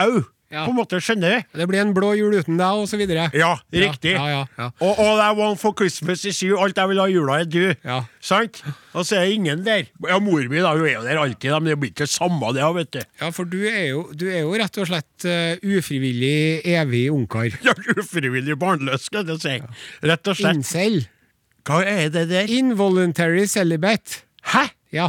Au! 0.00 0.22
Ja. 0.54 0.62
På 0.68 0.70
en 0.70 0.78
måte, 0.78 1.00
skjønner 1.02 1.40
du? 1.40 1.46
Det 1.58 1.66
blir 1.66 1.80
en 1.82 1.90
blå 1.96 2.12
jul 2.14 2.34
uten 2.36 2.58
deg, 2.60 2.78
og 2.78 2.86
så 2.86 2.98
videre. 3.00 3.26
Ja, 3.34 3.56
riktig. 3.74 4.12
Ja, 4.14 4.44
ja. 4.46 4.68
Og 4.84 5.00
All 5.02 5.18
I 5.24 5.30
want 5.34 5.58
for 5.58 5.74
Christmas 5.74 6.22
is 6.28 6.38
you. 6.46 6.54
Alt 6.62 6.78
jeg 6.78 6.90
vil 6.92 7.00
ha 7.02 7.06
i 7.10 7.16
jula, 7.16 7.40
er 7.42 7.48
du. 7.50 7.62
Ja. 7.82 7.96
Sant? 8.22 8.60
Og 8.94 9.02
så 9.08 9.18
er 9.18 9.26
det 9.26 9.38
ingen 9.40 9.64
der. 9.66 9.88
Ja, 10.06 10.20
mor 10.22 10.44
mi 10.50 10.62
da, 10.62 10.76
hun 10.76 10.86
er 10.86 10.94
jo 10.94 11.02
der 11.08 11.22
alltid, 11.24 11.56
men 11.56 11.72
det 11.72 11.78
blir 11.82 11.90
ikke 11.90 12.06
det 12.06 12.12
samme, 12.14 12.52
det, 12.54 12.68
vet 12.78 12.92
du. 12.94 13.00
Ja, 13.24 13.32
for 13.34 13.50
du 13.50 13.58
er 13.66 13.88
jo, 13.88 14.04
du 14.14 14.28
er 14.30 14.44
jo 14.44 14.54
rett 14.60 14.78
og 14.78 14.88
slett 14.92 15.26
uh, 15.26 15.74
ufrivillig 15.74 16.62
evig 16.76 17.08
ungkar. 17.14 17.50
Ja, 17.64 17.72
Ufrivillig 17.96 18.54
barnløs, 18.60 19.08
skal 19.08 19.26
jeg 19.32 19.40
si. 19.42 19.56
Rett 20.06 20.30
og 20.30 20.38
slett. 20.38 20.60
Incel. 20.60 21.00
Hva 21.64 21.80
er 21.88 22.10
det 22.12 22.28
der? 22.30 22.50
Involuntary 22.52 23.46
celibate. 23.50 24.22
Hæ? 24.52 24.68
Ja. 24.94 25.08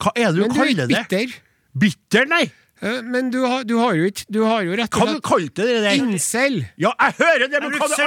Hva 0.00 0.14
er 0.16 0.32
det 0.32 0.40
du 0.40 0.46
Men 0.46 0.56
du 0.56 0.62
er 0.64 0.72
ikke 0.72 0.88
bitter. 0.90 1.34
Bitter, 1.80 2.26
nei! 2.30 2.46
Eh, 2.82 3.02
Men 3.04 3.30
du 3.30 3.42
har, 3.44 3.64
du 3.68 3.74
har 3.76 3.92
jo 3.98 4.06
ikke 4.08 4.24
Du 4.32 4.38
har 4.46 4.62
jo 4.64 4.72
rett 4.78 4.94
og 4.96 5.08
du 5.10 5.12
Hva 5.18 5.20
kalte 5.20 5.66
det 5.68 5.82
der? 5.84 5.98
Incel. 6.00 6.62
Ja, 6.80 6.92
jeg 6.96 7.18
hører 7.18 7.46
det, 7.48 7.60
men 7.60 7.74
hva 7.76 7.88
det 7.90 7.98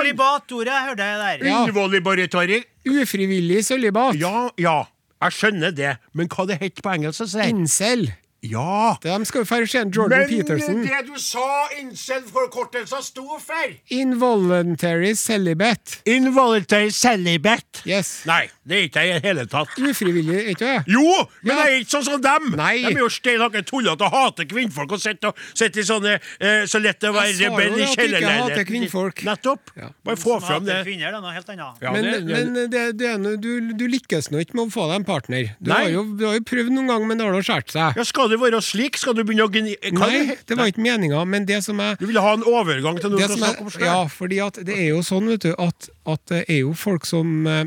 jeg 0.73 0.87
hørte 0.89 1.09
jeg 1.11 1.19
der. 1.21 1.45
Ja. 1.49 1.59
Involibaritori? 1.69 2.63
Ufrivillig 2.89 3.61
sølibat. 3.65 4.17
Ja, 4.19 4.49
ja. 4.57 4.79
Jeg 5.23 5.31
skjønner 5.37 5.71
det, 5.71 5.93
men 6.13 6.27
hva 6.27 6.45
det 6.49 6.57
heter 6.59 6.83
på 6.83 6.91
engelsk? 6.97 7.35
Incel. 7.47 8.09
Ja! 8.43 8.97
De 9.01 9.25
skal 9.25 9.41
jo 9.43 9.47
feire 9.47 9.67
se 9.71 9.79
Jordan 9.95 10.25
Peterson. 10.27 10.81
det 10.83 10.97
du 11.07 11.15
sa 11.21 11.45
incel-forkortelsen 11.79 13.01
sto 13.05 13.37
for 13.39 13.71
Involuntary 13.89 15.13
celibate. 15.15 16.01
Involuntary 16.05 16.89
celibate. 16.91 17.83
Yes. 17.87 18.23
Nei, 18.27 18.49
det 18.67 18.75
er 18.77 18.83
ikke 18.89 19.03
jeg 19.03 19.09
i 19.09 19.19
det 19.19 19.23
hele 19.29 19.45
tatt. 19.51 19.71
Ufrivillig, 19.79 20.35
er 20.41 20.49
ikke 20.53 20.67
det? 20.67 20.83
Jo, 20.91 21.05
men 21.41 21.55
Ja. 21.55 21.63
jeg 21.65 21.73
er 21.73 21.79
ikke 21.85 21.95
sånn 21.95 22.03
som 22.09 22.21
dem! 22.21 22.49
Nei. 22.59 22.73
De 22.83 22.91
er 22.93 22.99
jo 23.03 23.09
stein 23.09 23.39
hakke 23.39 23.63
tullete 23.67 24.03
og 24.03 24.11
hater 24.11 24.45
kvinnfolk 24.51 24.91
og 24.91 24.99
sitter, 25.01 25.33
i 25.63 25.85
sånne 25.87 26.17
eh, 26.39 26.65
Så 26.67 26.79
lett 26.83 26.99
å 27.03 27.13
være 27.15 27.33
rebell 27.39 27.79
i 27.79 27.87
kjellerleiligheten. 27.95 29.23
Nettopp. 29.23 29.71
Ja. 29.77 29.89
Bare 30.03 30.17
få 30.19 30.39
fram 30.43 30.65
det. 30.67 30.81
Kvinner, 30.85 31.11
det 31.11 31.17
er 31.17 31.21
noe 31.23 31.33
helt 31.33 31.49
annet. 31.49 31.81
Ja, 31.81 31.91
men 31.91 32.03
det- 32.03 32.25
det- 32.27 32.43
men 32.53 32.69
det, 32.69 32.83
det 32.97 33.07
er 33.07 33.17
noe, 33.17 33.37
du, 33.37 33.73
du 33.73 33.87
lykkes 33.87 34.31
nå 34.31 34.39
ikke 34.43 34.55
med 34.55 34.67
å 34.67 34.71
få 34.73 34.87
deg 34.89 34.95
en 35.01 35.03
partner. 35.07 35.55
Du 35.61 35.71
Nei. 35.71 35.83
har, 35.83 35.89
jo, 35.91 36.03
du 36.17 36.25
har 36.27 36.33
jo 36.35 36.41
prøvd 36.41 36.71
noen 36.75 36.87
gang, 36.87 37.07
men 37.07 37.17
det 37.17 37.25
har 37.25 37.33
nå 37.33 37.41
skåret 37.43 37.71
seg. 37.71 37.95
ja, 37.95 38.03
Skal 38.03 38.29
det 38.33 38.39
være 38.41 38.59
slik? 38.65 38.97
Skal 38.99 39.15
du 39.17 39.21
begynne 39.23 39.45
å 39.47 39.51
gni... 39.53 39.75
Nei, 39.95 40.09
det- 40.33 40.39
det 40.49 40.57
var 40.59 40.71
ikke 40.71 40.83
meninga, 40.83 41.21
men 41.29 41.45
det 41.49 41.61
som 41.65 41.79
er 41.83 41.95
Du 42.01 42.05
ville 42.09 42.21
ha 42.21 42.33
en 42.37 42.43
overgang 42.49 42.99
til 43.01 43.13
noe 43.13 43.21
som 43.29 43.37
er, 43.37 43.53
snakke 43.53 43.63
om? 43.67 43.71
ja, 43.85 44.01
fordi 44.11 44.41
at 44.43 44.59
det 44.67 44.75
er 44.75 44.89
jo 44.91 44.99
sånn, 45.05 45.29
vet 45.31 45.45
du, 45.47 45.53
at, 45.57 45.89
at 46.09 46.25
det 46.33 46.43
er 46.49 46.59
jo 46.65 46.73
folk 46.77 47.05
som 47.09 47.47
eh, 47.47 47.63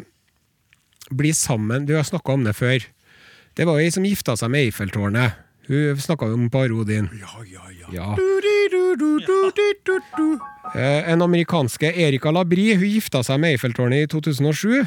blir 1.10 1.34
sammen 1.38 1.86
Du 1.86 1.94
har 1.96 2.04
snakka 2.06 2.34
om 2.34 2.44
det 2.44 2.54
før. 2.58 2.84
Det 3.56 3.64
var 3.64 3.78
ei 3.80 3.88
som 3.94 4.04
gifta 4.04 4.34
seg 4.36 4.50
med 4.52 4.66
Eiffeltårnet. 4.68 5.42
Hun 5.70 5.96
snakka 5.98 6.28
om 6.34 6.44
parodien. 6.52 7.08
Ja, 7.18 7.32
ja, 7.48 7.64
ja. 7.74 7.88
Ja. 7.94 8.08
Du, 8.18 8.26
di, 8.44 8.56
du, 8.70 8.82
du, 9.00 9.08
du, 9.24 9.38
di, 9.56 9.68
du, 9.86 9.94
du. 10.18 10.26
Eh, 10.74 11.08
En 11.10 11.22
amerikanske 11.24 11.88
Erika 11.94 12.30
Labrie 12.34 12.76
hun 12.76 12.86
gifta 12.90 13.22
seg 13.26 13.40
med 13.42 13.54
Eiffeltårnet 13.56 14.04
i 14.06 14.10
2007. 14.12 14.84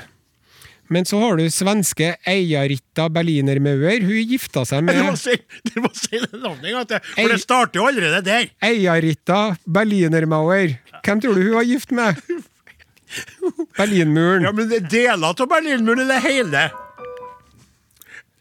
Men 0.90 1.06
så 1.06 1.20
har 1.22 1.38
du 1.38 1.46
svenske 1.54 2.16
Eia-Ritta 2.28 3.06
Berlinermauer. 3.14 4.02
Hun 4.02 4.32
gifta 4.32 4.64
seg 4.66 4.88
Du 4.90 4.94
må 4.98 5.12
med 5.12 5.20
si, 5.22 5.36
du 5.70 5.82
må 5.84 5.92
si 5.94 6.18
det 6.18 6.32
navnet 6.34 6.66
en 6.72 6.78
gang 6.80 6.88
til, 6.90 7.02
Ei. 7.14 7.24
for 7.24 7.34
det 7.36 7.42
starter 7.44 7.82
jo 7.82 7.88
allerede 7.92 8.22
der. 8.26 8.50
Eia-Ritta 8.66 9.42
Berlinermauer. 9.70 10.80
Hvem 11.06 11.22
tror 11.22 11.38
du 11.38 11.44
hun 11.46 11.58
var 11.60 11.68
gift 11.70 11.94
med? 11.96 12.22
Berlinmuren. 13.78 14.46
Ja, 14.46 14.54
men 14.54 14.70
det 14.70 14.84
er 14.84 14.90
deler 14.92 15.34
av 15.34 15.50
Berlinmuren, 15.50 16.06
eller 16.06 16.26
hele? 16.26 16.68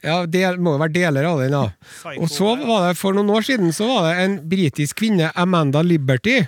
Ja, 0.04 0.20
det 0.30 0.44
må 0.62 0.76
jo 0.76 0.80
være 0.80 0.94
deler 0.94 1.26
av 1.26 1.40
den, 1.42 1.54
da. 1.56 1.64
Psycho, 1.82 2.20
Og 2.22 2.30
så 2.30 2.52
var 2.62 2.84
det 2.88 2.98
for 3.00 3.16
noen 3.16 3.32
år 3.34 3.44
siden 3.48 3.74
så 3.74 3.88
var 3.90 4.06
det 4.08 4.24
en 4.24 4.36
britisk 4.48 5.00
kvinne, 5.02 5.32
Amanda 5.34 5.82
Liberty. 5.82 6.40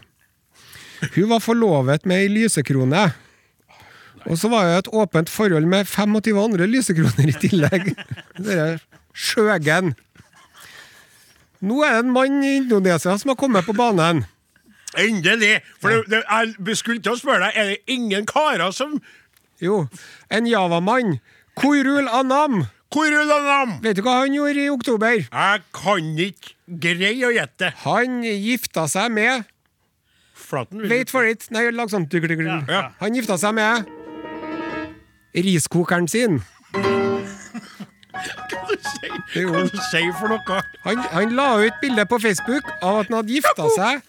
Hun 1.16 1.30
var 1.32 1.42
forlovet 1.42 2.06
med 2.08 2.24
ei 2.24 2.30
lysekrone. 2.30 3.08
Og 4.30 4.38
så 4.38 4.50
var 4.52 4.68
det 4.68 4.76
et 4.78 4.92
åpent 4.94 5.30
forhold 5.32 5.66
med 5.66 5.88
25 5.90 6.38
andre 6.38 6.68
lysekroner 6.70 7.32
i 7.32 7.36
tillegg. 7.42 7.90
Det 8.44 8.56
er 8.56 8.78
Skjøgen. 9.10 9.94
Nå 11.66 11.80
er 11.84 11.96
det 11.96 12.04
en 12.04 12.12
mann 12.14 12.38
i 12.46 12.54
Indonesia 12.60 13.16
som 13.18 13.32
har 13.32 13.36
kommet 13.40 13.66
på 13.66 13.74
banen. 13.76 14.22
Endelig! 14.98 15.58
For 15.82 15.90
det, 15.90 16.06
det, 16.10 16.22
jeg 16.30 16.76
skulle 16.78 17.02
til 17.02 17.14
å 17.14 17.18
spørre 17.18 17.50
deg, 17.50 17.58
er 17.58 17.72
det 17.72 17.94
ingen 17.94 18.26
karer 18.26 18.72
som 18.74 18.96
Jo, 19.60 19.84
en 20.32 20.48
Java-mann. 20.48 21.18
Koirul 21.58 22.08
Anam. 22.08 22.62
Kurul 22.90 23.30
Anam. 23.30 23.76
Vet 23.84 23.98
du 23.98 24.02
hva 24.02 24.16
han 24.22 24.34
gjorde 24.34 24.64
i 24.64 24.70
oktober? 24.72 25.20
Jeg 25.26 25.62
kan 25.76 26.08
ikke 26.24 26.54
greie 26.86 27.28
å 27.28 27.30
gjette. 27.34 27.74
Han 27.84 28.22
gifta 28.24 28.88
seg 28.90 29.12
med 29.14 29.46
Flaten 30.34 30.88
Wait 30.90 31.12
for 31.12 31.28
it. 31.28 31.44
Nei, 31.54 31.68
lag 31.70 31.92
sånn 31.92 32.08
dugg. 32.10 32.26
Ja. 32.66 32.88
Han 32.98 33.14
gifta 33.14 33.36
seg 33.38 33.54
med 33.54 33.86
riskokeren 35.34 36.08
sin. 36.10 36.40
Hva 38.10 39.40
er 39.40 39.64
det 39.64 39.72
du 39.72 39.80
sier 39.90 40.12
for 40.18 40.32
noe? 40.32 40.60
Han, 40.84 41.00
han 41.14 41.32
la 41.38 41.48
ut 41.62 41.76
bilde 41.82 42.04
på 42.10 42.18
Facebook 42.22 42.66
av 42.82 43.00
at 43.02 43.10
han 43.10 43.16
hadde 43.20 43.34
gifta 43.36 43.66
seg 43.76 44.02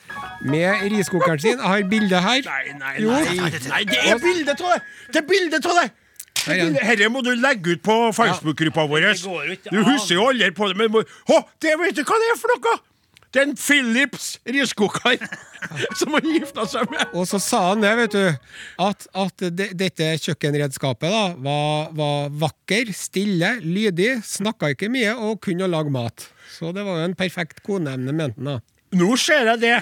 med 0.49 0.85
riskokeren 0.93 1.41
sin. 1.41 1.57
Jeg 1.59 1.67
har 1.73 1.87
bilde 1.89 2.21
her. 2.25 2.41
Nei, 2.47 2.75
nei, 2.79 2.95
nei. 3.05 3.49
nei 3.69 3.81
det 3.89 4.01
er 4.09 4.21
bilde 4.21 4.55
av 4.57 4.63
det! 4.75 4.79
Det 5.13 5.21
er 5.23 5.27
bilde 5.29 5.61
av 5.61 5.83
er. 5.85 5.91
Dette 6.41 7.09
må 7.13 7.21
du 7.21 7.35
legge 7.37 7.75
ut 7.77 7.83
på 7.85 7.97
Facebook-gruppa 8.17 8.87
vår. 8.89 9.11
Du 9.69 9.83
husker 9.85 10.15
jo 10.17 10.29
aldri 10.31 10.49
på 10.57 10.71
det, 10.71 10.77
men 10.79 10.89
må- 10.91 11.03
Å, 11.05 11.43
det 11.61 11.75
vet 11.79 11.95
du 11.95 12.01
hva 12.03 12.17
det 12.23 12.31
er 12.33 12.39
for 12.41 12.55
noe! 12.55 12.79
Er 13.31 13.45
en 13.45 13.53
Philips 13.55 14.33
riskoker 14.43 15.21
som 15.99 16.17
han 16.17 16.27
gifta 16.33 16.65
seg 16.67 16.89
med. 16.91 17.13
Og 17.15 17.27
så 17.29 17.39
sa 17.39 17.61
han 17.69 17.83
det, 17.83 17.91
vet 18.01 18.17
du, 18.17 18.49
at, 18.83 19.07
at 19.23 19.45
de, 19.47 19.69
dette 19.77 20.09
kjøkkenredskapet 20.25 21.13
da, 21.13 21.23
var, 21.39 21.93
var 21.95 22.33
vakker, 22.43 22.91
stille, 22.95 23.53
lydig, 23.63 24.17
snakka 24.27 24.73
ikke 24.75 24.91
mye 24.91 25.15
og 25.15 25.39
kunne 25.47 25.69
lage 25.71 25.93
mat. 25.93 26.27
Så 26.51 26.73
det 26.75 26.83
var 26.87 26.99
jo 26.99 27.07
en 27.07 27.17
perfekt 27.17 27.63
koneemne, 27.63 28.11
mente 28.11 28.41
han 28.41 28.55
da. 28.55 28.59
Nå 28.99 29.15
ser 29.15 29.47
jeg 29.53 29.63
det 29.63 29.79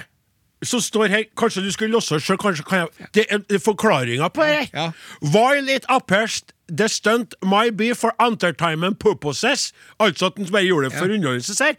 som 0.65 0.81
står 0.83 1.07
her. 1.07 1.25
Kanskje 1.37 1.63
du 1.63 1.71
skulle 1.71 1.93
låse 1.95 2.19
sjøl? 2.21 2.37
Kanskje 2.39 2.65
kan 2.67 2.85
jeg 2.85 3.09
Det 3.15 3.25
er 3.31 3.61
forklaringa 3.63 4.29
på 4.29 4.43
det. 4.43 4.69
Ja. 4.73 4.91
While 5.21 5.71
it 5.71 5.85
appears 5.89 6.43
the 6.67 6.87
stunt 6.89 7.33
might 7.41 7.77
be 7.77 7.95
for 7.95 8.13
entertainment 8.19 8.99
purposes, 8.99 9.73
altså 9.99 10.25
at 10.25 10.37
den 10.37 10.51
bare 10.51 10.63
gjorde 10.63 10.89
det 10.89 10.97
for 10.97 11.05
underholdelse, 11.05 11.63
her. 11.63 11.73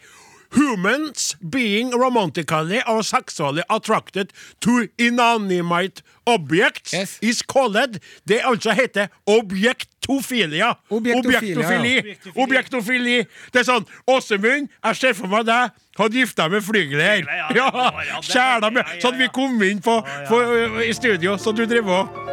Humans 0.53 1.37
being 1.51 1.91
romantically 1.95 2.83
or 2.87 3.03
sexually 3.03 3.63
attracted 3.71 4.33
to 4.61 4.89
inanimate 4.99 6.03
objects 6.27 6.93
Yes. 6.93 7.19
is 7.23 7.43
called 7.43 7.99
Det 8.29 8.41
altså 8.45 8.73
heter 8.73 9.07
objektofilia. 9.27 10.75
Objektofili. 10.91 12.17
Objektofili. 12.37 13.25
Det 13.53 13.61
er 13.61 13.65
sånn 13.69 13.87
Åsemund, 14.07 14.69
jeg 14.85 14.97
ser 14.97 15.15
for 15.15 15.31
meg 15.31 15.47
deg 15.47 15.71
hadde 16.01 16.17
gifta 16.17 16.47
deg 16.49 16.57
med 16.57 16.65
flygler. 16.65 17.25
Ja, 17.29 17.49
Ja, 17.55 17.71
ja, 17.75 17.91
ja, 18.09 18.21
Kjæla 18.25 18.71
med 18.73 18.85
Så 18.99 19.11
hadde 19.11 19.19
vi 19.19 19.29
kommet 19.35 19.71
inn 19.71 19.81
på, 19.85 20.01
på, 20.29 20.43
i 20.83 20.93
studio, 20.97 21.37
så 21.39 21.53
du 21.53 21.67
driver 21.67 22.05
og 22.05 22.27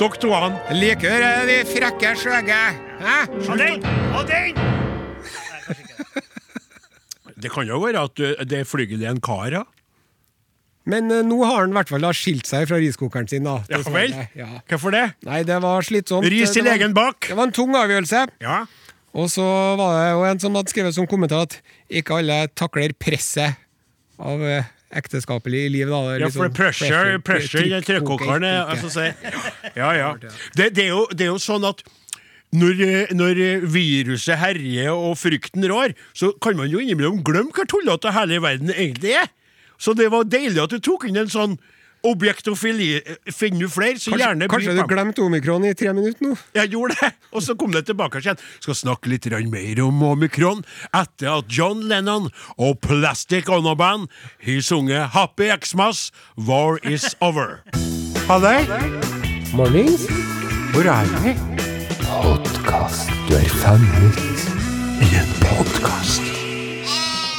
Dere 0.00 0.16
to 0.16 0.30
han. 0.32 0.54
Liker 0.72 1.12
du 1.20 1.48
de 1.50 1.58
frekke 1.68 2.14
skjøge? 2.16 2.60
Hæ? 3.04 3.18
Og 3.50 3.58
den! 3.60 3.84
Og 4.16 4.24
den! 4.30 4.79
Det 7.40 7.50
kan 7.52 7.66
jo 7.68 7.78
være 7.82 8.02
at 8.08 8.20
ø, 8.20 8.32
det 8.44 8.64
flygel 8.68 9.02
er 9.04 9.10
en 9.14 9.20
kar, 9.20 9.50
ja. 9.52 9.64
Men 10.90 11.10
eh, 11.12 11.22
nå 11.26 11.38
har 11.44 11.60
han 11.62 11.70
i 11.74 11.76
hvert 11.76 11.90
fall 11.92 12.00
da 12.06 12.10
skilt 12.16 12.48
seg 12.48 12.66
fra 12.70 12.78
riskokeren 12.80 13.28
sin. 13.30 13.44
da 13.46 13.58
Ja 13.68 13.78
dessverre. 13.78 14.08
vel? 14.08 14.28
Ja. 14.40 14.48
Hvorfor 14.70 14.94
det? 14.96 15.04
Nei, 15.28 15.42
det 15.46 15.58
var 15.62 15.82
slitsomt. 15.86 16.26
Ris 16.32 16.50
til 16.54 16.64
Det 16.64 16.70
var- 16.72 16.78
egen 16.80 16.94
bak. 16.96 17.28
Det 17.28 17.36
var 17.36 17.44
en 17.50 17.52
tung 17.52 17.74
avgjørelse. 17.76 18.26
Ja. 18.40 18.64
Og 19.12 19.26
så 19.28 19.44
var 19.76 19.96
det 19.98 20.10
jo 20.14 20.24
en 20.24 20.38
som 20.38 20.54
hadde 20.54 20.70
skrevet 20.72 20.94
som 20.94 21.06
kommentar 21.10 21.42
at 21.48 21.60
ikke 21.90 22.18
alle 22.20 22.46
takler 22.54 22.92
presset 22.94 23.56
av 24.18 24.42
eh, 24.42 24.64
ekteskapelig 24.94 25.64
liv. 25.70 25.86
da 25.90 26.00
Det 26.00 26.14
er 26.16 26.20
Ja, 26.20 26.28
for 26.30 26.48
det 26.48 26.56
pressure, 26.56 27.18
pressure 27.20 27.64
i 27.66 27.68
den 27.68 27.82
trykkoker, 27.82 28.24
trykokeren 28.26 28.44
er- 28.44 28.66
altså, 28.70 28.90
si. 28.90 29.06
Ja, 29.76 29.92
ja. 29.94 30.14
Det, 30.54 30.72
det, 30.74 30.84
er 30.84 30.88
jo, 30.94 31.06
det 31.12 31.26
er 31.26 31.32
jo 31.34 31.38
sånn 31.38 31.68
at 31.68 31.82
når, 32.50 33.12
når 33.14 33.66
viruset 33.70 34.40
herjer 34.40 34.90
og 34.90 35.18
frykten 35.20 35.66
rår, 35.70 35.94
så 36.16 36.32
kan 36.42 36.58
man 36.58 36.70
jo 36.72 36.82
innimellom 36.82 37.22
glemme 37.26 37.54
hvor 37.54 37.68
tullete 37.70 38.14
hele 38.16 38.40
verden 38.42 38.72
egentlig 38.74 39.14
er. 39.22 39.30
Så 39.80 39.94
det 39.96 40.10
var 40.12 40.26
deilig 40.28 40.60
at 40.62 40.74
du 40.74 40.80
tok 40.82 41.06
inn 41.08 41.20
en 41.22 41.30
sånn 41.30 41.54
objektofili. 42.06 43.00
Finner 43.32 43.60
du 43.60 43.68
flere, 43.68 43.98
så 44.00 44.10
Kanskje, 44.10 44.24
gjerne 44.24 44.48
by 44.48 44.52
kanskje 44.54 44.74
du 44.76 44.82
glemte 44.88 45.24
omikron 45.24 45.66
i 45.68 45.72
tre 45.76 45.92
minutter 45.96 46.26
nå? 46.26 46.34
Jeg 46.56 46.72
gjorde 46.74 46.96
det, 47.00 47.10
og 47.32 47.44
så 47.44 47.56
kom 47.60 47.72
det 47.74 47.84
tilbake 47.88 48.22
igjen. 48.22 48.40
Skal 48.60 48.78
snakke 48.78 49.12
litt 49.12 49.28
mer 49.52 49.82
om 49.84 50.02
omikron 50.10 50.64
etter 50.96 51.32
at 51.38 51.52
John 51.52 51.86
Lennon 51.88 52.30
og 52.56 52.80
Plastic 52.80 53.48
Ono 53.48 53.76
Band 53.76 54.08
har 54.46 54.60
sunget 54.64 55.12
Happy 55.16 55.50
Xmas, 55.60 56.10
War 56.36 56.80
Is 56.84 57.14
Over. 57.20 57.60
Halløy! 58.28 58.64
Mornings. 59.52 60.06
Hvor 60.72 60.86
er 60.86 61.04
vi? 61.24 61.69
Podkast. 62.20 63.08
Du 63.28 63.32
er 63.34 63.48
fanget 63.62 64.18
i 65.00 65.06
en 65.16 65.30
podkast. 65.40 66.26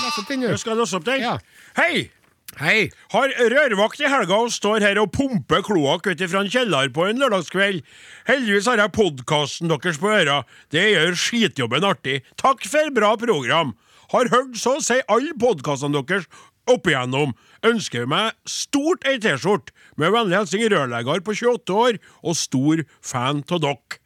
Nå 0.01 0.09
skal 0.15 0.41
Jeg 0.41 0.61
du. 0.63 0.73
låse 0.79 0.95
opp 0.97 1.05
den. 1.05 1.21
Ja. 1.21 1.35
Hei! 1.77 2.09
Hei. 2.57 2.89
Har 3.13 3.29
rørvakt 3.53 4.01
i 4.01 4.09
helga 4.09 4.39
og 4.41 4.49
står 4.51 4.81
her 4.81 4.97
og 5.03 5.11
pumper 5.13 5.61
kloakk 5.67 6.09
ut 6.09 6.23
ifra 6.25 6.41
en 6.41 6.49
kjeller 6.49 6.89
på 6.95 7.05
en 7.07 7.21
lørdagskveld. 7.21 7.83
Heldigvis 8.27 8.67
har 8.71 8.81
jeg 8.81 8.95
podkasten 8.97 9.69
deres 9.69 10.01
på 10.01 10.09
øra. 10.09 10.41
Det 10.73 10.87
gjør 10.95 11.13
skitjobben 11.27 11.85
artig. 11.85 12.23
Takk 12.41 12.65
for 12.65 12.89
bra 12.97 13.13
program. 13.21 13.75
Har 14.11 14.33
hørt 14.33 14.57
så 14.59 14.79
å 14.79 14.83
si 14.83 14.97
alle 15.07 15.37
podkastene 15.39 16.01
deres 16.01 16.25
opp 16.69 16.89
igjennom. 16.89 17.37
Ønsker 17.63 18.09
meg 18.09 18.33
stort 18.49 19.05
ei 19.05 19.19
T-skjorte. 19.21 19.71
Med 20.01 20.09
vennlig 20.11 20.41
hilsen 20.41 20.69
rørlegger 20.73 21.21
på 21.21 21.37
28 21.37 21.81
år 21.85 22.01
og 22.25 22.35
stor 22.39 22.81
fan 23.05 23.45
av 23.45 23.61
dere. 23.61 24.00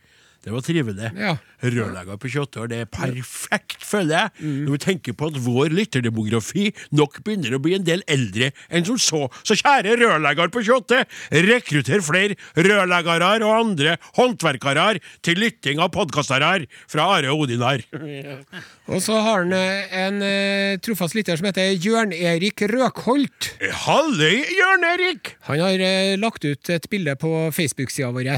Det 0.45 0.53
var 0.53 0.65
trivelig. 0.65 1.11
Ja. 1.17 1.35
Rørlegger 1.65 2.19
på 2.21 2.29
28 2.29 2.61
år, 2.61 2.69
det 2.69 2.79
er 2.83 2.89
perfekt, 2.91 3.79
føler 3.81 4.19
jeg. 4.19 4.51
Når 4.65 4.75
vi 4.75 4.81
tenker 4.83 5.15
på 5.17 5.31
at 5.31 5.39
vår 5.41 5.73
lytterdemografi 5.73 6.67
nok 6.93 7.17
begynner 7.25 7.55
å 7.57 7.61
bli 7.63 7.73
en 7.79 7.87
del 7.87 8.03
eldre 8.11 8.51
enn 8.69 8.85
som 8.85 8.99
så. 9.01 9.23
Så 9.41 9.57
kjære 9.57 9.97
rørlegger 10.03 10.53
på 10.53 10.61
28, 10.67 11.01
rekrutter 11.49 12.05
flere 12.05 12.37
rørleggere 12.53 13.33
og 13.41 13.55
andre 13.55 13.97
håndverkere 14.19 14.99
til 15.25 15.41
lytting 15.41 15.81
av 15.81 15.89
podkastere 15.95 16.67
fra 16.91 17.07
Are 17.15 17.33
Odinar. 17.33 17.45
Odin 17.45 17.63
her. 17.65 18.53
Og 18.91 19.01
så 19.03 19.17
har 19.17 19.43
han 19.43 19.53
eh, 19.55 19.97
en 20.03 20.21
uh, 20.21 20.77
trofast 20.83 21.17
lytter 21.17 21.39
som 21.39 21.49
heter 21.49 21.73
Jørn-Erik 21.73 22.67
Røkholt. 22.69 23.51
Halløy, 23.85 24.43
Jørn 24.59 24.87
Erik! 24.93 25.35
Han 25.49 25.63
har 25.63 25.81
uh, 25.81 26.13
lagt 26.21 26.45
ut 26.45 26.73
et 26.73 26.89
bilde 26.91 27.17
på 27.19 27.33
Facebook-sida 27.55 28.13
vår. 28.13 28.35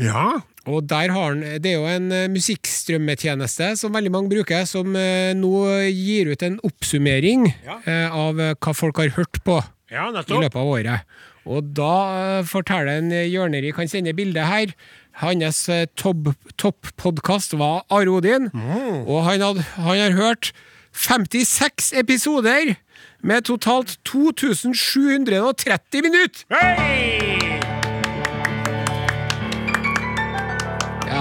Ja, 0.00 0.40
Og 0.68 0.84
der 0.88 1.12
har 1.12 1.34
han, 1.34 1.42
Det 1.62 1.72
er 1.72 1.78
jo 1.78 1.88
en 1.88 2.12
eh, 2.12 2.28
musikkstrømmetjeneste 2.32 3.76
som 3.76 3.94
veldig 3.94 4.12
mange 4.12 4.30
bruker, 4.32 4.64
som 4.68 4.96
eh, 4.96 5.32
nå 5.36 5.52
gir 5.88 6.32
ut 6.32 6.42
en 6.42 6.58
oppsummering 6.66 7.48
ja. 7.64 7.80
av 8.08 8.40
eh, 8.40 8.54
hva 8.56 8.74
folk 8.76 9.00
har 9.00 9.12
hørt 9.16 9.42
på 9.44 9.60
ja 9.90 10.06
i 10.10 10.38
løpet 10.38 10.60
av 10.60 10.70
året. 10.70 11.00
Og 11.50 11.72
da 11.74 12.42
forteller 12.46 13.00
en 13.00 13.10
Hjørneri 13.10 13.72
kan 13.74 13.82
han 13.82 13.90
sender 13.90 14.14
bilde 14.14 14.44
her. 14.46 14.70
Hans 15.18 15.64
toppodkast 15.98 15.98
topp 15.98 16.54
topp-podkast 16.60 17.56
var 17.58 17.82
Are 17.90 18.12
Odin, 18.12 18.52
og 18.54 19.24
han, 19.26 19.42
had, 19.42 19.64
han 19.80 19.98
har 19.98 20.14
hørt 20.14 20.52
56 20.94 21.90
episoder 21.98 22.76
med 23.18 23.50
totalt 23.50 23.98
2730 24.06 26.06
minutter! 26.06 26.46
Hei! 26.54 27.29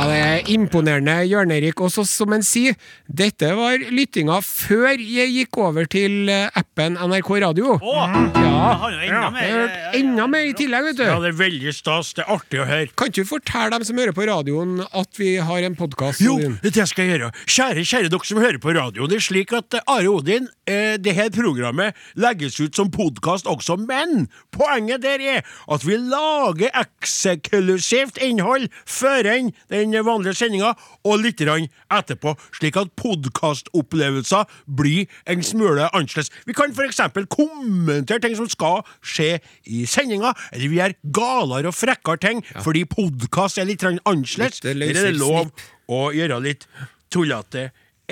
Det 0.10 0.18
er 0.20 0.49
imponerende, 0.53 1.16
Jørn 1.30 1.51
Erik. 1.53 1.80
Og 1.86 1.91
som 1.93 2.34
han 2.34 2.43
sier, 2.45 2.76
dette 3.07 3.51
var 3.57 3.78
lyttinga 3.93 4.39
før 4.45 4.97
jeg 4.99 5.32
gikk 5.36 5.60
over 5.62 5.88
til 5.89 6.30
eh, 6.34 6.49
appen 6.60 6.97
NRK 6.99 7.30
Radio. 7.45 7.78
Oh, 7.80 8.18
Ja, 8.49 8.89
enda 8.89 9.30
mer. 9.32 9.45
jeg 9.45 10.01
enda 10.01 10.26
mer 10.28 10.47
i 10.49 10.53
tillegg, 10.57 10.84
vet 10.89 10.97
du. 10.99 11.03
Ja, 11.07 11.18
det 11.24 11.30
er 11.32 11.38
veldig 11.39 11.72
stas. 11.76 12.12
Det 12.18 12.26
er 12.26 12.34
artig 12.36 12.60
å 12.62 12.66
høre. 12.68 12.89
Kan 12.99 13.12
ikke 13.12 13.24
du 13.24 13.30
fortelle 13.30 13.70
dem 13.78 13.86
som 13.88 13.99
hører 14.01 14.16
på 14.18 14.26
radioen 14.28 14.82
at 14.89 15.20
vi 15.20 15.30
har 15.43 15.64
en 15.68 15.78
podkast? 15.80 16.22
Jo, 16.26 16.36
det 16.64 16.74
skal 16.89 17.05
jeg 17.07 17.14
gjøre. 17.16 17.30
Kjære, 17.45 17.86
kjære 17.88 18.12
dere 18.14 18.28
som 18.30 18.41
hører 18.43 18.60
på 18.64 18.74
radio. 18.76 19.07
Det 19.10 19.20
er 19.22 19.26
slik 19.30 19.53
at 19.57 19.78
eh, 19.80 19.86
Are 19.93 20.10
Odin, 20.12 20.49
eh, 20.70 20.97
det 20.99 21.16
her 21.18 21.32
programmet 21.36 21.95
legges 22.20 22.60
ut 22.60 22.76
som 22.78 22.91
podkast 22.93 23.47
også, 23.49 23.78
men 23.86 24.28
poenget 24.55 25.03
der 25.05 25.24
er 25.38 25.45
at 25.72 25.86
vi 25.88 25.97
lager 26.01 26.74
eksklusivt 26.84 28.20
innhold 28.24 28.68
før 28.89 29.24
den, 29.30 29.53
den 29.72 29.95
vanlige 30.10 30.36
sendinga, 30.39 30.74
og 31.05 31.24
litt 31.24 31.39
etterpå, 31.39 32.36
slik 32.57 32.78
at 32.80 32.91
podkastopplevelser 32.99 34.49
blir 34.66 35.07
en 35.30 35.43
smule 35.45 35.88
annerledes. 35.93 36.32
Vi 36.45 36.55
kan 36.57 36.74
eksempel 36.86 37.28
kommentere 37.32 38.22
ting 38.24 38.36
som 38.38 38.49
skal 38.49 38.84
skje 39.01 39.39
i 39.66 39.86
sendinga, 39.89 40.34
eller 40.51 40.72
vi 40.72 40.80
gjør 40.82 40.97
galere 41.20 41.72
og 41.72 41.78
frekkere 41.78 42.22
ting 42.24 42.43
fordi 42.60 42.86
podkast 42.89 43.60
er 43.62 43.70
litt 43.70 43.86
annerledes. 43.86 44.64
Eller 44.66 44.93
det 44.95 45.05
er 45.14 45.20
lov 45.20 45.51
å 45.89 46.10
gjøre 46.16 46.41
litt 46.43 46.68
tullete 47.14 47.70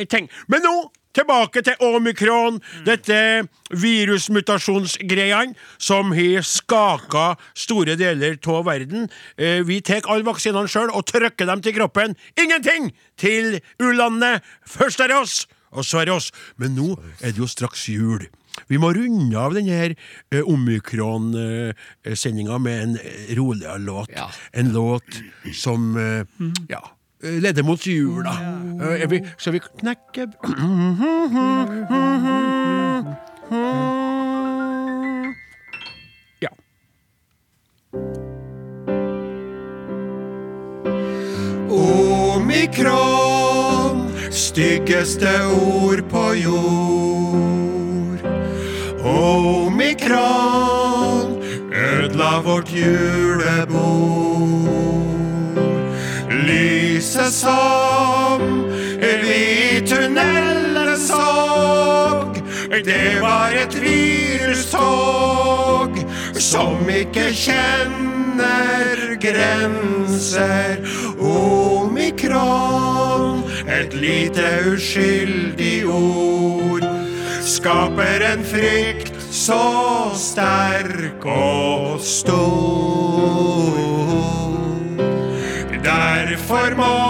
ting. 0.10 0.30
Men 0.48 0.66
nå 0.66 0.76
tilbake 1.18 1.62
til 1.66 1.76
omikron, 1.84 2.60
dette 2.86 3.18
virusmutasjonsgreiene 3.74 5.56
som 5.82 6.12
har 6.16 6.42
skaka 6.46 7.32
store 7.58 7.96
deler 8.00 8.38
av 8.48 8.66
verden. 8.70 9.10
Eh, 9.38 9.64
Vi 9.68 9.82
tar 9.82 10.02
alle 10.08 10.24
vaksinene 10.28 10.68
sjøl 10.72 10.90
og 10.94 11.06
trykker 11.10 11.46
dem 11.50 11.62
til 11.66 11.74
kroppen. 11.78 12.16
Ingenting 12.38 12.92
til 13.18 13.60
u-landene! 13.82 14.40
Først 14.68 15.00
er 15.02 15.08
det 15.12 15.18
oss, 15.18 15.48
og 15.72 15.84
så 15.86 15.98
er 16.02 16.06
det 16.12 16.16
oss. 16.16 16.32
Men 16.58 16.76
nå 16.78 16.94
er 17.22 17.32
det 17.34 17.38
jo 17.42 17.48
straks 17.50 17.88
jul. 17.90 18.28
Vi 18.72 18.78
må 18.82 18.90
runde 18.96 19.38
av 19.38 19.54
denne 19.54 19.70
her, 19.78 19.94
eh, 20.34 20.42
omikron-sendinga 20.42 22.58
med 22.60 22.82
en 22.84 22.98
eh, 22.98 23.36
roligere 23.38 23.78
låt. 23.80 24.10
Ja. 24.16 24.30
En 24.54 24.72
låt 24.74 25.04
som 25.54 25.98
eh, 25.98 26.24
ja, 26.70 26.82
eh, 26.82 26.90
leder 27.22 27.64
mot 27.64 27.88
jula. 27.88 28.34
Eh, 29.02 29.10
vi, 29.10 29.22
skal 29.38 29.54
vi 29.54 29.60
knekke 29.80 30.28
Ja. 36.42 36.50
Omikron, 42.58 44.12
styggeste 44.32 45.46
ord 45.48 46.04
på 46.10 46.34
jord. 46.44 48.20
Omikron 49.06 50.58
ødela 51.74 52.42
vårt 52.42 52.70
julebord. 52.72 53.67
Som 57.32 58.42
vi 59.02 59.78
i 59.78 59.82
tunnelen 59.88 60.98
såg, 60.98 62.38
det 62.86 63.22
var 63.22 63.52
et 63.52 63.76
virustog 63.82 64.78
som 66.40 66.90
ikke 66.90 67.34
kjenner 67.36 69.18
grenser. 69.20 70.78
Omikron, 71.20 72.64
et 73.68 73.94
lite 73.94 74.48
uskyldig 74.72 75.88
ord, 75.92 76.86
skaper 77.44 78.22
en 78.34 78.44
frykt 78.46 79.14
så 79.32 80.12
sterk 80.16 81.26
og 81.26 82.00
stor. 82.02 83.78
Derfor 85.88 86.76
må 86.76 87.07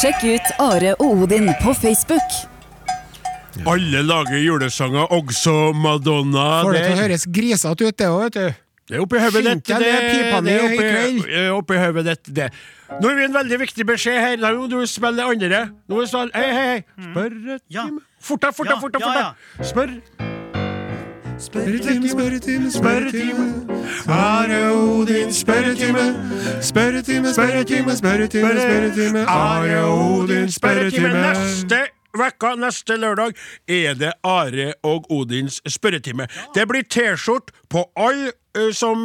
Sjekk 0.00 0.22
ut 0.24 0.50
Are 0.62 0.94
og 1.02 1.22
Odin 1.24 1.50
på 1.60 1.74
Facebook. 1.76 2.34
Alle 3.68 4.00
lager 4.06 4.38
julesanger, 4.40 5.10
også 5.12 5.54
Madonna. 5.76 6.62
Får 6.64 6.76
det 6.76 6.82
til 6.86 6.94
å 6.94 7.00
høres 7.02 7.26
grisete 7.28 7.88
ut, 7.90 7.96
det 8.00 8.08
òg, 8.08 8.20
vet 8.28 8.38
du. 8.38 8.60
Det 8.90 8.96
er 8.98 9.02
oppi 9.04 9.20
hodet 9.22 9.42
ditt. 9.44 9.64
Det- 9.64 9.78
det 9.78 9.88
er 9.90 11.50
oppi- 11.52 11.78
hodet 11.78 12.04
ditt, 12.04 12.34
det. 12.34 12.48
Nå 13.00 13.08
har 13.08 13.14
vi 13.16 13.24
en 13.24 13.32
veldig 13.32 13.58
viktig 13.60 13.84
beskjed 13.86 14.18
her. 14.20 14.36
Da 14.36 14.52
må 14.52 14.68
du 14.68 14.80
spille 14.86 15.16
det 15.16 15.24
andre. 15.26 15.70
Nå 15.88 15.94
må 15.94 16.00
du 16.00 16.06
spille 16.06 16.30
Hei, 16.34 16.52
hei, 16.52 16.66
hei. 16.66 16.84
Spørretime. 17.12 17.60
Ja. 17.68 17.84
Fort 18.20 18.40
deg, 18.40 18.54
fort 18.54 18.66
deg, 18.68 18.80
fort 18.80 18.92
deg. 18.92 19.00
ja, 19.00 19.06
fort 19.06 19.16
ja. 19.58 19.64
Spør. 19.64 20.29
Spørretime, 21.40 22.08
spørretime, 22.08 22.70
spørretime. 22.70 23.66
Are 24.08 24.72
Odin, 24.72 25.32
spørretime. 25.32 26.04
Spørretime, 26.60 27.32
spørretime, 27.32 27.96
spørretime, 27.96 28.48
spørretime. 28.60 29.20
Are 29.28 29.84
Odin, 29.84 30.50
spørretime. 30.50 31.08
Neste 31.08 31.99
vekka, 32.16 32.54
neste 32.60 32.96
lørdag, 33.00 33.34
er 33.68 33.94
det 33.98 34.12
Are 34.26 34.72
og 34.86 35.08
Odins 35.12 35.60
spørretime. 35.68 36.28
Det 36.54 36.68
blir 36.68 36.86
T-skjort 36.86 37.54
på 37.70 37.86
alle 37.96 38.32
som 38.74 39.04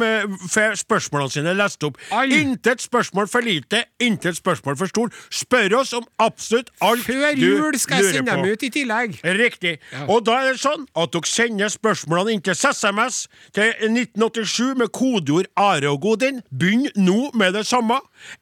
får 0.50 0.74
spørsmålene 0.80 1.30
sine 1.30 1.52
lest 1.54 1.84
opp. 1.86 1.98
Intet 2.34 2.82
spørsmål 2.82 3.28
for 3.30 3.46
lite, 3.46 3.84
intet 4.02 4.36
spørsmål 4.36 4.76
for 4.76 4.90
stort. 4.90 5.14
Spør 5.30 5.76
oss 5.80 5.92
om 5.94 6.06
absolutt 6.18 6.72
alt 6.82 7.06
Før 7.06 7.36
du 7.36 7.44
jul 7.44 7.78
skal 7.78 8.02
jeg 8.02 8.16
sende 8.16 8.34
dem 8.34 8.50
ut 8.50 8.62
i 8.66 8.70
tillegg. 8.74 9.20
Riktig. 9.22 9.76
Og 10.08 10.24
da 10.26 10.40
er 10.42 10.56
det 10.56 10.62
sånn 10.64 10.88
at 10.98 11.14
dere 11.14 11.30
sender 11.30 11.70
spørsmålene 11.72 12.36
inn 12.36 12.42
til 12.42 12.58
SMS 12.58 13.26
til 13.54 13.70
1987 13.86 14.74
med 14.82 14.90
kodeord 14.90 15.50
Are 15.54 15.92
og 15.92 16.02
Godin. 16.02 16.42
Begynn 16.50 16.90
nå 16.98 17.30
med 17.34 17.54
det 17.54 17.66
samme. 17.70 18.00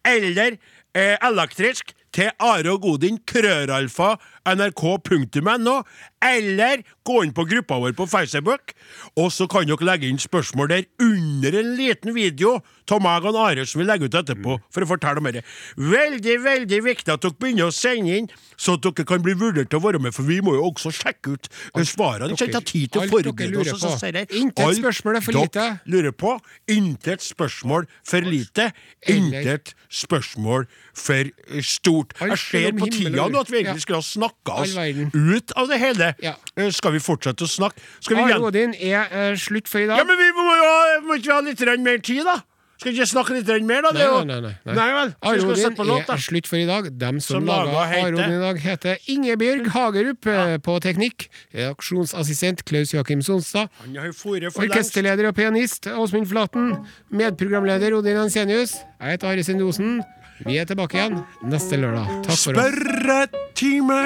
Eller 0.09 0.57
eh, 0.97 1.19
elektrisk 1.21 1.93
til 2.15 2.31
Are 2.39 2.71
og 2.73 2.81
Godin, 2.85 3.19
krøralfa, 3.27 4.15
nrk.no. 4.47 5.77
Eller 6.25 6.83
gå 7.05 7.19
inn 7.25 7.35
på 7.37 7.45
gruppa 7.49 7.79
vår 7.83 7.93
på 7.99 8.07
Facebook, 8.09 8.73
og 9.21 9.29
så 9.33 9.45
kan 9.51 9.67
dere 9.69 9.85
legge 9.85 10.09
inn 10.09 10.21
spørsmål 10.21 10.71
der 10.73 10.87
under 11.05 11.59
en 11.61 11.75
liten 11.77 12.15
video 12.17 12.59
av 12.93 13.01
meg 13.05 13.25
og 13.29 13.37
Are 13.41 13.65
som 13.69 13.81
vi 13.81 13.87
legger 13.89 14.09
ut 14.09 14.17
etterpå, 14.21 14.57
for 14.73 14.85
å 14.85 14.89
fortelle 14.89 15.21
om 15.21 15.29
dette. 15.29 15.45
Veldig, 15.77 16.37
veldig 16.45 16.81
viktig 16.85 17.13
at 17.13 17.25
dere 17.25 17.37
begynner 17.41 17.69
å 17.69 17.75
sende 17.75 18.17
inn, 18.19 18.29
så 18.57 18.77
at 18.79 18.85
dere 18.85 19.07
kan 19.09 19.25
bli 19.25 19.37
vurdert 19.41 19.71
til 19.73 19.81
å 19.81 19.85
være 19.85 20.01
med, 20.05 20.17
for 20.17 20.29
vi 20.29 20.41
må 20.45 20.57
jo 20.57 20.67
også 20.71 20.93
sjekke 20.97 21.37
ut 21.37 21.49
svarene. 21.85 22.33
Ikke 22.37 22.49
ta 22.53 22.61
Ha 22.65 22.69
tid 22.69 22.93
til 22.95 23.03
å 23.03 23.09
forberede 23.11 23.61
oss. 23.61 23.73
og 23.85 23.99
så 24.01 24.11
jeg, 24.13 24.29
Intet 24.41 24.79
spørsmål 24.81 25.19
er 25.21 25.25
for 25.25 25.37
lite. 25.37 25.67
lurer 25.93 26.13
på. 26.13 26.39
Intet 26.73 27.25
spørsmål 27.25 27.89
for 28.05 28.25
lite. 28.25 28.71
Intet 29.09 29.75
spørsmål 29.93 30.67
for 30.95 31.33
stort. 31.61 32.15
Jeg 32.21 32.39
ser 32.39 32.73
på 32.79 32.89
tida 32.93 33.29
nå 33.29 33.45
at 33.45 33.53
vi 33.53 33.61
egentlig 33.61 33.85
skulle 33.85 34.01
ha 34.01 34.07
snakka 34.45 34.63
oss 34.63 35.15
ut 35.15 35.53
av 35.53 35.69
det 35.69 35.79
hele. 35.79 36.15
Ja. 36.23 36.35
Eh, 36.57 36.71
Skal 36.71 36.93
vi 36.93 37.01
fortsette 37.01 37.45
å 37.45 37.49
snakke? 37.49 37.81
Skal 38.01 38.17
vi 38.17 38.23
Are? 38.23 38.41
Odin 38.41 38.75
er 38.75 39.07
eh, 39.11 39.37
slutt 39.37 39.69
for 39.69 39.81
i 39.81 39.87
dag. 39.87 39.99
Ja, 39.99 40.05
men 40.05 40.19
vi 40.19 40.33
må 40.33 40.57
jo 40.57 40.65
ha, 40.65 40.99
må 41.05 41.15
ikke 41.19 41.31
vi 41.31 41.35
ha 41.35 41.41
litt 41.41 41.81
mer 41.81 41.99
tid, 41.99 42.25
da? 42.25 42.43
Skal 42.75 42.91
vi 42.91 42.99
ikke 42.99 43.07
snakke 43.07 43.35
litt 43.37 43.49
mer, 43.65 43.85
da? 43.87 43.93
Nei, 43.95 44.25
nei, 44.27 44.41
nei. 44.43 44.55
nei. 44.67 44.75
Nei 44.75 44.89
vel. 44.93 45.13
Are 45.23 45.45
Odin 45.47 45.77
låt, 45.87 46.09
er 46.11 46.21
slutt 46.21 46.49
for 46.51 46.59
i 46.59 46.67
dag. 46.67 46.91
Dem 46.99 47.21
som, 47.21 47.39
Som 47.39 47.47
laga 47.49 47.85
Are 47.87 48.11
Odin 48.11 48.35
i 48.35 48.41
dag, 48.43 48.59
heter 48.61 48.99
Ingebjørg 49.15 49.71
Hagerup 49.73 50.27
ja. 50.27 50.59
på 50.59 50.75
teknikk. 50.83 51.29
Reaksjonsassistent 51.55 52.65
Klaus 52.67 52.93
Joakim 52.93 53.23
Sonstad. 53.25 53.71
Orkesterleder 53.87 55.31
og 55.31 55.39
pianist 55.39 55.87
Åsmund 55.87 56.29
Flaten. 56.29 56.75
Medprogramleder 57.15 57.95
Odin 57.97 58.21
Ansenius. 58.27 58.81
Jeg 58.99 59.17
heter 59.17 59.33
Are 59.33 59.47
Sendosen. 59.47 60.03
Vi 60.43 60.59
er 60.59 60.67
tilbake 60.67 60.99
igjen 60.99 61.21
neste 61.47 61.79
lørdag. 61.79 62.11
Takk 62.27 62.41
for 62.41 62.59
oss. 62.59 62.75
Spørretime, 62.75 64.01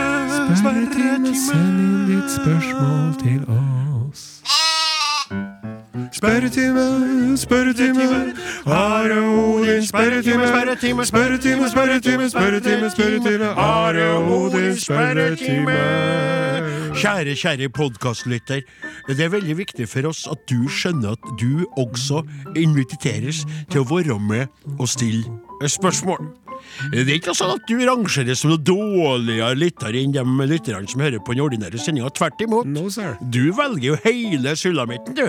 spørretime. 0.61 1.35
Send 1.47 1.83
inn 1.87 2.07
ditt 2.13 2.33
spørsmål 2.37 3.15
til 3.25 3.45
oss. 3.49 3.88
Spørretime, 6.19 7.37
spørretime, 7.37 8.35
Are 8.67 9.21
Odin, 9.21 9.87
spørretime, 9.87 10.47
Spørretime, 10.47 11.07
spørretime, 11.07 11.69
spørretime, 11.69 12.31
spørretime, 12.31 12.91
spørretime, 12.91 13.47
Are 13.47 14.19
Odin, 14.19 14.81
spørretime. 14.81 15.79
Kjære, 16.95 17.35
kjære 17.35 17.69
podkastlytter. 17.69 18.61
Det 19.09 19.21
er 19.21 19.29
veldig 19.29 19.57
viktig 19.59 19.89
for 19.89 20.11
oss 20.11 20.27
at 20.31 20.43
du 20.51 20.67
skjønner 20.69 21.15
at 21.15 21.31
du 21.41 21.63
også 21.77 22.25
inviteres 22.57 23.47
til 23.71 23.87
å 23.87 23.89
være 23.95 24.19
med 24.19 24.47
og 24.79 24.89
stille 24.89 25.23
spørsmål. 25.71 26.48
Det 26.93 27.05
er 27.05 27.17
ikke 27.19 27.35
sånn 27.37 27.57
at 27.57 27.69
du 27.69 27.77
rangeres 27.83 28.43
som 28.43 28.53
noe 28.53 28.63
dårligere 28.63 29.59
lytter 29.59 29.97
enn 29.99 30.15
de 30.15 30.25
lytterne 30.49 30.91
som 30.91 31.03
hører 31.05 31.23
på 31.25 31.37
den 31.37 31.45
ordinære 31.47 31.81
sendinga. 31.83 32.11
Tvert 32.17 32.45
imot. 32.45 32.69
No. 32.69 32.87
Du 33.21 33.45
velger 33.57 33.93
jo 33.93 33.99
hele 34.05 34.55
sulamitten, 34.59 35.17
du. 35.19 35.27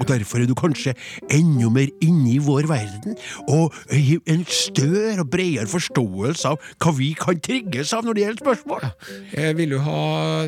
Og 0.00 0.08
derfor 0.08 0.40
er 0.40 0.48
du 0.48 0.54
kanskje 0.56 0.94
enda 1.32 1.68
mer 1.72 1.90
inne 2.04 2.30
i 2.32 2.38
vår 2.40 2.68
verden, 2.70 3.18
og 3.52 3.74
en 3.92 4.44
større 4.48 5.20
og 5.20 5.30
bredere 5.32 5.68
forståelse 5.68 6.54
av 6.54 6.70
hva 6.80 6.94
vi 6.96 7.10
kan 7.18 7.40
trigges 7.44 7.92
av 7.96 8.06
når 8.06 8.16
det 8.16 8.24
gjelder 8.24 8.44
spørsmål. 8.46 8.86
Ja. 8.86 9.50
Vil 9.58 9.74
du 9.74 9.80
ha 9.84 10.04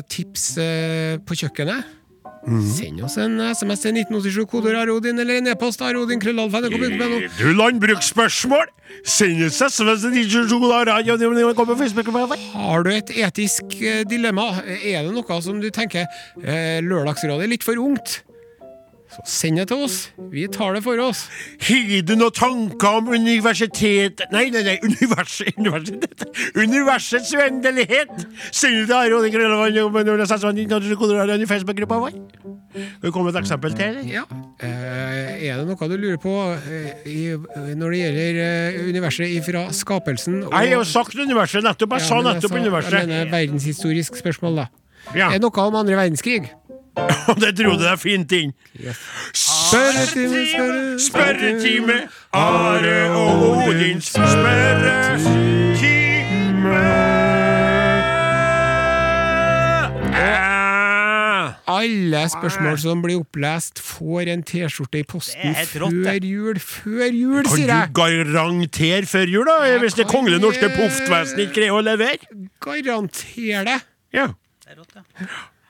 tips 0.09 0.47
eh, 0.61 1.19
på 1.21 1.37
kjøkkenet? 1.43 1.99
Send 2.43 2.99
oss 3.05 3.15
en 3.21 3.37
SMS 3.39 3.85
til 3.85 3.95
1987 3.95 4.47
kodeord 4.51 4.81
Arodin 4.81 5.19
eller 5.19 5.39
en 5.39 5.47
e-post 5.53 5.81
arodin.krøllalfa.no. 5.81 7.19
Du 7.39 7.53
landbruksspørsmål! 7.55 8.67
Send 9.07 9.45
oss 9.47 9.61
SMS 9.63 10.03
til 10.03 10.17
97 10.27 11.55
Kom 11.55 11.71
på 11.71 11.77
Facebook. 11.79 12.11
Har 12.51 12.83
du 12.83 12.91
et 12.91 13.15
etisk 13.15 13.77
eh, 13.79 14.03
dilemma? 14.09 14.49
Er 14.67 15.07
det 15.07 15.15
noe 15.15 15.39
som 15.45 15.61
du 15.63 15.69
tenker 15.73 16.05
eh, 16.43 16.83
Lørdagsrådet 16.83 17.47
er 17.47 17.53
litt 17.55 17.63
for 17.63 17.79
ungt? 17.79 18.21
Så 19.13 19.21
send 19.29 19.59
det 19.61 19.67
til 19.69 19.83
oss. 19.85 19.97
Vi 20.31 20.47
tar 20.49 20.73
det 20.73 20.81
for 20.85 20.97
oss. 21.03 21.27
Har 21.67 22.01
du 22.07 22.15
noen 22.17 22.33
tanker 22.33 22.95
om 22.99 23.11
universitet... 23.13 24.23
Nei, 24.33 24.47
nei, 24.53 24.63
nei, 24.65 24.77
univers, 24.81 25.35
universitet. 25.53 26.23
Universets 26.57 27.33
uendelighet! 27.37 28.09
Send 28.49 28.79
det 28.79 28.87
til 28.89 28.95
Are 28.97 29.19
Odin 29.19 29.33
Krøllalfa 29.35 29.69
i 31.43 31.45
Facebook-gruppa 31.49 31.99
vår. 32.07 32.17
Skal 32.73 33.05
vi 33.05 33.11
komme 33.13 33.29
med 33.29 33.35
et 33.37 33.41
eksempel 33.43 33.75
til? 33.77 33.99
Ja. 34.09 34.23
Eh, 34.65 35.45
er 35.45 35.59
det 35.61 35.67
noe 35.69 35.89
du 35.91 35.97
lurer 36.01 36.17
på 36.21 36.33
eh, 36.57 37.03
i, 37.05 37.17
når 37.77 37.93
det 37.93 37.99
gjelder 38.01 38.39
eh, 38.47 38.79
universet 38.89 39.35
fra 39.45 39.67
skapelsen? 39.77 40.39
og- 40.47 40.53
Jeg 40.57 40.73
har 40.73 40.79
jo 40.79 40.87
sagt 40.89 41.13
universet 41.15 41.61
nettopp. 41.67 41.99
Jeg 41.99 42.01
Ja, 42.01 42.07
sa 42.07 42.15
nettopp 42.21 42.33
nettopp 42.39 42.55
sa- 42.55 42.63
universet. 42.63 42.97
Jeg 42.97 43.07
mener 43.13 43.29
verdenshistorisk 43.35 44.17
spørsmål, 44.23 44.63
da. 44.63 44.67
Ja, 45.13 45.27
Er 45.27 45.37
det 45.37 45.41
noe 45.43 45.65
om 45.67 45.75
andre 45.75 45.97
verdenskrig? 45.99 46.45
og 47.29 47.35
det 47.41 47.51
trodde 47.57 47.87
jeg 47.89 47.99
fint 47.99 48.31
inn. 48.37 48.51
Spørretime, 49.33 50.43
spørre- 50.53 50.99
Spørretime, 51.09 51.97
Are 52.33 53.11
og 53.17 53.67
Odins 53.67 54.11
spørretime. 54.13 55.73
Ah. 60.13 61.53
Alle 61.67 62.21
spørsmål 62.29 62.77
som 62.79 63.01
blir 63.03 63.17
opplest, 63.21 63.79
får 63.83 64.29
en 64.33 64.43
T-skjorte 64.47 64.99
i 65.01 65.03
posten 65.09 65.55
før 65.55 66.19
jul. 66.27 66.59
Før 66.59 67.07
jul, 67.11 67.43
Kan 67.47 67.55
du 67.57 67.61
jeg! 67.65 67.89
garantere 67.95 69.05
før 69.09 69.25
jul, 69.35 69.45
da? 69.49 69.57
Jeg 69.71 69.79
Hvis 69.83 69.93
det 69.99 70.07
kongelige 70.07 70.41
norske 70.43 70.69
poftvesenet 70.75 71.39
ikke 71.47 71.53
greier 71.59 71.73
å 71.79 71.81
levere? 71.81 72.17
Garanter 72.63 73.67
det! 73.71 73.79
Ja. 74.13 74.27
Det 74.63 74.71
er 74.75 74.79
rått, 74.79 74.95
ja. 74.95 75.01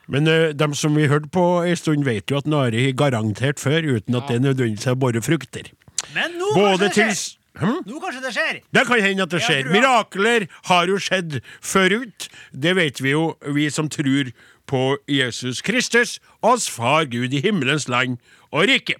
Men 0.08 0.28
uh, 0.28 0.50
dem 0.52 0.74
som 0.76 0.96
vi 0.96 1.08
hørte 1.08 1.30
på 1.32 1.44
en 1.64 1.76
stund, 1.76 2.04
vet 2.04 2.30
jo 2.30 2.40
at 2.40 2.48
Nari 2.50 2.88
har 2.88 2.98
garantert 2.98 3.62
før, 3.62 3.86
uten 3.96 4.18
at 4.18 4.28
det 4.28 4.42
nødvendigvis 4.42 4.86
er 4.90 4.98
båret 5.00 5.24
frukter. 5.24 5.70
Men 6.14 6.36
nå 6.38 6.52
Både 6.54 6.90
kanskje 6.90 7.06
det 7.06 7.16
skjer! 7.16 7.38
hm? 7.60 7.78
Nå 7.86 8.00
kanskje 8.02 8.24
det 8.24 8.34
skjer! 8.34 8.58
Det 8.74 8.86
kan 8.88 9.04
hende 9.04 9.22
at 9.22 9.32
det 9.32 9.42
skjer. 9.44 9.70
Mirakler 9.72 10.48
har 10.70 10.90
jo 10.90 10.98
skjedd 11.00 11.38
forut. 11.62 12.28
Det 12.52 12.74
vet 12.76 13.00
vi 13.00 13.14
jo, 13.14 13.30
vi 13.54 13.70
som 13.70 13.88
tror 13.88 14.34
på 14.66 14.82
Jesus 15.08 15.62
Kristus, 15.62 16.18
oss 16.42 16.68
Far 16.72 17.04
Gud 17.04 17.32
i 17.32 17.40
himmelens 17.44 17.88
land 17.88 18.18
og 18.52 18.68
rike. 18.68 18.96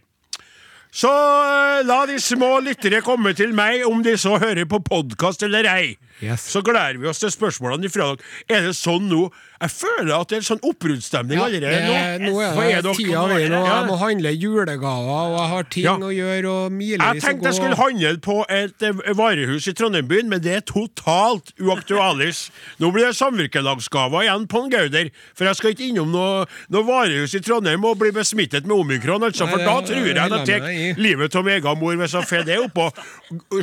Så 0.95 1.11
eh, 1.11 1.81
la 1.87 2.05
de 2.07 2.21
små 2.23 2.61
lyttere 2.63 3.01
komme 3.03 3.33
til 3.35 3.55
meg, 3.57 3.83
om 3.89 4.05
de 4.07 4.15
så 4.21 4.37
hører 4.39 4.69
på 4.71 4.79
podkast 4.87 5.43
eller 5.43 5.67
ei. 5.67 5.97
Yes. 6.23 6.45
Så 6.53 6.63
gleder 6.63 6.99
vi 7.01 7.09
oss 7.11 7.19
til 7.19 7.33
spørsmålene 7.35 7.89
ifra 7.89 8.13
dere. 8.15 8.23
Er 8.49 8.69
det 8.69 8.77
sånn 8.79 9.09
nå? 9.11 9.27
Jeg 9.65 9.71
føler 9.73 10.13
at 10.19 10.29
det 10.29 10.37
er 10.39 10.45
sånn 10.45 10.61
oppbruddsstemning 10.67 11.39
Ja, 11.39 11.45
allerede 11.47 11.79
det, 11.89 12.21
nå. 12.21 12.33
nå 12.35 12.41
er 12.43 12.59
er 12.75 12.83
det 12.85 12.93
tida 12.99 13.23
mi, 13.31 13.35
og 13.49 13.67
jeg 13.67 13.87
må 13.89 13.97
handle 13.97 14.33
julegaver, 14.35 15.09
og 15.25 15.37
jeg 15.39 15.49
har 15.55 15.63
ting 15.73 15.85
Ja. 15.85 15.95
å 15.97 16.11
gjøre, 16.13 16.45
og 16.51 16.65
Jeg 16.71 16.77
milevis 16.77 17.25
å 17.25 17.27
tenkte 17.27 17.49
jeg 17.49 17.55
skulle 17.55 17.79
handle 17.81 18.13
på 18.19 18.37
et 18.49 18.83
eh, 18.83 19.15
varehus 19.17 19.69
i 19.71 19.73
Trondheim 19.73 20.07
byen, 20.11 20.29
men 20.29 20.41
det 20.45 20.53
er 20.59 20.61
totalt 20.69 21.53
uaktualis. 21.59 22.51
Nå 22.79 22.91
blir 22.93 23.07
det 23.09 23.17
samvirkelagsgaver 23.17 24.27
igjen 24.27 24.47
på 24.51 24.65
en 24.65 24.71
Gauder, 24.75 25.11
for 25.35 25.45
jeg 25.49 25.57
skal 25.57 25.71
ikke 25.75 25.89
innom 25.89 26.13
noe, 26.13 26.45
noe 26.69 26.85
varehus 26.85 27.35
i 27.35 27.41
Trondheim 27.41 27.85
og 27.89 27.99
bli 28.03 28.11
besmittet 28.15 28.67
med 28.67 28.77
omikron, 28.77 29.23
altså, 29.25 29.49
for 29.49 29.59
Nei, 29.59 29.65
da 29.67 29.81
det- 29.81 29.89
tror 29.91 30.05
jeg 30.05 30.15
det 30.15 30.23
jeg 30.25 30.47
tar 30.61 30.69
jeg 30.69 30.97
livet 30.99 31.37
av 31.37 31.45
megamor 31.45 31.81
mor 31.85 31.97
hvis 31.97 32.13
jeg 32.15 32.29
får 32.29 32.45
det 32.47 32.59
oppå. 32.59 32.91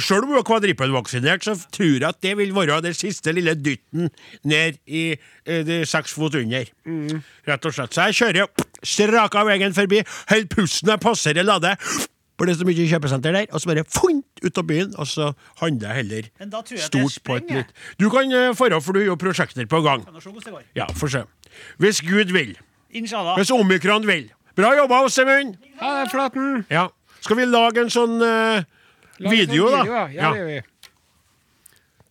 Selv 0.01 0.23
om 0.23 0.29
hun 0.33 0.37
er 0.39 0.43
kvadrippelvaksinert, 0.43 1.43
så 1.45 1.55
tror 1.71 1.99
jeg 1.99 2.03
at 2.03 2.21
det 2.21 2.35
vil 2.41 2.55
være 2.55 2.81
den 2.83 2.97
siste 2.97 3.33
lille 3.35 3.55
dytten 3.57 4.09
ned 4.49 4.81
i 4.87 5.03
eh, 5.15 5.73
seks 5.87 6.15
fot 6.17 6.35
under. 6.39 6.71
Rett 7.47 7.67
og 7.69 7.75
slett. 7.77 7.95
Så 7.95 8.09
jeg 8.09 8.19
kjører 8.21 8.67
straka 8.83 9.45
veien 9.47 9.75
forbi, 9.77 10.01
holder 10.31 10.49
pusten 10.55 10.91
jeg 10.93 11.03
passerer 11.03 11.47
Lade. 11.47 11.77
For 12.41 12.49
det 12.49 12.55
er 12.55 12.57
så 12.57 12.65
mye 12.65 12.85
kjøpesenter 12.89 13.35
der, 13.35 13.43
og 13.53 13.61
så 13.61 13.69
bare 13.69 13.83
funt 13.85 14.39
ut 14.41 14.57
av 14.57 14.65
byen, 14.65 14.93
og 14.97 15.05
så 15.05 15.27
handler 15.59 15.91
jeg 15.91 15.97
heller 15.99 16.29
Men 16.41 16.49
da 16.49 16.63
tror 16.65 16.79
jeg 16.79 16.87
stort 16.87 17.19
på 17.27 17.35
et 17.37 17.51
nytt. 17.53 17.75
Du 18.01 18.07
kan 18.09 18.33
uh, 18.33 18.47
dra, 18.57 18.79
for 18.81 18.97
du 18.97 19.03
har 19.03 19.11
jo 19.11 19.17
prosjekter 19.21 19.67
på 19.69 19.81
gang. 19.85 20.01
Ja, 20.73 20.87
få 20.97 21.11
se. 21.13 21.21
Hvis 21.77 22.01
Gud 22.01 22.33
vil. 22.33 22.55
Inshallah. 22.89 23.37
Hvis 23.37 23.53
omikron 23.53 24.07
vil. 24.09 24.31
Bra 24.57 24.73
jobba, 24.73 25.03
Åsemund! 25.05 25.53
Ha 25.83 25.93
det, 25.99 26.09
Flaten. 26.09 26.65
Ja. 26.73 26.87
Skal 27.21 27.37
vi 27.37 27.45
lage 27.45 27.85
en 27.85 27.93
sånn 27.93 28.17
uh, 28.17 28.65
Lag 29.21 29.29
video, 29.37 29.69
sånn 29.69 29.77
da? 29.77 29.83
video, 29.85 29.93
Ja, 29.93 30.07
ja, 30.09 30.33
det 30.33 30.41
gjør 30.41 30.49
vi. 30.49 30.59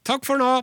Takk 0.07 0.26
for 0.26 0.40
nå. 0.40 0.61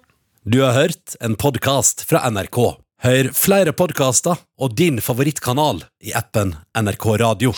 Du 0.48 0.62
har 0.64 0.74
hørt 0.74 1.16
en 1.20 1.36
podkast 1.36 2.06
fra 2.10 2.24
NRK. 2.30 2.60
Hør 3.04 3.30
flere 3.38 3.74
podkaster 3.78 4.40
og 4.58 4.74
din 4.80 5.02
favorittkanal 5.04 5.84
i 6.02 6.16
appen 6.18 6.56
NRK 6.80 7.12
Radio. 7.22 7.54